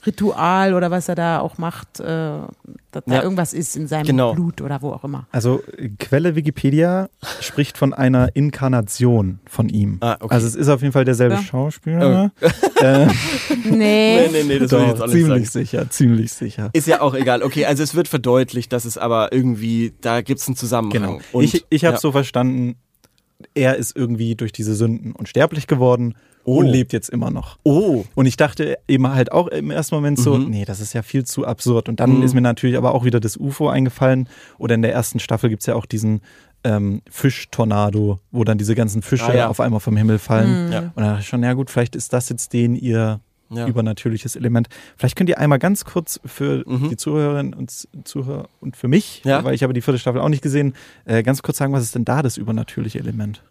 Ritual 0.04 0.74
oder 0.74 0.90
was 0.90 1.08
er 1.08 1.14
da 1.14 1.38
auch 1.40 1.58
macht, 1.58 2.00
äh, 2.00 2.04
dass 2.90 3.04
da 3.06 3.14
Ja. 3.14 3.22
irgendwas 3.22 3.52
ist 3.54 3.76
in 3.76 3.86
seinem 3.86 4.06
Genau. 4.06 4.34
Blut 4.34 4.60
oder 4.60 4.82
wo 4.82 4.90
auch 4.90 5.04
immer. 5.04 5.26
Also 5.30 5.62
Quelle 5.98 6.34
Wikipedia 6.34 7.08
spricht 7.40 7.78
von 7.78 7.94
einer 7.94 8.34
Inkarnation 8.34 9.38
von 9.46 9.68
ihm. 9.68 9.98
Ah, 10.00 10.16
okay. 10.20 10.34
Also 10.34 10.46
es 10.46 10.54
ist 10.56 10.68
auf 10.68 10.80
jeden 10.82 10.92
Fall 10.92 11.04
derselbe 11.04 11.36
Ja. 11.36 11.42
Schauspieler. 11.42 12.32
Äh, 12.82 13.06
Nee. 13.64 13.72
Nee, 13.72 14.28
nee, 14.32 14.42
nee, 14.42 14.58
das 14.58 14.72
will 14.72 14.80
ich 14.80 14.86
jetzt 14.88 14.98
doch, 14.98 15.04
auch 15.04 15.06
nicht 15.06 15.12
ziemlich 15.24 15.50
sagen. 15.50 15.64
sicher, 15.66 15.90
ziemlich 15.90 16.32
sicher. 16.32 16.70
Ist 16.72 16.88
ja 16.88 17.00
auch 17.00 17.14
egal. 17.14 17.42
Okay, 17.44 17.64
also 17.64 17.80
es 17.82 17.94
wird 17.94 18.08
verdeutlicht, 18.08 18.72
dass 18.72 18.84
es 18.84 18.98
aber 18.98 19.32
irgendwie, 19.32 19.92
da 20.00 20.20
gibt's 20.20 20.48
einen 20.48 20.56
Zusammenhang. 20.56 20.90
Genau. 21.18 21.20
Und, 21.30 21.44
ich 21.44 21.64
ich 21.70 21.84
habe 21.84 21.94
ja. 21.94 22.00
so 22.00 22.10
verstanden, 22.10 22.74
er 23.54 23.76
ist 23.76 23.94
irgendwie 23.96 24.34
durch 24.34 24.50
diese 24.52 24.74
Sünden 24.74 25.12
unsterblich 25.12 25.68
geworden 25.68 26.14
Oh. 26.44 26.56
und 26.58 26.66
lebt 26.66 26.92
jetzt 26.92 27.08
immer 27.08 27.30
noch. 27.30 27.58
Oh, 27.62 28.04
Und 28.14 28.26
ich 28.26 28.36
dachte 28.36 28.76
eben 28.88 29.08
halt 29.08 29.30
auch 29.30 29.46
im 29.48 29.70
ersten 29.70 29.94
Moment 29.94 30.18
so, 30.18 30.34
Mhm. 30.36 30.50
nee, 30.50 30.64
das 30.64 30.80
ist 30.80 30.92
ja 30.92 31.02
viel 31.02 31.24
zu 31.24 31.46
absurd. 31.46 31.88
Und 31.88 32.00
dann 32.00 32.16
Mhm. 32.18 32.22
ist 32.22 32.34
mir 32.34 32.40
natürlich 32.40 32.76
aber 32.76 32.94
auch 32.94 33.04
wieder 33.04 33.20
das 33.20 33.36
UFO 33.36 33.68
eingefallen. 33.68 34.28
Oder 34.58 34.74
in 34.74 34.82
der 34.82 34.92
ersten 34.92 35.20
Staffel 35.20 35.50
gibt's 35.50 35.66
ja 35.66 35.74
auch 35.74 35.86
diesen 35.86 36.20
ähm, 36.64 37.02
Fischtornado, 37.10 38.20
wo 38.30 38.44
dann 38.44 38.56
diese 38.56 38.74
ganzen 38.76 39.02
Fische 39.02 39.26
Ah, 39.26 39.34
ja. 39.34 39.48
auf 39.48 39.58
einmal 39.58 39.80
vom 39.80 39.96
Himmel 39.96 40.18
fallen. 40.20 40.66
Mhm. 40.66 40.72
Ja. 40.72 40.78
Und 40.80 40.92
dann 40.96 41.04
dachte 41.06 41.20
ich 41.22 41.26
schon, 41.26 41.42
ja 41.42 41.52
gut, 41.54 41.70
vielleicht 41.70 41.96
ist 41.96 42.12
das 42.12 42.28
jetzt 42.28 42.52
den 42.52 42.76
ihr 42.76 43.18
ja. 43.50 43.66
übernatürliches 43.66 44.36
Element. 44.36 44.68
Vielleicht 44.96 45.16
könnt 45.16 45.28
ihr 45.28 45.38
einmal 45.38 45.58
ganz 45.58 45.84
kurz 45.84 46.20
für 46.24 46.62
Mhm. 46.66 46.88
die 46.88 46.96
Zuhörerinnen 46.96 47.52
und 47.54 47.88
Zuhörer 48.04 48.48
und 48.60 48.76
für 48.76 48.86
mich, 48.88 49.22
Ja. 49.24 49.42
weil 49.44 49.54
ich 49.54 49.62
habe 49.64 49.72
die 49.72 49.80
vierte 49.82 49.98
Staffel 49.98 50.20
auch 50.20 50.28
nicht 50.28 50.42
gesehen, 50.42 50.74
äh, 51.04 51.22
ganz 51.24 51.42
kurz 51.42 51.58
sagen, 51.58 51.72
was 51.72 51.82
ist 51.82 51.94
denn 51.96 52.04
da 52.04 52.22
das 52.22 52.36
übernatürliche 52.36 52.98
Element? 53.00 53.42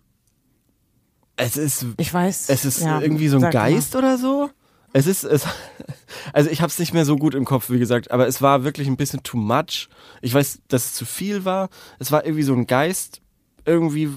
Es 1.41 1.57
ist 1.57 1.85
Ich 1.97 2.13
weiß. 2.13 2.49
Es 2.49 2.65
ist 2.65 2.81
ja, 2.81 3.01
irgendwie 3.01 3.27
so 3.27 3.37
ein 3.37 3.41
sag 3.41 3.53
mal. 3.53 3.71
Geist 3.71 3.95
oder 3.95 4.17
so. 4.17 4.49
Es 4.93 5.07
ist, 5.07 5.23
es, 5.23 5.45
also 6.33 6.49
ich 6.49 6.61
habe 6.61 6.69
es 6.69 6.77
nicht 6.77 6.93
mehr 6.93 7.05
so 7.05 7.15
gut 7.15 7.33
im 7.33 7.45
Kopf, 7.45 7.69
wie 7.69 7.79
gesagt, 7.79 8.11
aber 8.11 8.27
es 8.27 8.41
war 8.41 8.63
wirklich 8.63 8.87
ein 8.87 8.97
bisschen 8.97 9.23
too 9.23 9.37
much. 9.37 9.89
Ich 10.21 10.33
weiß, 10.33 10.59
dass 10.67 10.85
es 10.85 10.93
zu 10.93 11.05
viel 11.05 11.43
war. 11.43 11.69
Es 11.97 12.11
war 12.11 12.25
irgendwie 12.25 12.43
so 12.43 12.53
ein 12.53 12.67
Geist, 12.67 13.21
irgendwie, 13.65 14.11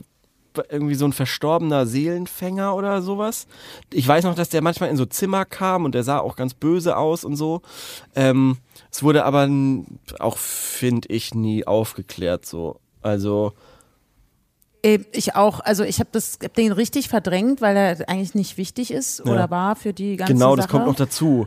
irgendwie 0.68 0.96
so 0.96 1.06
ein 1.06 1.14
verstorbener 1.14 1.86
Seelenfänger 1.86 2.74
oder 2.74 3.00
sowas. 3.00 3.46
Ich 3.90 4.06
weiß 4.06 4.24
noch, 4.24 4.34
dass 4.34 4.50
der 4.50 4.62
manchmal 4.62 4.90
in 4.90 4.96
so 4.96 5.06
Zimmer 5.06 5.46
kam 5.46 5.86
und 5.86 5.94
der 5.94 6.04
sah 6.04 6.18
auch 6.18 6.36
ganz 6.36 6.52
böse 6.52 6.96
aus 6.96 7.24
und 7.24 7.36
so. 7.36 7.62
Ähm, 8.14 8.58
es 8.90 9.02
wurde 9.02 9.24
aber 9.24 9.48
auch, 10.18 10.36
finde 10.36 11.08
ich, 11.08 11.34
nie 11.34 11.66
aufgeklärt 11.66 12.44
so. 12.44 12.80
Also, 13.00 13.54
Ich 15.12 15.34
auch, 15.34 15.60
also 15.60 15.82
ich 15.82 15.98
habe 15.98 16.10
das 16.12 16.38
hab 16.42 16.52
den 16.54 16.70
richtig 16.70 17.08
verdrängt, 17.08 17.62
weil 17.62 17.74
er 17.76 18.08
eigentlich 18.08 18.34
nicht 18.34 18.58
wichtig 18.58 18.90
ist 18.90 19.22
Ja. 19.24 19.32
oder 19.32 19.50
war 19.50 19.76
für 19.76 19.94
die 19.94 20.16
ganze 20.16 20.34
genau, 20.34 20.50
Sache. 20.50 20.56
das 20.58 20.68
kommt 20.68 20.86
noch 20.86 20.94
dazu. 20.94 21.46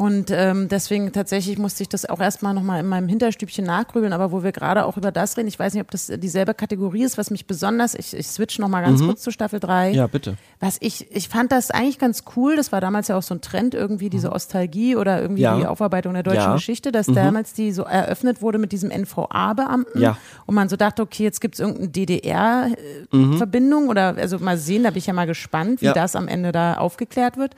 Und 0.00 0.30
ähm, 0.30 0.68
deswegen 0.68 1.12
tatsächlich 1.12 1.58
musste 1.58 1.82
ich 1.82 1.88
das 1.90 2.06
auch 2.08 2.20
erstmal 2.20 2.54
nochmal 2.54 2.80
in 2.80 2.86
meinem 2.86 3.06
Hinterstübchen 3.06 3.66
nachgrübeln, 3.66 4.14
aber 4.14 4.32
wo 4.32 4.42
wir 4.42 4.50
gerade 4.50 4.86
auch 4.86 4.96
über 4.96 5.12
das 5.12 5.36
reden, 5.36 5.46
ich 5.48 5.58
weiß 5.58 5.74
nicht, 5.74 5.82
ob 5.82 5.90
das 5.90 6.06
dieselbe 6.06 6.54
Kategorie 6.54 7.02
ist, 7.02 7.18
was 7.18 7.30
mich 7.30 7.46
besonders, 7.46 7.94
ich, 7.94 8.16
ich 8.16 8.26
switch 8.26 8.58
nochmal 8.58 8.82
ganz 8.82 9.02
kurz 9.02 9.20
zu 9.20 9.30
Staffel 9.30 9.60
3. 9.60 9.90
Ja, 9.90 10.06
bitte. 10.06 10.38
Was 10.58 10.78
ich, 10.80 11.14
ich 11.14 11.28
fand 11.28 11.52
das 11.52 11.70
eigentlich 11.70 11.98
ganz 11.98 12.24
cool, 12.34 12.56
das 12.56 12.72
war 12.72 12.80
damals 12.80 13.08
ja 13.08 13.18
auch 13.18 13.22
so 13.22 13.34
ein 13.34 13.42
Trend, 13.42 13.74
irgendwie 13.74 14.08
diese 14.08 14.32
Ostalgie 14.32 14.96
oder 14.96 15.20
irgendwie 15.20 15.42
Ja. 15.42 15.58
die 15.58 15.66
Aufarbeitung 15.66 16.14
der 16.14 16.22
deutschen 16.22 16.40
Ja. 16.44 16.54
Geschichte, 16.54 16.92
dass 16.92 17.04
damals 17.06 17.52
die 17.52 17.70
so 17.70 17.82
eröffnet 17.82 18.40
wurde 18.40 18.56
mit 18.56 18.72
diesem 18.72 18.90
NVA-Beamten 18.90 20.00
Ja. 20.00 20.16
und 20.46 20.54
man 20.54 20.70
so 20.70 20.76
dachte, 20.76 21.02
okay, 21.02 21.24
jetzt 21.24 21.42
gibt 21.42 21.56
es 21.56 21.60
irgendeine 21.60 21.88
DDR-Verbindung 21.90 23.88
oder 23.88 24.16
also 24.16 24.38
mal 24.38 24.56
sehen, 24.56 24.84
da 24.84 24.88
bin 24.92 24.98
ich 24.98 25.06
ja 25.08 25.12
mal 25.12 25.26
gespannt, 25.26 25.82
wie 25.82 25.92
das 25.92 26.16
am 26.16 26.26
Ende 26.26 26.52
da 26.52 26.78
aufgeklärt 26.78 27.36
wird. 27.36 27.54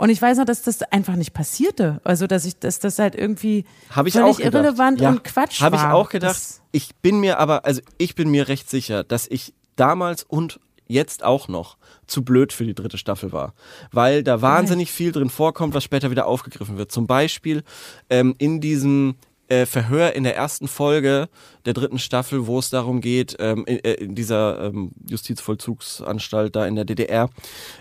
Und 0.00 0.08
ich 0.08 0.22
weiß 0.22 0.38
noch, 0.38 0.46
dass 0.46 0.62
das 0.62 0.80
einfach 0.80 1.14
nicht 1.14 1.34
passierte. 1.34 2.00
Also, 2.04 2.26
dass 2.26 2.46
ich, 2.46 2.58
dass 2.58 2.78
das 2.78 2.98
halt 2.98 3.14
irgendwie 3.14 3.66
Habe 3.90 4.08
ich 4.08 4.14
völlig 4.14 4.30
auch 4.30 4.36
gedacht. 4.38 4.54
irrelevant 4.54 5.00
ja. 5.02 5.10
und 5.10 5.24
Quatsch 5.24 5.60
Habe 5.60 5.76
ich 5.76 5.82
war. 5.82 5.92
auch 5.92 6.08
gedacht. 6.08 6.36
Das, 6.36 6.62
ich 6.72 6.94
bin 7.02 7.20
mir 7.20 7.38
aber, 7.38 7.66
also 7.66 7.82
ich 7.98 8.14
bin 8.14 8.30
mir 8.30 8.48
recht 8.48 8.70
sicher, 8.70 9.04
dass 9.04 9.26
ich 9.26 9.52
damals 9.76 10.22
und 10.22 10.58
jetzt 10.86 11.22
auch 11.22 11.48
noch 11.48 11.76
zu 12.06 12.24
blöd 12.24 12.54
für 12.54 12.64
die 12.64 12.74
dritte 12.74 12.96
Staffel 12.96 13.30
war. 13.32 13.52
Weil 13.92 14.22
da 14.22 14.40
wahnsinnig 14.40 14.90
viel 14.90 15.12
drin 15.12 15.28
vorkommt, 15.28 15.74
was 15.74 15.84
später 15.84 16.10
wieder 16.10 16.24
aufgegriffen 16.24 16.78
wird. 16.78 16.90
Zum 16.90 17.06
Beispiel 17.06 17.62
ähm, 18.08 18.34
in 18.38 18.62
diesem 18.62 19.16
äh, 19.50 19.66
Verhör 19.66 20.14
in 20.14 20.24
der 20.24 20.36
ersten 20.36 20.68
Folge 20.68 21.28
der 21.66 21.74
dritten 21.74 21.98
Staffel, 21.98 22.46
wo 22.46 22.58
es 22.58 22.70
darum 22.70 23.00
geht, 23.00 23.36
ähm, 23.40 23.64
in, 23.66 23.84
äh, 23.84 23.94
in 23.94 24.14
dieser 24.14 24.64
ähm, 24.64 24.92
Justizvollzugsanstalt 25.08 26.56
da 26.56 26.66
in 26.66 26.76
der 26.76 26.84
DDR, 26.84 27.28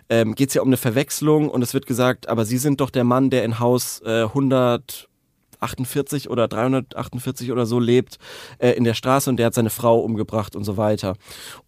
ähm, 0.10 0.36
geht 0.36 0.50
es 0.50 0.56
ja 0.56 0.62
um 0.62 0.70
eine 0.70 0.78
Verwechslung 0.78 1.50
und 1.50 1.62
es 1.62 1.74
wird 1.74 1.86
gesagt, 1.86 2.28
aber 2.28 2.46
Sie 2.46 2.58
sind 2.58 2.82
doch 2.82 2.90
der 2.90 3.04
Mann, 3.04 3.30
der 3.30 3.44
in 3.44 3.60
Haus 3.60 4.02
äh, 4.04 4.24
148 4.24 6.30
oder 6.30 6.48
348 6.48 7.52
oder 7.52 7.66
so 7.66 7.80
lebt 7.80 8.18
äh, 8.58 8.72
in 8.72 8.84
der 8.84 8.96
Straße 8.96 9.30
und 9.30 9.38
der 9.38 9.48
hat 9.48 9.54
seine 9.54 9.70
Frau 9.70 10.00
umgebracht 10.00 10.56
und 10.56 10.64
so 10.64 10.76
weiter. 10.76 11.16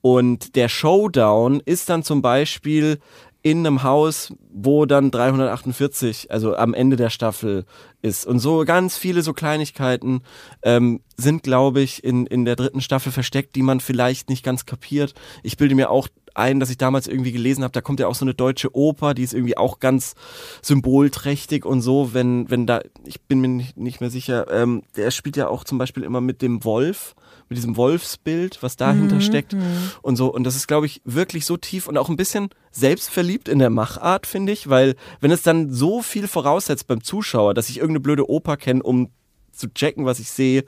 Und 0.02 0.56
der 0.56 0.68
Showdown 0.68 1.62
ist 1.64 1.90
dann 1.90 2.04
zum 2.04 2.22
Beispiel 2.22 3.00
in 3.44 3.66
einem 3.66 3.84
Haus, 3.84 4.34
wo 4.54 4.86
dann 4.86 5.10
348, 5.10 6.32
also 6.32 6.56
am 6.56 6.74
Ende 6.74 6.96
der 6.96 7.10
Staffel 7.10 7.66
ist. 8.02 8.26
Und 8.26 8.40
so 8.40 8.66
ganz 8.66 8.98
viele 8.98 9.22
so 9.22 9.34
Kleinigkeiten 9.34 10.22
ähm, 10.64 11.02
sind, 11.18 11.44
glaube 11.44 11.82
ich, 11.82 12.04
in, 12.04 12.26
in 12.26 12.46
der 12.46 12.56
dritten 12.56 12.82
Staffel 12.82 13.12
versteckt, 13.12 13.56
die 13.56 13.62
man 13.62 13.80
vielleicht 13.80 14.30
nicht 14.30 14.44
ganz 14.44 14.66
kapiert. 14.66 15.14
Ich 15.44 15.58
bilde 15.58 15.76
mir 15.76 15.90
auch 15.90 16.08
ein, 16.34 16.60
dass 16.60 16.70
ich 16.70 16.78
damals 16.78 17.08
irgendwie 17.08 17.32
gelesen 17.32 17.64
habe, 17.64 17.74
da 17.74 17.82
kommt 17.82 18.00
ja 18.00 18.08
auch 18.08 18.16
so 18.16 18.26
eine 18.26 18.34
deutsche 18.34 18.76
Oper, 18.76 19.14
die 19.14 19.24
ist 19.24 19.34
irgendwie 19.34 19.58
auch 19.58 19.80
ganz 19.80 20.16
symbolträchtig 20.62 21.66
und 21.66 21.82
so, 21.82 22.14
wenn, 22.14 22.50
wenn 22.50 22.66
da, 22.66 22.82
ich 23.06 23.22
bin 23.22 23.42
mir 23.42 23.50
nicht, 23.50 23.78
nicht 23.78 24.02
mehr 24.02 24.10
sicher, 24.10 24.50
ähm, 24.52 24.84
der 24.96 25.12
spielt 25.12 25.38
ja 25.38 25.48
auch 25.48 25.64
zum 25.64 25.78
Beispiel 25.78 26.04
immer 26.04 26.22
mit 26.22 26.42
dem 26.42 26.64
Wolf, 26.64 27.16
mit 27.50 27.58
diesem 27.58 27.76
Wolfsbild, 27.76 28.64
was 28.64 28.78
dahinter 28.78 29.20
steckt 29.20 29.58
und 30.02 30.16
so. 30.16 30.34
Und 30.34 30.46
das 30.46 30.56
ist, 30.56 30.68
glaube 30.68 30.86
ich, 30.86 31.02
wirklich 31.04 31.46
so 31.46 31.58
tief 31.58 31.88
und 31.88 31.98
auch 31.98 32.08
ein 32.08 32.16
bisschen 32.16 32.50
selbstverliebt 32.72 33.50
in 33.50 33.60
der 33.60 33.70
Machart, 33.70 34.26
finde 34.26 34.54
ich, 34.54 34.70
weil 34.70 34.96
wenn 35.20 35.32
es 35.32 35.42
dann 35.42 35.70
so 35.70 36.02
viel 36.02 36.30
voraussetzt 36.30 36.88
beim 36.88 37.04
Zuschauer, 37.04 37.54
dass 37.54 37.68
ich 37.68 37.80
irgendeine 37.92 38.00
blöde 38.02 38.30
Oper 38.30 38.58
kenne, 38.58 38.84
um 38.84 39.10
zu 39.52 39.74
checken, 39.74 40.06
was 40.06 40.20
ich 40.20 40.30
sehe, 40.30 40.64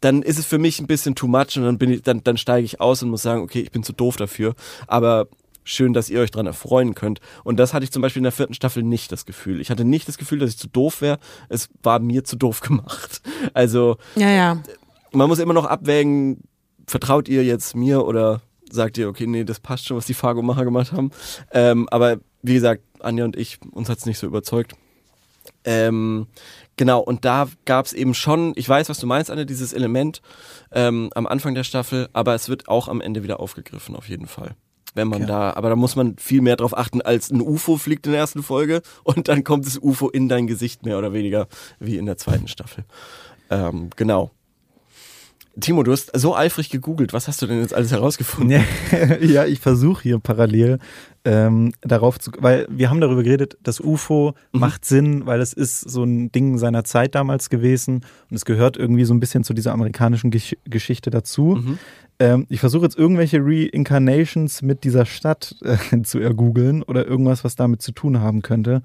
dann 0.00 0.22
ist 0.22 0.38
es 0.38 0.46
für 0.46 0.58
mich 0.58 0.80
ein 0.80 0.86
bisschen 0.86 1.14
too 1.14 1.26
much 1.26 1.56
und 1.56 1.62
dann 1.62 1.78
bin 1.78 1.90
ich, 1.90 2.02
dann, 2.02 2.22
dann 2.22 2.36
steige 2.36 2.64
ich 2.64 2.80
aus 2.80 3.02
und 3.02 3.10
muss 3.10 3.22
sagen, 3.22 3.42
okay, 3.42 3.60
ich 3.60 3.70
bin 3.70 3.82
zu 3.82 3.92
doof 3.92 4.16
dafür. 4.16 4.54
Aber 4.86 5.26
schön, 5.64 5.92
dass 5.92 6.10
ihr 6.10 6.20
euch 6.20 6.30
dran 6.30 6.46
erfreuen 6.46 6.94
könnt. 6.94 7.20
Und 7.42 7.58
das 7.58 7.74
hatte 7.74 7.84
ich 7.84 7.90
zum 7.90 8.02
Beispiel 8.02 8.20
in 8.20 8.24
der 8.24 8.32
vierten 8.32 8.54
Staffel 8.54 8.82
nicht 8.82 9.10
das 9.10 9.26
Gefühl. 9.26 9.60
Ich 9.60 9.70
hatte 9.70 9.84
nicht 9.84 10.06
das 10.06 10.18
Gefühl, 10.18 10.38
dass 10.38 10.50
ich 10.50 10.58
zu 10.58 10.68
doof 10.68 11.00
wäre. 11.00 11.18
Es 11.48 11.68
war 11.82 11.98
mir 11.98 12.24
zu 12.24 12.36
doof 12.36 12.60
gemacht. 12.62 13.20
Also 13.52 13.96
ja, 14.14 14.30
ja. 14.30 14.62
man 15.12 15.28
muss 15.28 15.38
immer 15.38 15.54
noch 15.54 15.64
abwägen, 15.64 16.42
vertraut 16.86 17.28
ihr 17.28 17.42
jetzt 17.44 17.74
mir 17.74 18.04
oder 18.04 18.42
sagt 18.70 18.98
ihr, 18.98 19.08
okay, 19.08 19.26
nee, 19.26 19.44
das 19.44 19.60
passt 19.60 19.86
schon, 19.86 19.96
was 19.96 20.06
die 20.06 20.14
Fargo-Macher 20.14 20.64
gemacht 20.64 20.92
haben. 20.92 21.10
Ähm, 21.52 21.88
aber 21.90 22.18
wie 22.42 22.54
gesagt, 22.54 22.82
Anja 23.00 23.24
und 23.24 23.36
ich, 23.36 23.58
uns 23.72 23.88
hat's 23.88 24.06
nicht 24.06 24.18
so 24.18 24.26
überzeugt. 24.26 24.74
Ähm, 25.66 26.28
genau, 26.76 27.00
und 27.00 27.24
da 27.24 27.48
gab's 27.64 27.92
eben 27.92 28.14
schon, 28.14 28.52
ich 28.56 28.68
weiß, 28.68 28.88
was 28.88 28.98
du 28.98 29.06
meinst, 29.06 29.30
Anja, 29.30 29.44
dieses 29.44 29.72
Element 29.72 30.22
ähm, 30.72 31.10
am 31.14 31.26
Anfang 31.26 31.54
der 31.54 31.64
Staffel, 31.64 32.08
aber 32.12 32.34
es 32.34 32.48
wird 32.48 32.68
auch 32.68 32.88
am 32.88 33.00
Ende 33.00 33.22
wieder 33.22 33.40
aufgegriffen, 33.40 33.96
auf 33.96 34.08
jeden 34.08 34.26
Fall. 34.28 34.54
Wenn 34.94 35.08
man 35.08 35.22
Okay. 35.22 35.28
da, 35.32 35.52
aber 35.52 35.68
da 35.68 35.76
muss 35.76 35.94
man 35.96 36.16
viel 36.16 36.40
mehr 36.40 36.56
drauf 36.56 36.74
achten, 36.76 37.02
als 37.02 37.30
ein 37.30 37.42
UFO 37.42 37.76
fliegt 37.76 38.06
in 38.06 38.12
der 38.12 38.20
ersten 38.20 38.42
Folge 38.42 38.80
und 39.04 39.28
dann 39.28 39.44
kommt 39.44 39.66
das 39.66 39.76
UFO 39.76 40.08
in 40.08 40.28
dein 40.28 40.46
Gesicht 40.46 40.86
mehr 40.86 40.96
oder 40.96 41.12
weniger, 41.12 41.48
wie 41.78 41.98
in 41.98 42.06
der 42.06 42.16
zweiten 42.16 42.48
Staffel. 42.48 42.84
Ähm, 43.50 43.90
genau. 43.96 44.30
Timo, 45.58 45.82
du 45.82 45.92
hast 45.92 46.10
so 46.14 46.36
eifrig 46.36 46.68
gegoogelt. 46.68 47.14
Was 47.14 47.28
hast 47.28 47.40
du 47.40 47.46
denn 47.46 47.60
jetzt 47.60 47.72
alles 47.72 47.90
herausgefunden? 47.90 48.50
Ja, 48.50 49.16
ja, 49.20 49.46
ich 49.46 49.60
versuche 49.60 50.02
hier 50.02 50.18
parallel 50.18 50.78
ähm, 51.24 51.72
darauf 51.80 52.18
zu, 52.18 52.30
weil 52.38 52.66
wir 52.70 52.90
haben 52.90 53.00
darüber 53.00 53.22
geredet, 53.22 53.56
das 53.62 53.80
UFO 53.80 54.34
macht 54.52 54.84
Sinn, 54.84 55.24
weil 55.24 55.40
es 55.40 55.54
ist 55.54 55.80
so 55.80 56.04
ein 56.04 56.30
Ding 56.30 56.58
seiner 56.58 56.84
Zeit 56.84 57.14
damals 57.14 57.48
gewesen 57.48 58.04
und 58.30 58.36
es 58.36 58.44
gehört 58.44 58.76
irgendwie 58.76 59.04
so 59.04 59.14
ein 59.14 59.20
bisschen 59.20 59.44
zu 59.44 59.54
dieser 59.54 59.72
amerikanischen 59.72 60.30
Gesch 60.30 60.56
Geschichte 60.64 61.08
dazu. 61.10 61.54
Ähm, 62.18 62.46
ich 62.50 62.60
versuche 62.60 62.84
jetzt 62.84 62.98
irgendwelche 62.98 63.38
Reincarnations 63.42 64.60
mit 64.62 64.84
dieser 64.84 65.06
Stadt 65.06 65.56
äh, 65.62 66.02
zu 66.02 66.18
ergoogeln 66.18 66.82
oder 66.82 67.06
irgendwas, 67.06 67.44
was 67.44 67.56
damit 67.56 67.80
zu 67.80 67.92
tun 67.92 68.20
haben 68.20 68.42
könnte. 68.42 68.82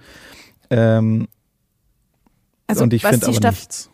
Ähm, 0.69 1.27
Also, 2.67 2.83
und 2.83 2.93
ich 2.93 3.03
was 3.03 3.11
finde 3.11 3.31
die 3.31 3.37
aber 3.37 3.49
nichts. 3.49 3.89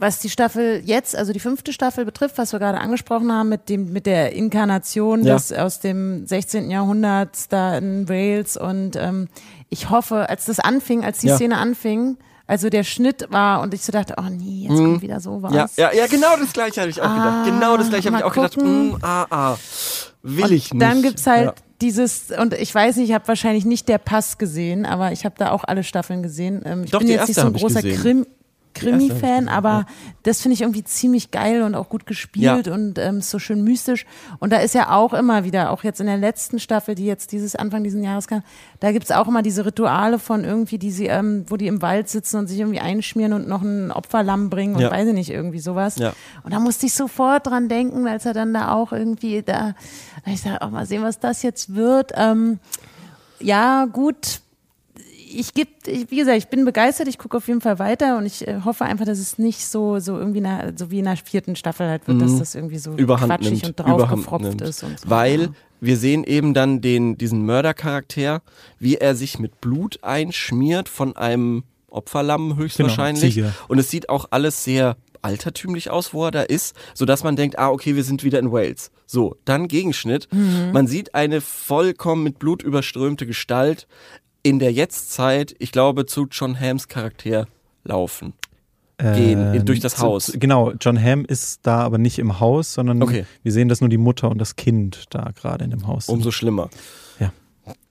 Was 0.00 0.20
die 0.20 0.30
Staffel 0.30 0.80
jetzt, 0.84 1.16
also 1.16 1.32
die 1.32 1.40
fünfte 1.40 1.72
Staffel 1.72 2.04
betrifft, 2.04 2.38
was 2.38 2.52
wir 2.52 2.58
gerade 2.60 2.78
angesprochen 2.78 3.32
haben, 3.32 3.48
mit 3.48 3.68
dem, 3.68 3.92
mit 3.92 4.06
der 4.06 4.32
Inkarnation 4.32 5.24
Ja. 5.24 5.34
des 5.34 5.52
aus 5.52 5.80
dem 5.80 6.24
16. 6.26 6.70
Jahrhundert 6.70 7.30
da 7.52 7.76
in 7.76 8.08
Wales 8.08 8.56
und 8.56 8.94
ähm, 8.96 9.28
ich 9.70 9.90
hoffe, 9.90 10.28
als 10.28 10.44
das 10.46 10.60
anfing, 10.60 11.04
als 11.04 11.18
die 11.18 11.26
Ja. 11.28 11.36
Szene 11.36 11.58
anfing, 11.58 12.16
also 12.46 12.70
der 12.70 12.84
Schnitt 12.84 13.26
war 13.30 13.60
und 13.60 13.74
ich 13.74 13.82
so 13.82 13.92
dachte, 13.92 14.14
oh 14.18 14.28
nee, 14.30 14.66
jetzt 14.68 14.76
kommt 14.78 15.02
wieder 15.02 15.20
sowas. 15.20 15.50
Mhm. 15.50 15.56
Ja, 15.58 15.66
ja, 15.76 15.92
ja, 15.92 16.06
genau 16.06 16.36
das 16.38 16.52
gleiche 16.52 16.80
habe 16.80 16.90
ich 16.90 17.00
auch 17.02 17.04
Ah, 17.06 17.14
gedacht. 17.42 17.44
Genau 17.60 17.76
das 17.76 17.88
gleiche 17.90 18.08
habe 18.08 18.18
ich 18.18 18.24
auch 18.24 18.32
gedacht. 18.32 18.54
gucken. 18.54 18.90
Mm, 18.92 18.98
ah, 19.02 19.26
ah, 19.30 19.56
will 20.22 20.44
und 20.44 20.52
ich 20.52 20.72
nicht. 20.72 20.80
Dann 20.82 21.02
gibt's 21.02 21.26
halt 21.26 21.44
Ja. 21.46 21.54
dieses, 21.82 22.30
und 22.30 22.54
ich 22.54 22.74
weiß 22.74 22.96
nicht, 22.96 23.08
ich 23.10 23.14
habe 23.14 23.28
wahrscheinlich 23.28 23.64
nicht 23.66 23.88
der 23.88 23.98
Pass 23.98 24.38
gesehen, 24.38 24.86
aber 24.86 25.12
ich 25.12 25.24
habe 25.26 25.34
da 25.36 25.50
auch 25.50 25.64
alle 25.64 25.82
Staffeln 25.84 26.22
gesehen. 26.22 26.62
Ähm, 26.64 26.84
ich 26.84 26.90
Doch, 26.92 27.00
bin 27.00 27.08
jetzt 27.08 27.28
nicht 27.28 27.38
so 27.38 27.46
ein 27.46 27.52
großer. 27.52 27.82
Krim, 27.82 28.24
Krimi-Fan, 28.78 29.48
aber 29.48 29.86
das 30.22 30.40
finde 30.42 30.54
ich 30.54 30.60
irgendwie 30.62 30.84
ziemlich 30.84 31.30
geil 31.30 31.62
und 31.62 31.74
auch 31.74 31.88
gut 31.88 32.06
gespielt 32.06 32.68
und 32.68 32.98
ähm, 32.98 33.20
so 33.20 33.38
schön 33.38 33.62
mystisch. 33.64 34.06
Und 34.38 34.52
da 34.52 34.58
ist 34.58 34.74
ja 34.74 34.90
auch 34.94 35.12
immer 35.14 35.44
wieder, 35.44 35.70
auch 35.70 35.84
jetzt 35.84 36.00
in 36.00 36.06
der 36.06 36.16
letzten 36.16 36.58
Staffel, 36.58 36.94
die 36.94 37.06
jetzt 37.06 37.32
dieses 37.32 37.56
Anfang 37.56 37.84
dieses 37.84 38.02
Jahres 38.04 38.28
kam, 38.28 38.42
da 38.80 38.92
gibt's 38.92 39.10
auch 39.10 39.28
immer 39.28 39.42
diese 39.42 39.64
Rituale 39.66 40.18
von 40.18 40.44
irgendwie, 40.44 40.78
die 40.78 40.90
sie, 40.90 41.06
ähm, 41.06 41.44
wo 41.48 41.56
die 41.56 41.66
im 41.66 41.82
Wald 41.82 42.08
sitzen 42.08 42.38
und 42.38 42.46
sich 42.46 42.58
irgendwie 42.60 42.80
einschmieren 42.80 43.32
und 43.32 43.48
noch 43.48 43.62
ein 43.62 43.90
Opferlamm 43.90 44.50
bringen 44.50 44.74
und 44.76 44.82
Ja. 44.82 44.90
weiß 44.90 45.08
ich 45.08 45.14
nicht, 45.14 45.30
irgendwie 45.30 45.60
sowas. 45.60 45.96
Ja. 45.98 46.12
Und 46.44 46.52
da 46.52 46.60
musste 46.60 46.86
ich 46.86 46.94
sofort 46.94 47.46
dran 47.46 47.68
denken, 47.68 48.06
als 48.06 48.26
er 48.26 48.34
dann 48.34 48.52
da 48.54 48.72
auch 48.72 48.92
irgendwie 48.92 49.42
da, 49.42 49.74
da 50.24 50.30
ich 50.30 50.40
sage, 50.42 50.62
auch 50.62 50.70
mal 50.70 50.86
sehen, 50.86 51.02
was 51.02 51.18
das 51.18 51.42
jetzt 51.42 51.74
wird. 51.74 52.12
Ähm, 52.14 52.58
ja, 53.40 53.86
gut. 53.86 54.40
Ich 55.30 55.52
gebe, 55.54 55.70
wie 56.08 56.16
gesagt, 56.16 56.38
ich 56.38 56.48
bin 56.48 56.64
begeistert, 56.64 57.06
ich 57.08 57.18
gucke 57.18 57.36
auf 57.36 57.48
jeden 57.48 57.60
Fall 57.60 57.78
weiter 57.78 58.16
und 58.18 58.24
ich 58.26 58.46
äh, 58.48 58.60
hoffe 58.64 58.84
einfach, 58.84 59.04
dass 59.04 59.18
es 59.18 59.38
nicht 59.38 59.66
so, 59.66 59.98
so 59.98 60.16
irgendwie 60.18 60.40
na, 60.40 60.72
so 60.76 60.90
wie 60.90 61.00
in 61.00 61.04
der 61.04 61.16
vierten 61.16 61.54
Staffel 61.56 61.88
halt 61.88 62.08
wird, 62.08 62.20
dass 62.22 62.38
das 62.38 62.54
irgendwie 62.54 62.78
so 62.78 62.92
Mhm. 62.92 62.98
Überhand 62.98 63.30
quatschig 63.32 63.62
nimmt, 63.62 63.80
und 63.80 64.42
nimmt. 64.42 64.60
ist 64.62 64.82
und 64.82 64.98
so. 65.00 65.10
Weil 65.10 65.40
Ja. 65.42 65.48
wir 65.80 65.96
sehen 65.96 66.24
eben 66.24 66.54
dann 66.54 66.80
den, 66.80 67.18
diesen 67.18 67.44
Mördercharakter, 67.44 68.42
wie 68.78 68.96
er 68.96 69.14
sich 69.14 69.38
mit 69.38 69.60
Blut 69.60 69.98
einschmiert 70.02 70.88
von 70.88 71.16
einem 71.16 71.64
Opferlamm 71.90 72.56
höchstwahrscheinlich. 72.56 73.34
Ziege. 73.34 73.52
Und 73.68 73.78
es 73.78 73.90
sieht 73.90 74.08
auch 74.08 74.26
alles 74.30 74.64
sehr 74.64 74.96
altertümlich 75.20 75.90
aus, 75.90 76.14
wo 76.14 76.24
er 76.26 76.30
da 76.30 76.42
ist, 76.42 76.76
sodass 76.94 77.24
man 77.24 77.34
denkt, 77.36 77.58
ah, 77.58 77.70
okay, 77.70 77.96
wir 77.96 78.04
sind 78.04 78.22
wieder 78.24 78.38
in 78.38 78.52
Wales. 78.52 78.90
So, 79.06 79.36
dann 79.44 79.66
Gegenschnitt. 79.68 80.28
Mhm. 80.32 80.70
Man 80.72 80.86
sieht 80.86 81.14
eine 81.14 81.40
vollkommen 81.40 82.22
mit 82.22 82.38
Blut 82.38 82.62
überströmte 82.62 83.26
Gestalt 83.26 83.86
in 84.48 84.58
der 84.58 84.72
Jetztzeit, 84.72 85.54
ich 85.58 85.72
glaube, 85.72 86.06
zu 86.06 86.26
John 86.30 86.58
Hams 86.58 86.88
Charakter 86.88 87.46
laufen. 87.84 88.32
Gehen, 89.00 89.54
in- 89.54 89.64
durch 89.64 89.78
das 89.78 89.94
zu- 89.94 90.02
Haus. 90.02 90.32
Genau, 90.34 90.72
John 90.80 91.00
Hamm 91.00 91.24
ist 91.24 91.60
da 91.62 91.78
aber 91.82 91.98
nicht 91.98 92.18
im 92.18 92.40
Haus, 92.40 92.72
sondern 92.74 93.00
Okay. 93.00 93.26
wir 93.44 93.52
sehen, 93.52 93.68
dass 93.68 93.80
nur 93.80 93.88
die 93.90 93.96
Mutter 93.98 94.28
und 94.28 94.38
das 94.38 94.56
Kind 94.56 95.04
da 95.10 95.30
gerade 95.36 95.64
in 95.64 95.70
dem 95.70 95.86
Haus 95.86 96.06
sind. 96.06 96.14
Umso 96.16 96.32
schlimmer. 96.32 96.68
Ja. 97.20 97.32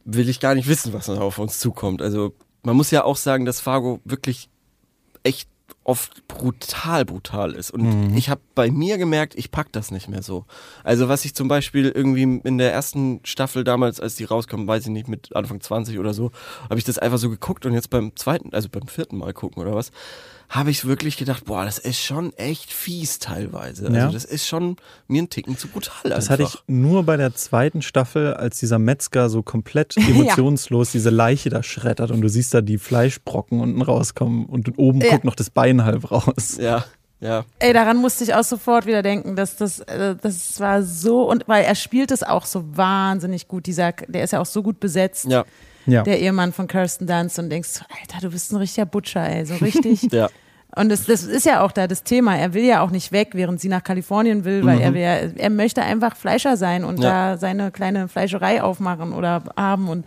Will 0.04 0.28
ich 0.28 0.42
gar 0.42 0.54
nicht 0.54 0.68
wissen, 0.68 0.92
was 0.92 1.06
da 1.06 1.18
auf 1.22 1.40
uns 1.40 1.60
zukommt. 1.60 2.02
Also 2.02 2.34
man 2.64 2.76
muss 2.76 2.92
ja 2.92 3.06
auch 3.06 3.16
sagen, 3.16 3.46
dass 3.46 3.62
Fargo 3.62 4.02
wirklich 4.04 4.50
echt 5.24 5.48
oft 5.88 6.28
brutal, 6.28 7.06
brutal 7.06 7.54
ist. 7.54 7.72
Und 7.72 8.14
ich 8.16 8.30
habe 8.30 8.42
bei 8.56 8.70
mir 8.70 8.98
gemerkt, 8.98 9.36
ich 9.36 9.52
pack 9.52 9.72
das 9.72 9.90
nicht 9.90 10.10
mehr 10.10 10.22
so. 10.22 10.46
Also 10.84 11.08
was 11.08 11.24
ich 11.24 11.34
zum 11.34 11.48
Beispiel 11.48 11.90
irgendwie 11.90 12.42
in 12.44 12.58
der 12.58 12.74
ersten 12.74 13.22
Staffel 13.24 13.64
damals, 13.64 14.02
als 14.02 14.16
die 14.16 14.26
rauskam, 14.26 14.68
weiß 14.68 14.84
ich 14.84 14.92
nicht, 14.92 15.08
mit 15.08 15.34
Anfang 15.34 15.62
20 15.62 15.98
oder 15.98 16.14
so, 16.14 16.32
habe 16.70 16.78
ich 16.78 16.84
das 16.84 16.98
einfach 16.98 17.18
so 17.18 17.30
geguckt 17.30 17.66
und 17.66 17.74
jetzt 17.74 17.90
beim 17.90 18.14
zweiten, 18.18 18.54
also 18.54 18.68
beim 18.68 18.88
vierten 18.88 19.18
Mal 19.18 19.32
gucken 19.34 19.62
oder 19.62 19.76
was, 19.76 19.92
habe 20.50 20.72
ich 20.72 20.86
wirklich 20.86 21.18
gedacht, 21.18 21.44
boah, 21.46 21.66
das 21.66 21.78
ist 21.78 22.00
schon 22.00 22.32
echt 22.38 22.72
fies 22.72 23.20
teilweise. 23.20 23.86
Also 23.88 23.98
Ja. 23.98 24.10
das 24.12 24.24
ist 24.24 24.48
schon 24.48 24.78
mir 25.08 25.22
ein 25.24 25.30
Ticken 25.30 25.58
zu 25.58 25.68
brutal 25.68 26.10
Das 26.10 26.30
einfach. 26.30 26.30
hatte 26.32 26.44
ich 26.44 26.64
nur 26.68 27.04
bei 27.04 27.18
der 27.18 27.36
zweiten 27.36 27.82
Staffel, 27.82 28.34
als 28.34 28.58
dieser 28.60 28.80
Metzger 28.80 29.30
so 29.30 29.44
komplett 29.44 29.96
emotionslos 30.38 30.92
diese 30.92 31.10
Leiche 31.10 31.50
da 31.50 31.64
schreddert 31.64 32.12
und 32.12 32.22
du 32.22 32.30
siehst 32.30 32.54
da 32.54 32.62
die 32.62 32.78
Fleischbrocken 32.78 33.60
unten 33.60 33.82
rauskommen 33.82 34.46
und 34.46 34.78
oben 34.78 35.02
Ja. 35.02 35.12
guckt 35.12 35.26
noch 35.26 35.36
das 35.36 35.50
Bein 35.50 35.84
halb 35.84 36.10
raus. 36.12 36.58
ja, 36.60 36.86
ja. 37.20 37.44
Ey, 37.60 37.74
daran 37.74 37.98
musste 37.98 38.24
ich 38.24 38.34
auch 38.34 38.44
sofort 38.44 38.86
wieder 38.86 39.02
denken, 39.04 39.36
dass 39.36 39.58
das, 39.58 39.80
äh, 39.82 40.16
das 40.22 40.60
war 40.60 40.82
so, 40.84 41.30
und 41.30 41.44
weil 41.48 41.66
er 41.66 41.76
spielt 41.76 42.12
es 42.12 42.24
auch 42.24 42.46
so 42.46 42.64
wahnsinnig 42.78 43.48
gut, 43.50 43.66
dieser, 43.66 43.92
der 43.92 44.24
ist 44.24 44.32
ja 44.32 44.40
auch 44.40 44.46
so 44.46 44.64
gut 44.64 44.80
besetzt, 44.80 45.26
Ja, 45.26 45.44
Ja. 45.88 46.04
der 46.04 46.20
Ehemann 46.20 46.54
von 46.54 46.68
Kirsten 46.68 47.08
Dunst 47.08 47.40
und 47.40 47.50
denkst, 47.50 47.82
Alter, 48.02 48.20
du 48.22 48.30
bist 48.32 48.52
ein 48.52 48.58
richtiger 48.58 48.86
Butcher, 48.86 49.28
ey, 49.28 49.46
so 49.46 49.56
richtig. 49.56 50.04
ja. 50.12 50.30
Und 50.76 50.90
das, 50.90 51.06
das 51.06 51.24
ist 51.24 51.46
ja 51.46 51.62
auch 51.64 51.72
da 51.72 51.88
das 51.88 52.04
Thema. 52.04 52.36
Er 52.38 52.54
will 52.54 52.64
ja 52.66 52.82
auch 52.82 52.92
nicht 52.92 53.12
weg, 53.12 53.30
während 53.34 53.60
sie 53.60 53.70
nach 53.70 53.84
Kalifornien 53.84 54.44
will, 54.46 54.64
weil 54.66 54.80
er 54.82 54.94
will 54.94 55.02
ja, 55.02 55.14
er 55.16 55.50
möchte 55.50 55.82
einfach 55.82 56.16
Fleischer 56.16 56.56
sein 56.58 56.84
und 56.84 57.00
Ja. 57.00 57.32
da 57.32 57.38
seine 57.40 57.72
kleine 57.72 58.08
Fleischerei 58.08 58.62
aufmachen 58.62 59.14
oder 59.14 59.44
haben 59.56 59.88
und 59.90 60.06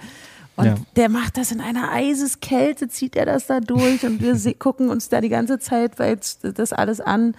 und 0.56 0.66
Ja. 0.66 0.74
der 0.96 1.08
macht 1.08 1.38
das 1.38 1.52
in 1.52 1.60
einer 1.62 1.90
Eiseskälte, 1.90 2.88
zieht 2.88 3.16
er 3.16 3.24
das 3.24 3.46
da 3.46 3.60
durch 3.60 4.04
und 4.04 4.20
wir 4.20 4.36
gucken 4.58 4.90
uns 4.90 5.08
da 5.08 5.20
die 5.22 5.30
ganze 5.30 5.58
Zeit 5.58 5.98
weil 5.98 6.18
das 6.42 6.72
alles 6.74 7.00
an. 7.00 7.34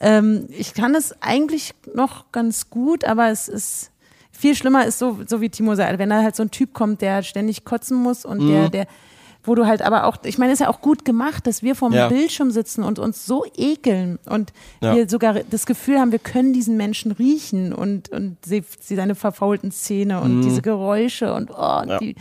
Ähm, 0.00 0.46
ich 0.50 0.74
kann 0.74 0.94
es 0.94 1.14
eigentlich 1.22 1.74
noch 1.94 2.30
ganz 2.30 2.68
gut, 2.70 3.04
aber 3.04 3.30
es 3.30 3.48
ist 3.48 3.90
viel 4.38 4.54
schlimmer 4.54 4.86
ist 4.86 4.98
so, 4.98 5.18
so 5.26 5.40
wie 5.40 5.50
Timo 5.50 5.74
sagt, 5.74 5.98
wenn 5.98 6.10
da 6.10 6.22
halt 6.22 6.36
so 6.36 6.42
ein 6.44 6.50
Typ 6.50 6.72
kommt, 6.72 7.02
der 7.02 7.22
ständig 7.22 7.64
kotzen 7.64 7.96
muss 7.96 8.24
und 8.24 8.38
Mhm. 8.44 8.46
der, 8.48 8.68
der, 8.70 8.86
wo 9.44 9.54
du 9.54 9.66
halt 9.66 9.82
aber 9.82 10.04
auch, 10.04 10.16
ich 10.24 10.36
meine, 10.38 10.52
es 10.52 10.60
ist 10.60 10.64
ja 10.66 10.70
auch 10.70 10.80
gut 10.80 11.04
gemacht, 11.04 11.46
dass 11.46 11.62
wir 11.62 11.74
vorm 11.74 11.92
Ja. 11.92 12.08
Bildschirm 12.08 12.50
sitzen 12.50 12.82
und 12.84 12.98
uns 12.98 13.24
so 13.26 13.44
ekeln 13.56 14.18
und 14.26 14.52
Ja. 14.82 14.94
wir 14.94 15.08
sogar 15.08 15.34
das 15.48 15.64
Gefühl 15.66 15.98
haben, 15.98 16.12
wir 16.12 16.18
können 16.18 16.52
diesen 16.52 16.76
Menschen 16.76 17.12
riechen 17.12 17.72
und, 17.72 18.10
und 18.10 18.36
sie, 18.44 18.62
sie 18.80 18.94
seine 18.96 19.14
verfaulten 19.14 19.70
Zähne 19.70 20.20
und 20.20 20.42
diese 20.42 20.60
Geräusche 20.62 21.32
und, 21.34 21.50
oh, 21.50 21.80
Mhm. 21.82 21.88
Ja. 21.88 21.98
die 21.98 22.16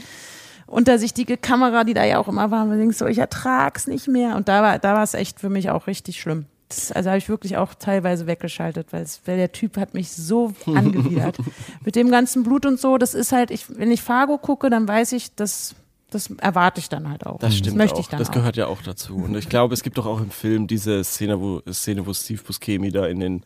untersichtige 0.67 1.37
Kamera, 1.37 1.83
die 1.83 1.93
da 1.93 2.03
ja 2.03 2.17
auch 2.19 2.27
immer 2.27 2.51
war, 2.51 2.63
und 2.63 2.71
du 2.71 2.77
denkst 2.77 2.97
so, 2.97 3.05
ich 3.05 3.17
ertrag's 3.19 3.87
nicht 3.87 4.07
mehr. 4.07 4.35
Und 4.35 4.47
da 4.49 4.61
war, 4.61 4.79
da 4.79 4.93
war 4.95 5.03
es 5.03 5.13
echt 5.13 5.39
für 5.39 5.49
mich 5.49 5.69
auch 5.69 5.87
richtig 5.87 6.19
schlimm. 6.19 6.45
Das, 6.69 6.91
also 6.91 7.09
habe 7.09 7.17
ich 7.17 7.29
wirklich 7.29 7.55
auch 7.57 7.73
teilweise 7.75 8.27
weggeschaltet, 8.27 8.87
weil, 8.91 9.03
es, 9.03 9.21
weil 9.25 9.37
der 9.37 9.51
Typ 9.53 9.77
hat 9.77 9.93
mich 9.93 10.11
so 10.11 10.53
angewidert. 10.65 11.37
Mit 11.85 11.95
dem 11.95 12.11
ganzen 12.11 12.43
Blut 12.43 12.65
und 12.65 12.79
so, 12.79 12.97
das 12.97 13.13
ist 13.13 13.31
halt, 13.31 13.51
ich, 13.51 13.65
wenn 13.77 13.89
ich 13.91 14.01
Fargo 14.01 14.37
gucke, 14.37 14.69
dann 14.69 14.85
weiß 14.87 15.13
ich, 15.13 15.33
das, 15.35 15.75
das 16.09 16.29
erwarte 16.39 16.79
ich 16.79 16.89
dann 16.89 17.09
halt 17.09 17.25
auch. 17.25 17.39
Das 17.39 17.55
stimmt 17.55 17.77
möchte 17.77 17.95
auch. 17.95 17.99
ich 18.01 18.07
dann 18.09 18.19
das 18.19 18.29
auch. 18.29 18.33
gehört 18.33 18.57
ja 18.57 18.67
auch 18.67 18.81
dazu. 18.81 19.15
Und 19.15 19.35
ich 19.37 19.47
glaube, 19.47 19.73
es 19.73 19.81
gibt 19.83 19.97
doch 19.97 20.05
auch 20.05 20.19
im 20.19 20.29
Film 20.31 20.67
diese 20.67 21.03
Szene, 21.05 21.39
wo 21.39 21.61
Szene, 21.71 22.05
wo 22.05 22.13
Steve 22.13 22.41
Buscemi 22.43 22.91
da 22.91 23.05
in 23.07 23.19
den 23.21 23.43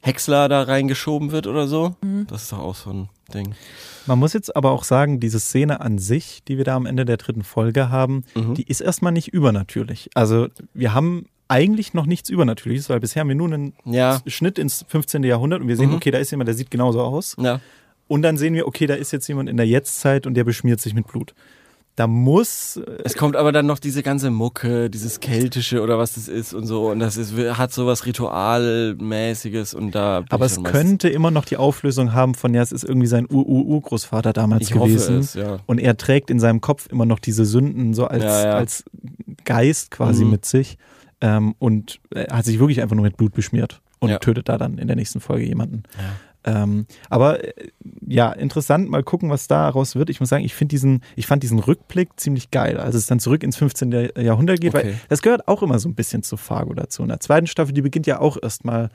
Häcksler 0.00 0.48
da 0.48 0.62
reingeschoben 0.62 1.30
wird 1.32 1.46
oder 1.46 1.66
so. 1.68 1.96
Mhm. 2.02 2.26
Das 2.28 2.42
ist 2.44 2.52
doch 2.52 2.58
auch 2.60 2.74
so 2.76 2.90
ein 2.90 3.08
Ding. 3.34 3.54
Man 4.06 4.18
muss 4.18 4.32
jetzt 4.32 4.54
aber 4.56 4.70
auch 4.70 4.84
sagen, 4.84 5.20
diese 5.20 5.38
Szene 5.38 5.80
an 5.80 5.98
sich, 5.98 6.42
die 6.46 6.56
wir 6.56 6.64
da 6.64 6.76
am 6.76 6.86
Ende 6.86 7.04
der 7.04 7.18
dritten 7.18 7.42
Folge 7.44 7.90
haben, 7.90 8.24
Mhm. 8.34 8.54
die 8.54 8.62
ist 8.64 8.80
erstmal 8.80 9.12
nicht 9.12 9.28
übernatürlich. 9.28 10.10
Also 10.14 10.48
wir 10.72 10.94
haben 10.94 11.26
eigentlich 11.48 11.94
noch 11.94 12.06
nichts 12.06 12.28
Übernatürliches, 12.30 12.88
weil 12.90 13.00
bisher 13.00 13.20
haben 13.20 13.28
wir 13.28 13.34
nur 13.34 13.52
einen 13.52 13.72
Ja. 13.84 14.20
Schnitt 14.26 14.58
ins 14.58 14.84
15. 14.88 15.22
Jahrhundert 15.24 15.60
und 15.62 15.68
wir 15.68 15.76
sehen, 15.76 15.90
Mhm. 15.90 15.96
okay, 15.96 16.10
da 16.10 16.18
ist 16.18 16.30
jemand, 16.30 16.48
der 16.48 16.54
sieht 16.54 16.70
genauso 16.70 17.00
aus. 17.00 17.34
Ja. 17.40 17.60
Und 18.06 18.22
dann 18.22 18.36
sehen 18.36 18.54
wir, 18.54 18.66
okay, 18.66 18.86
da 18.86 18.94
ist 18.94 19.12
jetzt 19.12 19.26
jemand 19.28 19.48
in 19.48 19.56
der 19.56 19.66
Jetztzeit 19.66 20.26
und 20.26 20.34
der 20.34 20.44
beschmiert 20.44 20.80
sich 20.80 20.94
mit 20.94 21.06
Blut. 21.06 21.34
Da 21.96 22.06
muss, 22.06 22.76
äh, 22.76 23.02
Es 23.04 23.16
kommt 23.16 23.34
aber 23.34 23.50
dann 23.50 23.66
noch 23.66 23.80
diese 23.80 24.02
ganze 24.04 24.30
Mucke, 24.30 24.88
dieses 24.88 25.18
Keltische 25.18 25.82
oder 25.82 25.98
was 25.98 26.14
das 26.14 26.28
ist 26.28 26.54
und 26.54 26.64
so. 26.64 26.90
Und 26.90 27.00
das 27.00 27.16
ist, 27.16 27.32
hat 27.58 27.72
sowas 27.72 28.06
Ritualmäßiges 28.06 29.74
und 29.74 29.94
da. 29.94 30.24
aber 30.30 30.46
es 30.46 30.62
könnte 30.62 31.08
immer 31.08 31.30
noch 31.30 31.44
die 31.44 31.56
Auflösung 31.56 32.12
haben 32.12 32.34
von, 32.34 32.54
ja, 32.54 32.62
es 32.62 32.72
ist 32.72 32.84
irgendwie 32.84 33.06
sein 33.08 33.26
Ur-Ur-Urgroßvater 33.28 34.32
damals 34.32 34.62
Ich 34.62 34.70
gewesen. 34.72 35.18
es, 35.18 35.34
ja. 35.34 35.58
Und 35.66 35.78
er 35.78 35.96
trägt 35.96 36.30
in 36.30 36.38
seinem 36.40 36.60
Kopf 36.60 36.86
immer 36.90 37.04
noch 37.06 37.18
diese 37.18 37.44
Sünden 37.44 37.94
so 37.94 38.06
als, 38.06 38.22
Ja, 38.22 38.44
ja. 38.44 38.52
als 38.56 38.84
Geist 39.44 39.90
quasi 39.90 40.24
Mhm. 40.24 40.30
mit 40.30 40.44
sich. 40.44 40.78
Ähm, 41.20 41.54
und 41.58 42.00
hat 42.30 42.44
sich 42.44 42.58
wirklich 42.60 42.80
einfach 42.80 42.94
nur 42.96 43.04
mit 43.04 43.16
Blut 43.16 43.32
beschmiert 43.34 43.80
und 43.98 44.10
Ja. 44.10 44.18
tötet 44.18 44.48
da 44.48 44.56
dann 44.58 44.78
in 44.78 44.86
der 44.86 44.94
nächsten 44.96 45.20
Folge 45.20 45.44
jemanden. 45.44 45.82
Ähm, 46.44 46.86
aber 47.10 47.44
äh, 47.44 47.52
ja, 48.06 48.30
interessant, 48.30 48.88
mal 48.88 49.02
gucken, 49.02 49.28
was 49.28 49.48
daraus 49.48 49.96
wird. 49.96 50.08
Ich 50.08 50.20
muss 50.20 50.28
sagen, 50.28 50.44
ich 50.44 50.54
finde 50.54 50.70
diesen, 50.70 51.02
ich 51.16 51.26
fand 51.26 51.42
diesen 51.42 51.58
Rückblick 51.58 52.10
ziemlich 52.18 52.52
geil, 52.52 52.78
als 52.78 52.94
es 52.94 53.06
dann 53.06 53.18
zurück 53.18 53.42
ins 53.42 53.56
15. 53.56 54.10
Jahrhundert 54.16 54.60
geht, 54.60 54.74
Okay. 54.74 54.84
weil 54.90 54.94
das 55.08 55.20
gehört 55.20 55.48
auch 55.48 55.62
immer 55.64 55.80
so 55.80 55.88
ein 55.88 55.96
bisschen 55.96 56.22
zu 56.22 56.36
Fargo 56.36 56.72
dazu. 56.74 57.02
In 57.02 57.08
der 57.08 57.18
zweiten 57.20 57.48
Staffel, 57.48 57.74
die 57.74 57.82
beginnt 57.82 58.06
ja 58.06 58.20
auch 58.20 58.36
erstmal 58.40 58.90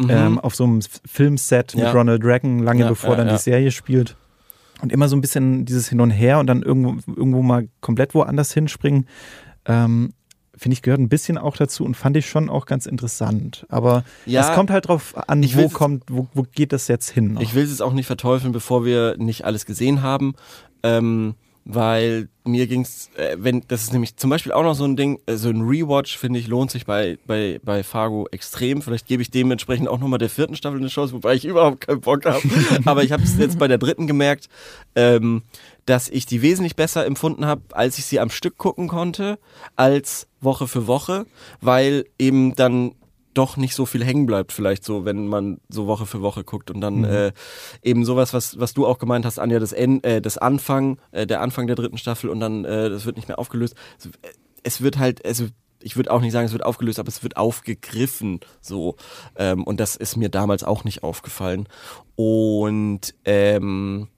Mhm. 0.00 0.10
ähm, 0.10 0.38
auf 0.40 0.54
so 0.56 0.64
einem 0.64 0.80
Filmset 1.04 1.74
mit 1.74 1.84
Ja. 1.84 1.92
Ronald 1.92 2.24
Reagan, 2.24 2.58
lange 2.60 2.80
Ja, 2.82 2.88
bevor 2.88 3.10
ja, 3.10 3.16
dann 3.16 3.26
ja. 3.28 3.34
die 3.36 3.42
Serie 3.42 3.70
spielt. 3.70 4.16
Und 4.82 4.90
immer 4.92 5.08
so 5.08 5.16
ein 5.16 5.20
bisschen 5.20 5.64
dieses 5.64 5.88
Hin 5.88 6.00
und 6.00 6.10
Her 6.10 6.38
und 6.40 6.46
dann 6.48 6.62
irgendwo, 6.62 6.96
irgendwo 7.12 7.42
mal 7.42 7.68
komplett 7.80 8.14
woanders 8.14 8.52
hinspringen. 8.52 9.06
Ähm, 9.66 10.12
Finde 10.56 10.74
ich, 10.74 10.82
gehört 10.82 11.00
ein 11.00 11.08
bisschen 11.08 11.36
auch 11.38 11.56
dazu 11.56 11.84
und 11.84 11.96
fand 11.96 12.16
ich 12.16 12.26
schon 12.28 12.48
auch 12.48 12.66
ganz 12.66 12.86
interessant. 12.86 13.66
Aber 13.68 14.04
Ja, 14.26 14.48
es 14.48 14.54
kommt 14.54 14.70
halt 14.70 14.88
drauf 14.88 15.14
an, 15.28 15.44
wo 15.54 15.68
kommt, 15.68 16.04
wo, 16.08 16.28
wo 16.32 16.42
geht 16.42 16.72
das 16.72 16.88
jetzt 16.88 17.10
hin? 17.10 17.34
noch? 17.34 17.40
Ich 17.40 17.54
will 17.54 17.64
es 17.64 17.80
auch 17.80 17.92
nicht 17.92 18.06
verteufeln, 18.06 18.52
bevor 18.52 18.84
wir 18.84 19.16
nicht 19.18 19.44
alles 19.44 19.66
gesehen 19.66 20.02
haben. 20.02 20.34
Ähm, 20.82 21.34
weil 21.66 22.28
mir 22.44 22.66
ging's, 22.66 23.08
äh, 23.16 23.36
wenn, 23.38 23.62
das 23.68 23.84
ist 23.84 23.92
nämlich 23.92 24.16
zum 24.16 24.28
Beispiel 24.28 24.52
auch 24.52 24.62
noch 24.62 24.74
so 24.74 24.84
ein 24.84 24.96
Ding, 24.96 25.18
äh, 25.24 25.36
so 25.36 25.48
ein 25.48 25.62
Rewatch, 25.62 26.18
finde 26.18 26.38
ich, 26.38 26.46
lohnt 26.46 26.70
sich 26.70 26.84
bei, 26.84 27.16
bei, 27.26 27.58
bei 27.64 27.82
Fargo 27.82 28.28
extrem. 28.30 28.82
Vielleicht 28.82 29.06
gebe 29.06 29.22
ich 29.22 29.30
dementsprechend 29.30 29.88
auch 29.88 29.98
nochmal 29.98 30.18
der 30.18 30.28
vierten 30.28 30.56
Staffel 30.56 30.78
eine 30.78 30.88
Chance, 30.88 31.14
wobei 31.14 31.34
ich 31.34 31.46
überhaupt 31.46 31.80
keinen 31.86 32.02
Bock 32.02 32.26
habe. 32.26 32.42
Aber 32.84 33.02
ich 33.02 33.12
habe 33.12 33.22
es 33.22 33.38
jetzt 33.38 33.58
bei 33.58 33.66
der 33.66 33.78
dritten 33.78 34.06
gemerkt, 34.06 34.50
ähm, 34.94 35.42
dass 35.86 36.08
ich 36.08 36.26
die 36.26 36.42
wesentlich 36.42 36.76
besser 36.76 37.06
empfunden 37.06 37.46
habe, 37.46 37.62
als 37.72 37.98
ich 37.98 38.06
sie 38.06 38.20
am 38.20 38.30
Stück 38.30 38.56
gucken 38.56 38.88
konnte, 38.88 39.38
als 39.76 40.28
Woche 40.40 40.66
für 40.66 40.86
Woche, 40.86 41.26
weil 41.60 42.04
eben 42.18 42.54
dann 42.54 42.92
doch 43.34 43.56
nicht 43.56 43.74
so 43.74 43.84
viel 43.84 44.04
hängen 44.04 44.26
bleibt, 44.26 44.52
vielleicht 44.52 44.84
so, 44.84 45.04
wenn 45.04 45.26
man 45.26 45.58
so 45.68 45.86
Woche 45.86 46.06
für 46.06 46.22
Woche 46.22 46.44
guckt 46.44 46.70
und 46.70 46.80
dann 46.80 47.04
äh, 47.04 47.32
eben 47.82 48.04
sowas, 48.04 48.32
was, 48.32 48.58
was 48.58 48.74
du 48.74 48.86
auch 48.86 48.98
gemeint 48.98 49.26
hast, 49.26 49.38
Anja, 49.38 49.58
das, 49.58 49.72
End, 49.72 50.06
äh, 50.06 50.22
das 50.22 50.38
Anfang, 50.38 50.98
äh, 51.10 51.26
der 51.26 51.40
Anfang 51.40 51.66
der 51.66 51.76
dritten 51.76 51.98
Staffel 51.98 52.30
und 52.30 52.40
dann, 52.40 52.64
äh, 52.64 52.88
das 52.88 53.06
wird 53.06 53.16
nicht 53.16 53.28
mehr 53.28 53.38
aufgelöst. 53.38 53.74
Es, 53.98 54.10
es 54.62 54.80
wird 54.80 54.98
halt, 54.98 55.24
also 55.26 55.46
ich 55.82 55.96
würde 55.96 56.10
auch 56.10 56.20
nicht 56.20 56.32
sagen, 56.32 56.46
es 56.46 56.52
wird 56.52 56.64
aufgelöst, 56.64 56.98
aber 56.98 57.08
es 57.08 57.22
wird 57.22 57.36
aufgegriffen, 57.36 58.40
so. 58.60 58.96
Ähm, 59.36 59.64
und 59.64 59.80
das 59.80 59.96
ist 59.96 60.16
mir 60.16 60.30
damals 60.30 60.64
auch 60.64 60.84
nicht 60.84 61.02
aufgefallen. 61.02 61.68
Und 62.16 63.14
ähm, 63.26 64.08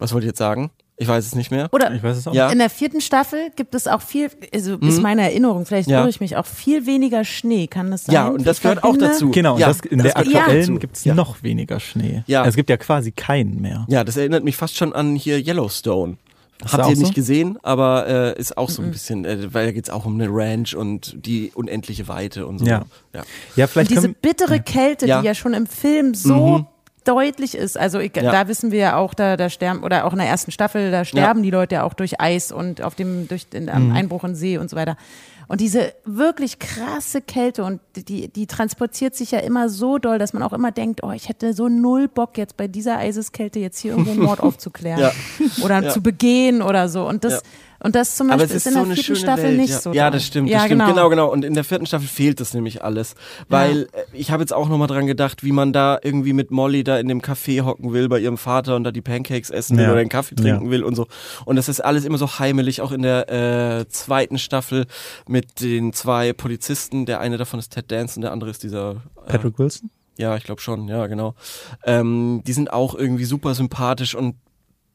was 0.00 0.12
wollte 0.12 0.26
ich 0.26 0.30
jetzt 0.30 0.38
sagen? 0.38 0.70
Ich 0.96 1.08
weiß 1.08 1.24
es 1.24 1.34
nicht 1.34 1.50
mehr. 1.50 1.68
Oder 1.72 1.90
ich 1.94 2.02
weiß 2.02 2.14
es 2.18 2.26
auch. 2.28 2.34
Ja. 2.34 2.50
in 2.50 2.58
der 2.58 2.68
vierten 2.68 3.00
Staffel 3.00 3.50
gibt 3.56 3.74
es 3.74 3.86
auch 3.86 4.02
viel, 4.02 4.30
also 4.52 4.76
ist 4.76 5.00
meine 5.00 5.22
Erinnerung, 5.22 5.64
vielleicht 5.64 5.88
Ja. 5.88 6.00
irre 6.00 6.10
ich 6.10 6.20
mich, 6.20 6.36
auch 6.36 6.44
viel 6.44 6.84
weniger 6.84 7.24
Schnee, 7.24 7.68
kann 7.68 7.90
das 7.90 8.04
sein? 8.04 8.14
Ja, 8.14 8.28
und 8.28 8.46
das 8.46 8.58
Ich 8.58 8.62
gehört 8.64 8.84
auch 8.84 8.98
dazu. 8.98 9.30
Genau, 9.30 9.54
und 9.54 9.60
Ja, 9.60 9.68
das, 9.68 9.80
in 9.80 9.98
das 9.98 10.12
der 10.12 10.18
aktuellen 10.18 10.78
gibt 10.78 10.96
es 10.96 11.04
Ja. 11.04 11.14
noch 11.14 11.42
weniger 11.42 11.80
Schnee. 11.80 12.22
Ja. 12.26 12.44
Es 12.44 12.54
gibt 12.54 12.68
ja 12.68 12.76
quasi 12.76 13.12
keinen 13.12 13.62
mehr. 13.62 13.86
Ja, 13.88 14.04
das 14.04 14.18
erinnert 14.18 14.44
mich 14.44 14.56
fast 14.58 14.76
schon 14.76 14.92
an 14.92 15.16
hier 15.16 15.38
Yellowstone. 15.38 16.18
Ist 16.62 16.74
Habt 16.74 16.82
ihr 16.82 16.86
auch 16.88 16.90
nicht 16.90 17.06
so? 17.06 17.12
gesehen, 17.14 17.58
aber 17.62 18.06
äh, 18.06 18.38
ist 18.38 18.58
auch 18.58 18.68
so 18.68 18.82
ein 18.82 18.90
bisschen, 18.90 19.24
äh, 19.24 19.54
weil 19.54 19.64
da 19.64 19.72
geht's 19.72 19.88
auch 19.88 20.04
um 20.04 20.20
eine 20.20 20.28
Ranch 20.30 20.74
und 20.76 21.14
die 21.24 21.50
unendliche 21.54 22.08
Weite 22.08 22.46
und 22.46 22.58
so. 22.58 22.66
Ja. 22.66 22.84
ja. 23.14 23.22
Ja, 23.56 23.64
Und 23.64 23.70
vielleicht 23.70 23.90
diese 23.90 24.02
können, 24.02 24.16
bittere 24.20 24.60
Kälte, 24.60 25.06
Ja. 25.06 25.20
die 25.22 25.26
ja 25.28 25.34
schon 25.34 25.54
im 25.54 25.66
Film 25.66 26.12
so 26.12 26.66
deutlich 27.04 27.54
ist. 27.54 27.78
Also 27.78 27.98
ich, 27.98 28.14
Ja. 28.16 28.30
da 28.30 28.48
wissen 28.48 28.70
wir 28.72 28.78
ja 28.78 28.96
auch, 28.96 29.14
da, 29.14 29.36
da 29.36 29.48
sterben, 29.50 29.82
oder 29.82 30.04
auch 30.04 30.12
in 30.12 30.18
der 30.18 30.28
ersten 30.28 30.50
Staffel, 30.50 30.90
da 30.90 31.04
sterben 31.04 31.42
die 31.42 31.50
Leute 31.50 31.76
ja 31.76 31.82
auch 31.84 31.94
durch 31.94 32.20
Eis 32.20 32.52
und 32.52 32.82
auf 32.82 32.94
dem, 32.94 33.28
durch 33.28 33.48
den 33.48 33.68
am 33.68 33.92
Einbruch 33.92 34.24
in 34.24 34.34
See 34.34 34.58
und 34.58 34.68
so 34.70 34.76
weiter. 34.76 34.96
Und 35.48 35.60
diese 35.60 35.92
wirklich 36.04 36.60
krasse 36.60 37.20
Kälte 37.20 37.64
und 37.64 37.80
die, 37.96 38.28
die 38.28 38.46
transportiert 38.46 39.16
sich 39.16 39.32
ja 39.32 39.40
immer 39.40 39.68
so 39.68 39.98
doll, 39.98 40.16
dass 40.20 40.32
man 40.32 40.44
auch 40.44 40.52
immer 40.52 40.70
denkt, 40.70 41.02
oh, 41.02 41.10
ich 41.10 41.28
hätte 41.28 41.54
so 41.54 41.68
null 41.68 42.06
Bock 42.06 42.38
jetzt 42.38 42.56
bei 42.56 42.68
dieser 42.68 42.98
Eiseskälte 42.98 43.58
jetzt 43.58 43.78
hier 43.80 43.90
irgendwo 43.92 44.12
einen 44.12 44.22
Mord 44.22 44.38
aufzuklären 44.44 45.00
Ja. 45.00 45.12
oder 45.64 45.82
Ja. 45.82 45.90
zu 45.90 46.02
begehen 46.02 46.62
oder 46.62 46.88
so. 46.88 47.08
Und 47.08 47.24
das, 47.24 47.32
Ja. 47.32 47.40
Und 47.82 47.94
das 47.94 48.14
zum 48.16 48.28
Beispiel 48.28 48.44
ist 48.46 48.54
ist 48.54 48.66
in 48.66 48.72
so 48.74 48.84
der 48.84 48.94
vierten 48.94 49.16
Staffel 49.16 49.44
Welt. 49.44 49.56
nicht 49.56 49.70
ja. 49.70 49.80
so. 49.80 49.92
Ja, 49.92 50.04
da. 50.04 50.10
das 50.10 50.26
stimmt, 50.26 50.48
das 50.48 50.52
ja, 50.54 50.60
stimmt. 50.66 50.80
Genau. 50.82 50.90
Genau, 50.92 51.08
genau. 51.08 51.32
Und 51.32 51.44
in 51.44 51.54
der 51.54 51.64
vierten 51.64 51.86
Staffel 51.86 52.06
fehlt 52.08 52.38
das 52.40 52.52
nämlich 52.52 52.84
alles. 52.84 53.14
Weil 53.48 53.88
äh, 53.92 54.02
ich 54.12 54.30
habe 54.30 54.42
jetzt 54.42 54.52
auch 54.52 54.68
nochmal 54.68 54.86
dran 54.88 55.06
gedacht, 55.06 55.42
wie 55.42 55.52
man 55.52 55.72
da 55.72 55.98
irgendwie 56.02 56.32
mit 56.34 56.50
Molly 56.50 56.84
da 56.84 56.98
in 56.98 57.08
dem 57.08 57.20
Café 57.22 57.62
hocken 57.64 57.92
will 57.92 58.08
bei 58.08 58.18
ihrem 58.18 58.36
Vater 58.36 58.76
und 58.76 58.84
da 58.84 58.92
die 58.92 59.00
Pancakes 59.00 59.50
essen 59.50 59.76
will 59.78 59.84
Ja. 59.84 59.92
oder 59.92 60.00
einen 60.00 60.10
Kaffee 60.10 60.34
trinken 60.34 60.66
Ja. 60.66 60.70
will 60.70 60.82
und 60.84 60.94
so. 60.94 61.06
Und 61.46 61.56
das 61.56 61.68
ist 61.68 61.80
alles 61.80 62.04
immer 62.04 62.18
so 62.18 62.38
heimelig, 62.38 62.82
auch 62.82 62.92
in 62.92 63.02
der 63.02 63.30
äh, 63.80 63.88
zweiten 63.88 64.38
Staffel 64.38 64.86
mit 65.26 65.60
den 65.60 65.92
zwei 65.92 66.32
Polizisten. 66.32 67.06
Der 67.06 67.20
eine 67.20 67.38
davon 67.38 67.58
ist 67.58 67.72
Ted 67.72 67.90
Danson, 67.90 68.20
der 68.20 68.32
andere 68.32 68.50
ist 68.50 68.62
dieser 68.62 69.02
äh, 69.26 69.30
Patrick 69.32 69.58
Wilson? 69.58 69.90
ja, 70.18 70.36
ich 70.36 70.44
glaube 70.44 70.60
schon, 70.60 70.86
ja, 70.86 71.06
genau. 71.06 71.34
Ähm, 71.84 72.42
die 72.46 72.52
sind 72.52 72.72
auch 72.74 72.94
irgendwie 72.94 73.24
super 73.24 73.54
sympathisch 73.54 74.14
und 74.14 74.34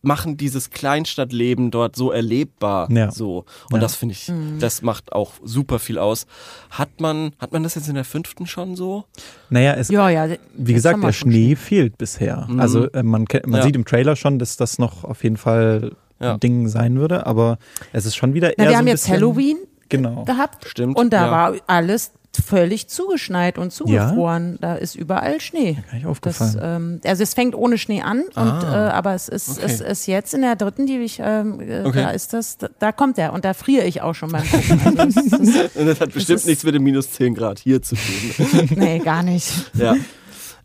machen 0.06 0.38
dieses 0.38 0.70
Kleinstadtleben 0.70 1.72
dort 1.72 1.96
so 1.96 2.12
erlebbar. 2.12 2.90
Ja. 2.92 3.12
So. 3.12 3.46
Und 3.72 3.76
Ja. 3.76 3.80
das 3.80 3.96
finde 3.96 4.14
ich, 4.14 4.32
das 4.60 4.82
macht 4.82 5.12
auch 5.14 5.34
super 5.44 5.80
viel 5.80 5.98
aus. 5.98 6.26
Hat 6.70 7.02
man, 7.02 7.32
hat 7.40 7.52
man 7.52 7.64
das 7.64 7.76
jetzt 7.76 7.88
in 7.90 7.96
der 7.96 8.06
fünften 8.06 8.48
schon 8.48 8.76
so? 8.76 9.06
Naja, 9.50 9.74
es, 9.74 9.90
Ja, 9.90 10.10
ja. 10.10 10.28
wie 10.56 10.74
gesagt, 10.74 11.04
der 11.04 11.12
Schnee 11.12 11.56
fehlt 11.56 11.98
bisher. 11.98 12.46
Mhm. 12.50 12.60
Also 12.60 12.90
äh, 12.92 13.04
man, 13.04 13.26
man 13.46 13.60
Ja. 13.60 13.64
sieht 13.64 13.76
im 13.76 13.86
Trailer 13.86 14.16
schon, 14.16 14.40
dass 14.40 14.58
das 14.58 14.80
noch 14.80 15.04
auf 15.04 15.24
jeden 15.24 15.38
Fall 15.38 15.92
Ja. 16.20 16.34
ein 16.36 16.40
Ding 16.40 16.68
sein 16.70 16.98
würde, 16.98 17.26
aber 17.26 17.58
es 17.92 18.06
ist 18.06 18.16
schon 18.16 18.34
wieder 18.34 18.50
eher 18.50 18.56
Na, 18.58 18.64
wir 18.66 18.70
so 18.72 18.78
haben 18.78 18.86
ein 18.86 18.88
jetzt 18.88 19.02
bisschen, 19.02 19.16
Halloween 19.16 19.58
Genau. 19.90 20.24
gehabt. 20.24 20.66
Stimmt, 20.68 20.98
Und 20.98 21.12
da 21.14 21.26
ja. 21.26 21.32
war 21.32 21.56
alles 21.68 22.12
völlig 22.42 22.88
zugeschneit 22.88 23.58
und 23.58 23.72
zugefroren. 23.72 24.58
Da 24.62 24.76
ist 24.76 24.96
überall 24.96 25.40
Schnee. 25.42 25.74
Gar 25.74 25.94
nicht 25.94 26.04
Das, 26.06 26.42
aufgefallen. 26.42 26.60
ähm, 26.62 27.02
also 27.06 27.24
es 27.24 27.34
fängt 27.34 27.56
ohne 27.56 27.78
Schnee 27.78 28.02
an, 28.02 28.22
und, 28.22 28.36
Ah, 28.38 28.88
äh, 28.88 28.92
aber 28.92 29.14
es 29.16 29.28
ist, 29.30 29.50
okay. 29.58 29.62
es 29.66 29.82
ist 29.82 30.06
jetzt 30.08 30.34
in 30.34 30.42
der 30.42 30.56
dritten, 30.56 30.86
die 30.88 30.98
ich, 31.00 31.20
ähm, 31.24 31.60
äh, 31.60 31.84
Okay. 31.84 32.02
da 32.04 32.10
ist 32.12 32.34
das, 32.34 32.58
da, 32.58 32.70
da 32.80 32.92
kommt 32.92 33.18
er 33.18 33.34
und 33.34 33.46
da 33.46 33.54
friere 33.54 33.86
ich 33.86 34.02
auch 34.02 34.14
schon 34.16 34.32
beim 34.32 34.44
Gucken. 34.50 34.80
Also 34.98 35.20
es 35.20 35.26
ist, 35.26 35.76
Und 35.76 35.86
das 35.88 36.00
hat 36.02 36.14
bestimmt 36.14 36.40
ist- 36.40 36.46
nichts 36.48 36.64
mit 36.64 36.76
dem 36.76 36.84
minus 36.84 37.12
10 37.12 37.34
Grad 37.36 37.60
hier 37.60 37.82
zu 37.82 37.96
tun. 37.96 38.70
nee, 38.76 39.00
gar 39.00 39.24
nicht. 39.24 39.52
ja. 39.74 39.96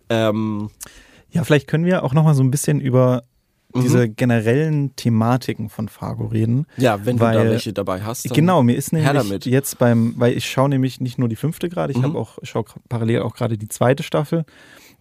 Ähm, 0.08 0.70
Ja, 1.32 1.44
vielleicht 1.44 1.68
können 1.68 1.84
wir 1.84 2.02
auch 2.02 2.12
noch 2.12 2.24
mal 2.24 2.34
so 2.34 2.42
ein 2.42 2.50
bisschen 2.50 2.80
über 2.80 3.22
Mhm. 3.74 3.80
diese 3.82 4.08
generellen 4.08 4.94
Thematiken 4.96 5.68
von 5.68 5.88
Fargo 5.88 6.26
reden. 6.26 6.66
ja, 6.76 7.04
wenn 7.04 7.16
du 7.16 7.24
da 7.24 7.34
Weil- 7.34 7.50
welche 7.50 7.72
dabei 7.72 8.02
hast. 8.02 8.28
Genau, 8.34 8.62
mir 8.62 8.74
ist 8.76 8.92
nämlich 8.92 9.12
damit. 9.12 9.46
jetzt 9.46 9.78
beim, 9.78 10.14
weil 10.16 10.36
ich 10.36 10.48
schaue 10.50 10.68
nämlich 10.68 11.00
nicht 11.00 11.18
nur 11.18 11.28
die 11.28 11.36
fünfte 11.36 11.68
gerade, 11.68 11.92
ich 11.92 11.98
Mhm. 11.98 12.04
habe 12.04 12.18
auch, 12.18 12.38
schaue 12.42 12.64
parallel 12.88 13.22
auch 13.22 13.34
gerade 13.34 13.56
die 13.58 13.68
zweite 13.68 14.02
Staffel 14.02 14.44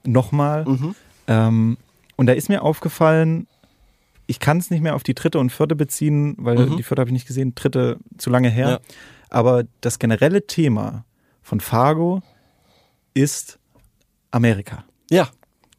nochmal. 0.05 0.65
Mhm. 0.65 0.95
Ähm, 1.27 1.77
und 2.15 2.25
da 2.27 2.33
ist 2.33 2.49
mir 2.49 2.61
aufgefallen, 2.63 3.47
ich 4.27 4.39
kann 4.39 4.57
es 4.57 4.69
nicht 4.69 4.81
mehr 4.81 4.95
auf 4.95 5.03
die 5.03 5.15
dritte 5.15 5.39
und 5.39 5.51
vierte 5.51 5.75
beziehen, 5.75 6.35
weil 6.37 6.57
Mhm. 6.57 6.77
die 6.77 6.83
vierte 6.83 7.01
habe 7.01 7.09
ich 7.09 7.13
nicht 7.13 7.27
gesehen, 7.27 7.53
dritte 7.55 7.97
zu 8.17 8.29
lange 8.29 8.49
her. 8.49 8.69
Ja. 8.69 8.79
Aber 9.29 9.63
das 9.81 9.97
generelle 9.99 10.45
Thema 10.45 11.05
von 11.41 11.59
Fargo 11.59 12.21
ist 13.13 13.59
Amerika. 14.31 14.83
Ja, 15.09 15.29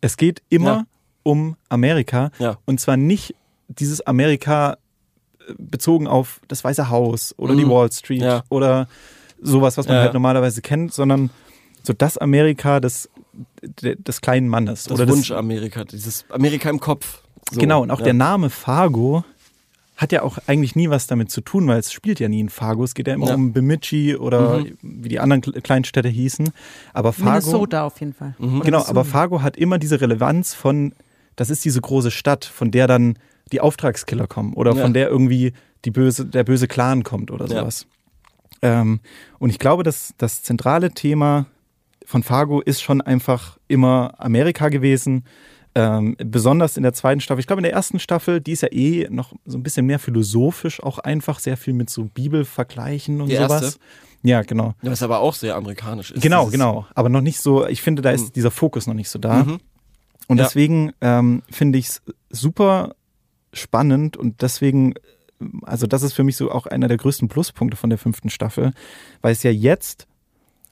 Es 0.03 0.17
geht 0.17 0.43
immer 0.49 0.71
Ja. 0.73 0.85
Um 1.31 1.57
Amerika 1.69 2.31
ja. 2.39 2.57
und 2.67 2.81
zwar 2.81 2.97
nicht 2.97 3.35
dieses 3.69 4.01
Amerika 4.07 4.77
äh, 5.49 5.53
bezogen 5.59 6.07
auf 6.07 6.41
das 6.49 6.65
Weiße 6.65 6.91
Haus 6.91 7.35
oder 7.39 7.55
die 7.55 7.65
Mhm. 7.65 7.71
Wall 7.71 7.93
Street 7.93 8.23
Ja. 8.23 8.43
oder 8.49 8.89
sowas, 9.43 9.77
was 9.79 9.87
man 9.87 9.97
Ja. 9.97 10.03
halt 10.03 10.15
normalerweise 10.15 10.61
kennt, 10.63 10.93
sondern 10.93 11.31
so 11.83 11.93
das 11.93 12.19
Amerika 12.19 12.81
des, 12.81 13.09
de- 13.83 13.97
des 13.97 14.21
kleinen 14.21 14.49
Mannes. 14.49 14.85
Das 14.85 15.01
oder 15.01 15.09
Wunsch 15.11 15.31
Amerika, 15.31 15.85
dieses 15.85 16.25
Amerika 16.31 16.69
im 16.69 16.81
Kopf. 16.81 17.23
So, 17.53 17.59
Genau, 17.61 17.83
und 17.83 17.91
auch 17.91 18.01
ja. 18.01 18.05
der 18.05 18.15
Name 18.15 18.51
Fargo 18.51 19.25
hat 19.97 20.13
ja 20.13 20.23
auch 20.23 20.39
eigentlich 20.47 20.77
nie 20.77 20.89
was 20.91 21.07
damit 21.07 21.31
zu 21.31 21.41
tun, 21.43 21.67
weil 21.67 21.79
es 21.79 21.93
spielt 21.93 22.21
ja 22.21 22.29
nie 22.29 22.41
in 22.41 22.49
Fargo. 22.49 22.85
Es 22.85 22.95
geht 22.95 23.07
ja 23.07 23.15
immer 23.15 23.29
Ja. 23.29 23.35
um 23.35 23.53
Bemidji 23.53 24.17
oder 24.17 24.59
Mhm. 24.61 24.77
wie 24.83 25.09
die 25.11 25.21
anderen 25.21 25.43
Kle- 25.43 25.61
Kleinstädte 25.61 26.09
hießen. 26.09 26.51
Aber 26.95 27.13
Fargo, 27.13 27.31
Minnesota 27.31 27.85
auf 27.85 28.01
jeden 28.01 28.15
Fall. 28.15 28.35
Mhm. 28.39 28.61
Genau, 28.61 28.85
aber 28.87 29.05
Fargo 29.05 29.43
hat 29.43 29.57
immer 29.59 29.79
diese 29.79 30.01
Relevanz 30.01 30.55
von, 30.55 30.93
das 31.41 31.49
ist 31.49 31.65
diese 31.65 31.81
große 31.81 32.11
Stadt, 32.11 32.45
von 32.45 32.71
der 32.71 32.87
dann 32.87 33.19
die 33.51 33.61
Auftragskiller 33.63 34.27
kommen 34.27 34.53
oder 34.53 34.75
Ja. 34.75 34.83
von 34.83 34.93
der 34.93 35.09
irgendwie 35.09 35.55
die 35.87 35.91
böse, 35.91 36.27
der 36.27 36.45
böse 36.45 36.69
Clan 36.69 37.03
kommt 37.03 37.31
oder 37.31 37.47
Ja. 37.47 37.61
sowas. 37.61 37.87
Ähm, 38.63 39.01
und 39.39 39.49
ich 39.49 39.59
glaube, 39.59 39.83
dass 39.83 40.13
das 40.19 40.43
zentrale 40.43 40.91
Thema 40.91 41.47
von 42.05 42.23
Fargo 42.23 42.61
ist 42.61 42.83
schon 42.83 43.01
einfach 43.01 43.57
immer 43.69 44.13
Amerika 44.19 44.69
gewesen. 44.69 45.25
Ähm, 45.75 46.17
besonders 46.19 46.77
in 46.77 46.83
der 46.83 46.93
zweiten 46.93 47.21
Staffel. 47.21 47.41
Ich 47.41 47.47
glaube, 47.47 47.61
in 47.61 47.65
der 47.65 47.73
ersten 47.73 48.01
Staffel, 48.01 48.41
die 48.41 48.53
ist 48.53 48.63
ja 48.63 48.69
eh 48.73 49.07
noch 49.09 49.33
so 49.47 49.57
ein 49.57 49.63
bisschen 49.63 49.87
mehr 49.87 49.99
philosophisch, 50.01 50.83
auch 50.83 50.99
einfach 50.99 51.39
sehr 51.39 51.57
viel 51.57 51.73
mit 51.73 51.89
so 51.89 52.05
Bibelvergleichen 52.05 53.21
und 53.21 53.29
Die 53.31 53.37
sowas. 53.37 53.63
erste? 53.63 53.81
Ja, 54.23 54.43
genau. 54.43 54.75
Ja, 54.83 54.91
Was 54.91 55.03
aber 55.03 55.21
auch 55.21 55.35
sehr 55.35 55.55
amerikanisch 55.57 56.11
ist. 56.11 56.23
Genau, 56.23 56.47
genau. 56.47 56.87
Aber 56.95 57.09
noch 57.09 57.21
nicht 57.23 57.41
so, 57.41 57.67
ich 57.67 57.81
finde, 57.81 58.03
da 58.03 58.11
ist 58.11 58.27
Mhm. 58.29 58.33
dieser 58.35 58.51
Fokus 58.51 58.87
noch 58.87 58.95
nicht 58.95 59.09
so 59.09 59.19
da. 59.19 59.45
Mhm. 59.45 59.59
Und 60.31 60.39
Ja. 60.39 60.45
deswegen 60.45 60.93
ähm, 61.01 61.43
finde 61.51 61.79
ich 61.79 61.87
es 61.89 62.03
super 62.31 62.95
spannend 63.53 64.17
und 64.17 64.43
deswegen, 64.43 64.95
also 65.63 65.89
das 65.89 66.03
ist 66.05 66.13
für 66.13 66.23
mich 66.23 66.37
so 66.37 66.53
auch 66.53 66.67
einer 66.67 66.87
der 66.87 66.99
größten 66.99 67.27
Pluspunkte 67.29 67.77
von 67.77 67.91
der 67.91 67.99
fünften 67.99 68.31
Staffel, 68.31 68.71
weil 69.23 69.33
es 69.33 69.43
ja 69.43 69.51
jetzt 69.51 70.07